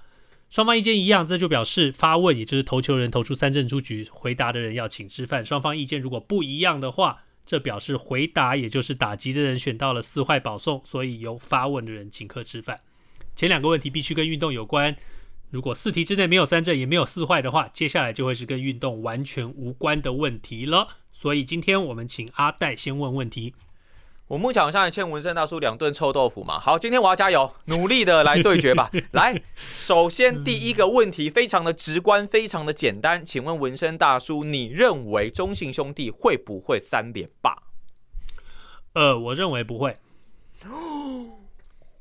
[0.54, 5.44] 双方意见一样，这就表示发问，也就是投球人投出三振出局，回答的人要请吃饭。
[5.44, 12.78] 双方意见如果不一样的话，这表示回答，也就是打击的人选到了四坏保送，所以由发问的人请客吃饭。
[13.34, 14.94] 前两个问题必须跟运动有关，
[15.50, 20.86] 如果四题之内没有三振也没有四坏的话，接下来就会是跟运动完全无关的问题了。
[21.10, 23.52] 所以今天我们请阿戴先问问题。
[24.28, 26.58] 我目前好像欠文森大叔两顿臭豆腐嘛。
[26.58, 28.90] 好，今天我要加油，努力的来对决吧。
[29.12, 37.58] 来，首先第一个问题非常的直观，非常的简单，请问文森大叔，你认为中信兄弟会不会三连霸？
[38.94, 39.96] 呃，我认为不会。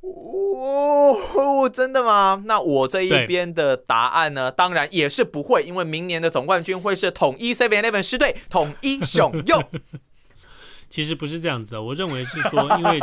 [0.01, 2.43] 哦，真的吗？
[2.45, 4.49] 那我这一边的答案呢？
[4.49, 9.81] 当然也是不会，因为明年的总冠军会是统一 Seven Eleven 狮队，统一 雄鹰。
[10.93, 12.99] 其实不是这样子的，我认为是说， 因为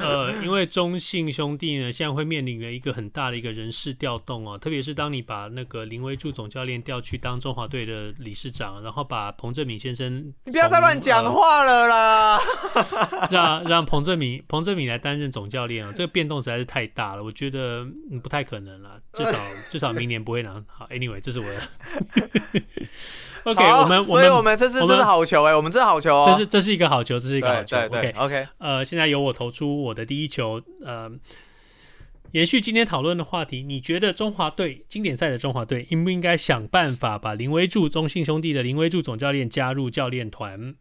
[0.00, 12.36] 呃，因为中信兄弟呢，现在会面临了一个很大的一个人事调动哦，特别是当你把那个林威柱总教练调去当中华队的理事长，然后把彭振敏先生，你不要再乱讲话了啦，
[12.74, 17.86] 呃、 让让彭振敏彭振敏来担任总教练啊，这个变动实在是太大了，我觉得
[18.20, 19.38] 不太可能了，至少
[19.70, 20.60] 至少明年不会拿。
[20.66, 21.60] 好，Anyway，这是我的。
[23.44, 27.76] OK，我们，所以我们这是这是好球哎、欸，我们这是好球哦，这是这是一个好球，这是一个好球。
[27.76, 30.62] OK OK，呃，现在由我投出我的第一球。
[30.84, 31.10] 呃，
[32.30, 40.76] 延续今天讨论的话题，你觉得中华队经典赛的中华队应不应该想办法把林威柱中信兄弟的林威柱总教练加入教练团？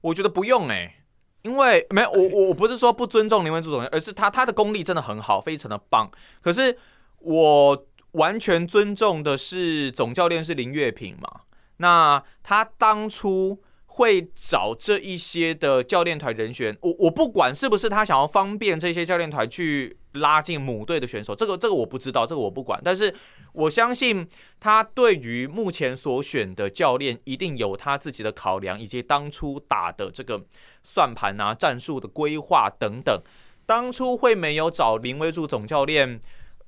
[0.00, 0.94] 我觉得不用哎、欸，
[1.42, 6.10] 因为没有我我我不是说不尊重林威柱总教练，而是他他的功力真的很好，非常的棒。
[6.40, 6.78] 可是
[7.18, 7.86] 我。
[8.12, 11.42] 完全尊重的是总教练是林月平嘛？
[11.78, 22.80] 那他当初会找这一些的教练团人选，我我不管是不是他想要方便这些教练团去拉进母队的选手，这个这个我不知道，这个我不管。
[22.82, 23.14] 但是
[23.52, 24.26] 我相信
[24.58, 30.44] 他对于目前所选的教练一定有他自己的考量，以及当初打的这个
[30.82, 33.22] 算盘啊、战术的规划等等。
[33.66, 36.20] 当初会没有找林威助总教练？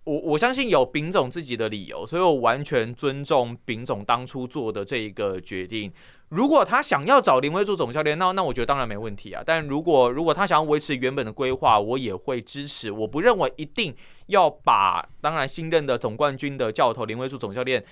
[0.09, 5.93] 我我相信有丙总自己的理由，所以我完全尊重丙总当初做的这一个决定。
[6.31, 9.43] 如果他想要找林威助总教练，那那我觉得当然没问题啊。
[9.45, 12.91] 但如果如果他想要维持原本的规划，我也会支持。
[12.91, 13.95] 我不认为一定
[14.29, 17.85] 要把当然新任的总冠军的教头林威助总教练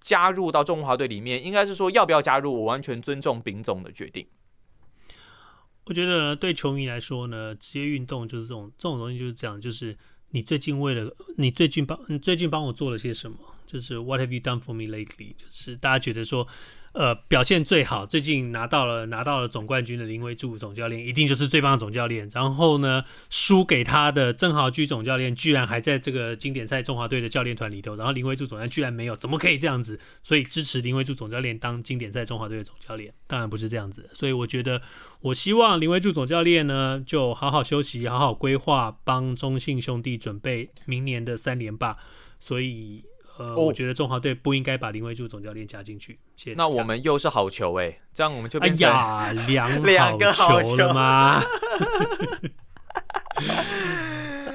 [0.00, 4.26] 加入到中华队里面，应该是说要不要加入，我完全尊重丙总的决定。
[5.84, 9.96] 我觉得对球迷来说呢，职业运动就是这种这种东西就是这样，就是。
[10.30, 13.36] 你最近为了你最近帮你最近帮我做了些什么？
[13.66, 15.34] 就是 What have you done for me lately？
[15.36, 16.46] 就是大家觉得说。
[16.92, 22.28] 呃，表现最好，最近拿到了拿到了总冠军的林威柱总教练，一定就是最棒的总教练。
[22.34, 27.94] 然后呢，输给他的郑豪居总教练，居然还在这个经典赛中华队的教练团里头。
[27.94, 29.96] 然后林威柱总教练居然没有，怎么可以这样子？
[30.22, 34.10] 所以支持林威柱总教练当经典赛中华队的总教练，当然不是这样子。
[34.12, 34.82] 所以我觉得，
[35.20, 41.96] 我希望林威柱总教练呢，就好好休息，好好规划，帮中信兄弟准备明年的三连霸。
[42.40, 43.04] 所以。
[43.40, 46.14] 呃，我觉得中华队不应该把林威柱总教练加进去。
[46.36, 46.54] 谢谢。
[46.56, 51.42] 那我们又是好球哎、欸，这样我们就变成、哎、呀两两个好球了吗？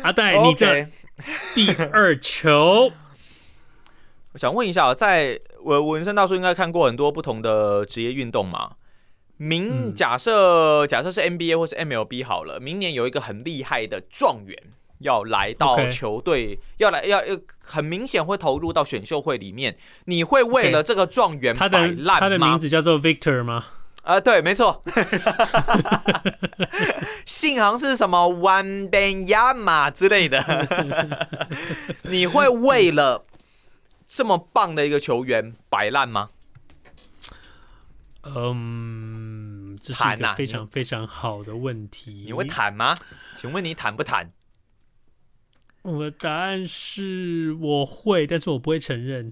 [0.03, 0.87] 阿戴，你的
[1.55, 2.91] 第二球。
[4.33, 8.73] 我想问一下，在我文森大叔应该看过很多不同的职业运动嘛？
[9.37, 14.57] 明假设、嗯、假设是 NBA 或是 MLB 好了，明年有一个很厉害的状元。
[14.99, 19.77] 要来到球队.要来要要很明显会投入到选秀会里面。
[20.05, 22.19] 你会为了这个状元摆烂吗？
[22.19, 23.65] 他的名字叫做 Victor 吗？
[24.03, 24.83] 啊，对，没错，
[27.25, 30.43] 信行是什么 Wembanyama 之类的。
[32.03, 33.25] 你会为了
[34.07, 36.29] 这么棒的一个球员摆烂吗？
[38.21, 42.11] 嗯，这是一个非常非常好的问题。
[42.11, 42.95] 你，你会坦吗？
[43.35, 44.31] 请问你坦不坦？
[45.85, 49.31] 我的答案是我会，但是我不会承认。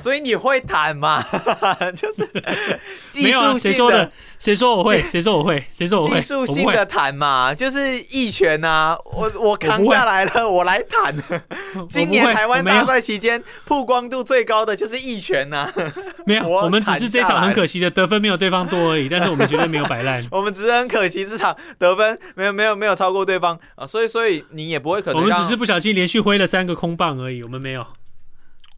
[0.00, 1.24] 所以你会坦吗？
[1.94, 2.28] 就是
[3.10, 3.58] 技术性的。
[3.58, 4.12] 谁说的？
[4.38, 5.02] 谁说我会？
[5.10, 5.64] 谁说我会？
[5.72, 6.16] 谁说我会？
[6.16, 8.96] 技术性的弹嘛，就是一拳呐。
[9.04, 11.16] 我我 扛下来了，我，我来弹。
[11.88, 15.72] 今年台湾大赛期间曝光度最高的就是一拳呐。
[16.26, 20.22] 没有，我们只是这场很可惜的得分没有对方多而已，但是我们绝对没有摆烂。
[20.30, 25.22] 我们只是很可惜这场得分没有没有没有超过对方啊，所以所以你也不会可能。
[25.22, 27.86] 我们只是不小心连续挥了三个空棒而已，我们没有。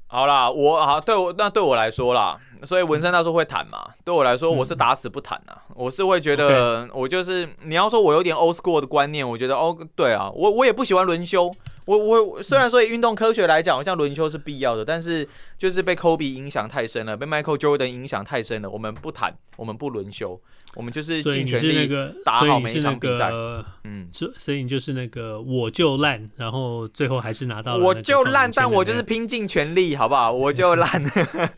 [0.09, 11.53] 好啦，我啊，对我那对我来说啦，所以文森他说会谈嘛，对我来说我是打死不谈啊，我是会觉得我就是你要说我有点 old school 的观念，我觉得哦对啊，我我也不喜欢轮休，
[11.87, 15.28] 我我虽然说以运动科学来讲，好像轮休是必要的，但是
[15.59, 20.41] 就是被 Kobe 影响太深了，被 Michael Jordan 影响太深了，我们不谈，我们不轮休。
[20.77, 21.90] 我们就是尽全力
[22.24, 23.31] 打好每一场比赛。
[23.82, 27.85] 嗯，所所以你就是那个我就烂，然后最后还是拿到了。
[27.85, 30.31] 我就烂，但我就是拼尽全力，好不好？
[30.31, 31.03] 我就烂。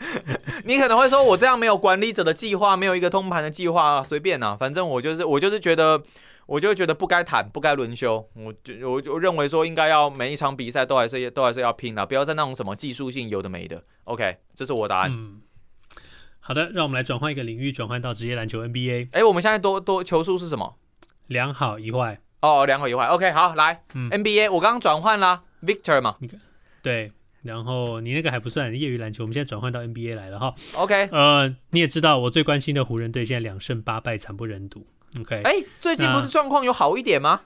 [0.64, 6.00] 你可能会说我这样没有管理者的计划，没有一个通盘的计划，随便啊，反正我就是我就是觉得，
[6.46, 8.24] 我就觉得不该坦，不该轮休。
[8.34, 13.82] 我就我就认为说应该要每一场比赛都还是都还是要拼了，不要再那种什么技术性有的没的。
[14.04, 15.10] OK，这是我的答案。
[15.12, 15.40] 嗯
[16.48, 19.10] 好的，让我们来转换一个领域，转换到职业篮球 NBA。
[19.12, 20.78] 哎，我们现在多多球数是什么？
[21.26, 22.22] 良好一坏。
[22.40, 23.04] 哦，良好一坏。
[23.04, 26.16] OK，好，来、嗯、NBA，我刚刚转换了，Victor 嘛。
[26.80, 27.12] 对，
[27.42, 30.54] 然后你那个还不算业余篮球，我们现在转换到 NBA 来了哈。
[30.72, 34.86] OK，呃，你也知道我最关心的湖人队现在两胜八败，惨不忍睹。
[35.20, 37.42] OK，哎，最近不是状况有好一点吗？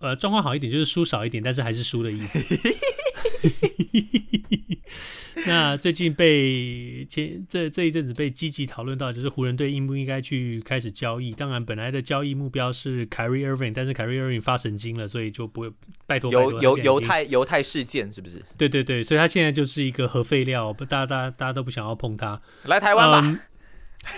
[0.00, 2.40] 呃，状况好一点就是输少一点，但是还是输的意思。
[5.46, 11.32] 那最近被前这这一阵子被积极讨论到，就是湖人队应不应该去开始交易？
[11.32, 15.70] 当然，本来的交易目标是 Kyrie Irving，但是 Kyrie Irving 发神经了，所以就不会
[16.06, 16.32] 拜托。
[16.32, 18.44] 犹犹犹太犹太事件是不是？
[18.56, 22.40] 对对对，所以他现在就是一个核废料，不，大家大家大家都不想要碰他。
[22.64, 23.40] 来台湾吧。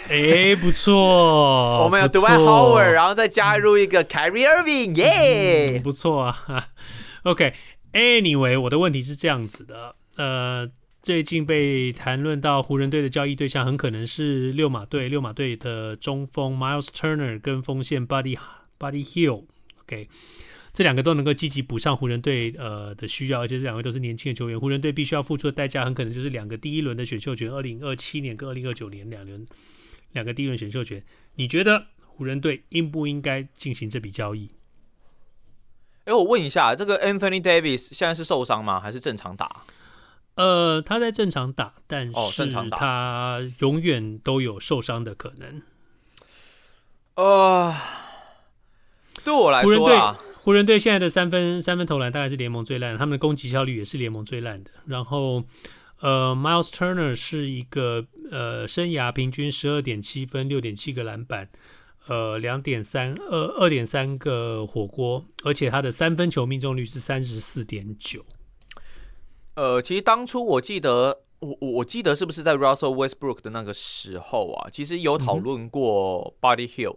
[0.09, 0.95] 哎、嗯，不错，
[1.85, 6.69] 我们有 Dwight Howard，然后再加入一个 Kyrie Irving，耶、嗯，不错啊。
[7.25, 7.53] OK，Anyway，、
[7.93, 10.71] Anyway，我的问题是这样子的，呃。
[11.03, 18.37] 最近被谈论到湖人队的交易对象很可能是六马队，六马队的中锋 Miles Turner 跟锋线 Buddy
[18.79, 20.07] Buddy Hill，OK，
[20.75, 24.61] 这两个都能够积极补上湖人队呃的需要，而且这两位都是年轻的球员。
[24.61, 29.47] 湖人队必须要付出的代价很可能就是两个第一轮的选秀权，二零二七年跟二零二九年两轮
[30.13, 31.03] 两个第一轮选秀权。
[31.37, 34.51] 你觉得湖人队应不应该进行这笔交易？
[36.11, 38.81] 哎，我问一下，这个 Anthony Davis 现在是受伤吗？
[38.81, 39.63] 还是正常打？
[40.35, 42.13] 呃，他在正常打，但是
[42.71, 45.63] 他永远都有受伤的可能。
[47.15, 47.73] 呃，
[49.23, 54.73] 对我来说啊，湖人队现在的三分三分投篮大概是联盟最烂，他们的攻击效率也是联盟最烂的。
[54.87, 55.45] 然后，
[56.01, 61.49] 呃，Miles Turner 是一个呃，生涯平均十二点七分，六点七个篮板，
[62.07, 68.25] 呃，两点三二二点三个火锅，而且他的三分球命中率是三十四点九。
[69.55, 74.71] 呃，其实当初我记得，我我我记得是不是在 Russell Westbrook 的那个时候啊？
[74.71, 76.97] 其实有讨论过 Buddy Hield，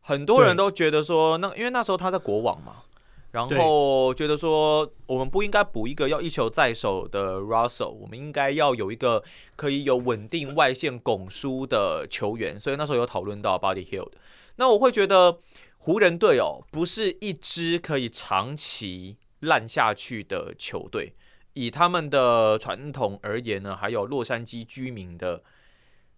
[0.00, 2.82] 很多人都觉得说，那因为那时候他在国网嘛，
[3.30, 9.22] 然后觉得说我们不应该补一个要一球在手的 Russell，我们应该要有一个
[9.54, 14.10] 可以有稳定外线拱输的球员，所以那时候有讨论到 Buddy Hield。
[14.56, 15.40] 那我会觉得
[15.78, 21.14] 湖人队哦，不是一支可以长期烂下去的球队。
[21.54, 25.42] 以他们的传统而言呢，还有洛杉矶居民的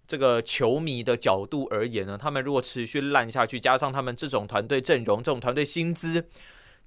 [0.07, 6.29] 这个球迷的角度而言呢，他们如果持续烂下去，加上他们这种团队阵容、这种团队薪资，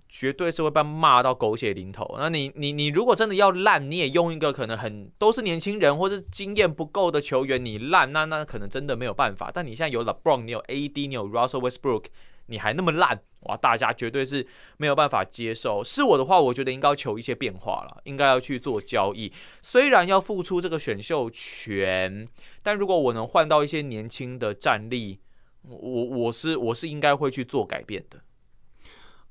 [0.10, 2.16] 绝对是会被骂到狗血淋头。
[2.18, 9.50] 那你、你、你如果真的要烂，你也用一个可能很都是年轻人或是经验不够的球员，你烂，那那可能真的没有办法。
[9.54, 12.06] 但你现在有 LeBron，你有 AD，你有 Russell Westbrook。
[12.52, 13.56] 你还那么烂哇！
[13.56, 15.84] 大家绝对是没有办法接受。
[15.84, 19.32] 是我的话，我觉得应该要求一些变化了，应该要去做交易。
[19.62, 22.28] 虽然要付出这个选秀权，
[22.64, 25.20] 但如果我能换到一些年轻的战力，
[25.62, 28.20] 我我是我是应该会去做改变的。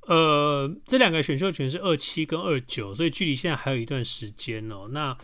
[0.09, 4.89] 呃，这两个选秀权是二七跟二九，所以距离现在还有一段时间哦。
[4.91, 5.15] 那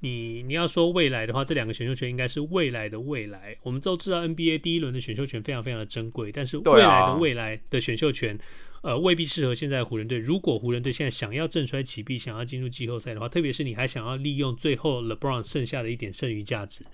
[0.00, 3.56] 你你要说未来的话，这两个选秀权应该是未来的未来。
[3.62, 8.36] 我们都知道 NBA 第一轮的选秀权非常非常的珍贵，但是未来的未来的选秀权，
[8.82, 10.18] 呃，未必适合现在的湖人队。
[10.18, 16.84] 如果湖人队现在想要振衰起弊，想要进入季后赛的话，特别是你还想要利用最后 LeBron 剩下的一点剩余价值，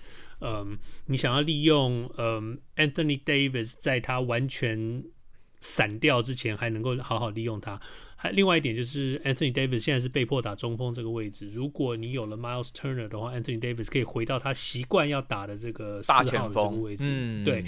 [0.41, 0.67] 嗯、呃，
[1.07, 5.03] 你想要利用嗯、呃、Anthony Davis 在他完全
[5.61, 7.79] 散掉之前，还能够好好利用他。
[8.21, 11.49] 还另外一点就是 Anthony Davis 现在是被迫打中锋这个位置。
[11.51, 17.03] 如果你有了 Miles Turner 的话，Anthony Davis 可以回到他习惯要打的这个四号的这个位置。
[17.05, 17.63] 嗯，对。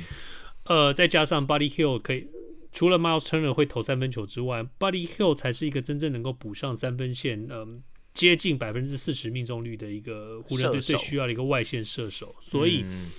[0.66, 2.28] 呃，再加上 Buddy Hield 可以，
[2.74, 7.68] 除了 Miles Turner 会投三分球之外，Buddy Hield 才是一个真正能够补上三分线，嗯、呃，
[8.14, 12.36] 接近百分之四十命中率的一个湖人队最需要的一个外线射手。
[12.42, 12.84] 所以。
[12.86, 13.10] 嗯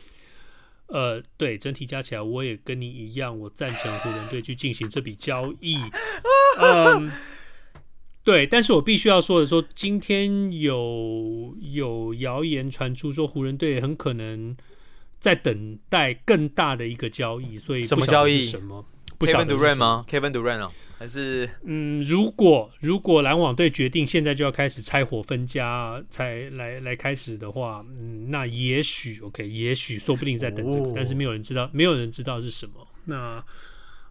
[0.93, 5.79] 呃，对，整体加起来，我也跟你一样，我赞成湖人队去进行这笔交易。
[6.61, 7.11] 嗯，
[8.23, 14.55] 对，但是我必须要说的说，今天有有谣言传出说，湖人队很可能
[15.19, 18.45] 在等待更大的一个交易，所以什么交易？
[18.45, 18.85] 什么？
[19.27, 20.73] ？Kevin Durant 吗？Kevin Durant 啊？
[20.99, 32.87] 还是嗯，如果如果篮网队决定现在就要开始拆伙分家，才来来开始的话，嗯，那也许 OK，也许说不定在等这个，哦、但是没有人知道，没有人知道是什么。
[33.07, 33.45] 那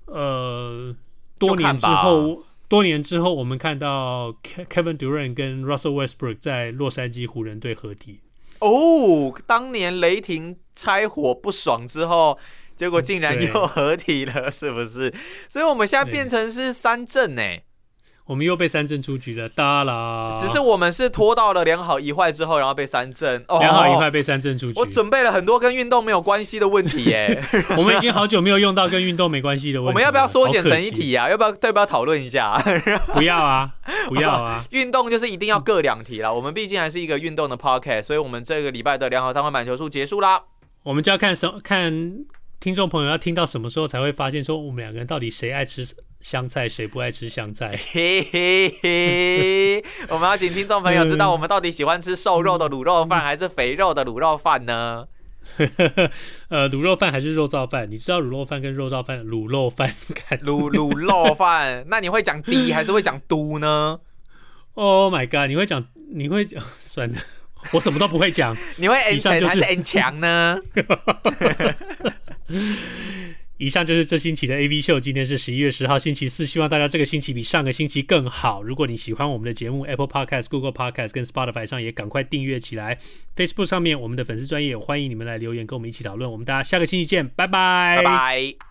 [0.07, 0.93] 呃，
[1.39, 8.19] 多年之后，多年之后，我们看到 Kevin Durant 跟 Russell Westbrook 在洛杉矶湖人队合体。
[8.59, 12.37] 哦，当年雷霆拆伙不爽之后。
[12.81, 15.13] 结果竟然又合体了，是不是？
[15.47, 17.43] 所以我们现在变成是三阵呢。
[18.25, 20.35] 我们又被三阵出局了，哒啦！
[20.35, 23.45] 只是我们是拖到了两好一坏之后，然后被三阵。
[23.47, 24.73] 哦，两好一坏被三阵出局。
[24.79, 27.39] 我准备了很多跟运动没有关系的问题耶。
[27.77, 29.89] 我们已经好久没有用到跟运动没关系的问题。
[29.89, 31.29] 我们要不要缩减成一题啊？
[31.29, 31.49] 要不要？
[31.61, 32.59] 要不要讨论一下？
[33.13, 33.69] 不要啊！
[34.07, 34.65] 不要啊！
[34.71, 36.33] 运动就是一定要各两题了。
[36.33, 40.41] 我们毕竟还是一个运动的 podcast，所以我们这个礼拜的两好三坏满球数结束啦。
[40.81, 42.25] 我们就要看什看。
[42.61, 45.83] 听众朋友要听到什么时候才会发现说我们两个人到底谁爱吃
[46.19, 47.75] 香菜，谁不爱吃香菜？
[47.91, 49.83] 嘿嘿嘿！
[50.09, 55.07] 我们要请听众朋友知道我们到底喜欢吃瘦肉的卤肉饭还是肥肉的卤肉饭呢？
[56.49, 57.89] 呃，卤肉饭还是肉燥饭？
[57.89, 59.25] 你知道卤肉饭跟肉燥饭？
[59.25, 59.91] 卤肉饭，
[60.45, 61.83] 卤卤肉饭？
[61.87, 63.99] 那你会讲滴还是会讲嘟呢
[64.75, 65.49] ？Oh my god！
[65.49, 65.83] 你会讲？
[66.13, 66.63] 你会讲？
[66.85, 67.17] 算了。
[67.73, 70.59] 我什么都不会讲，你会 N 强还是 N 强呢？
[73.57, 76.47] 以上就是这星期的 AV 秀，今天是十一月十号，星期四。
[76.47, 78.63] 希望大家这个星期比上个星期更好。
[78.63, 82.97] 如果你喜欢我们的节目，Apple Podcast、Google Podcast 跟 Spotify 上也赶快订阅起来。
[83.35, 86.31] Facebook 上面我们的粉丝专业，欢迎你们来留言跟我们一起讨论。
[86.31, 88.70] 我们大家下个星期见，拜拜，拜拜。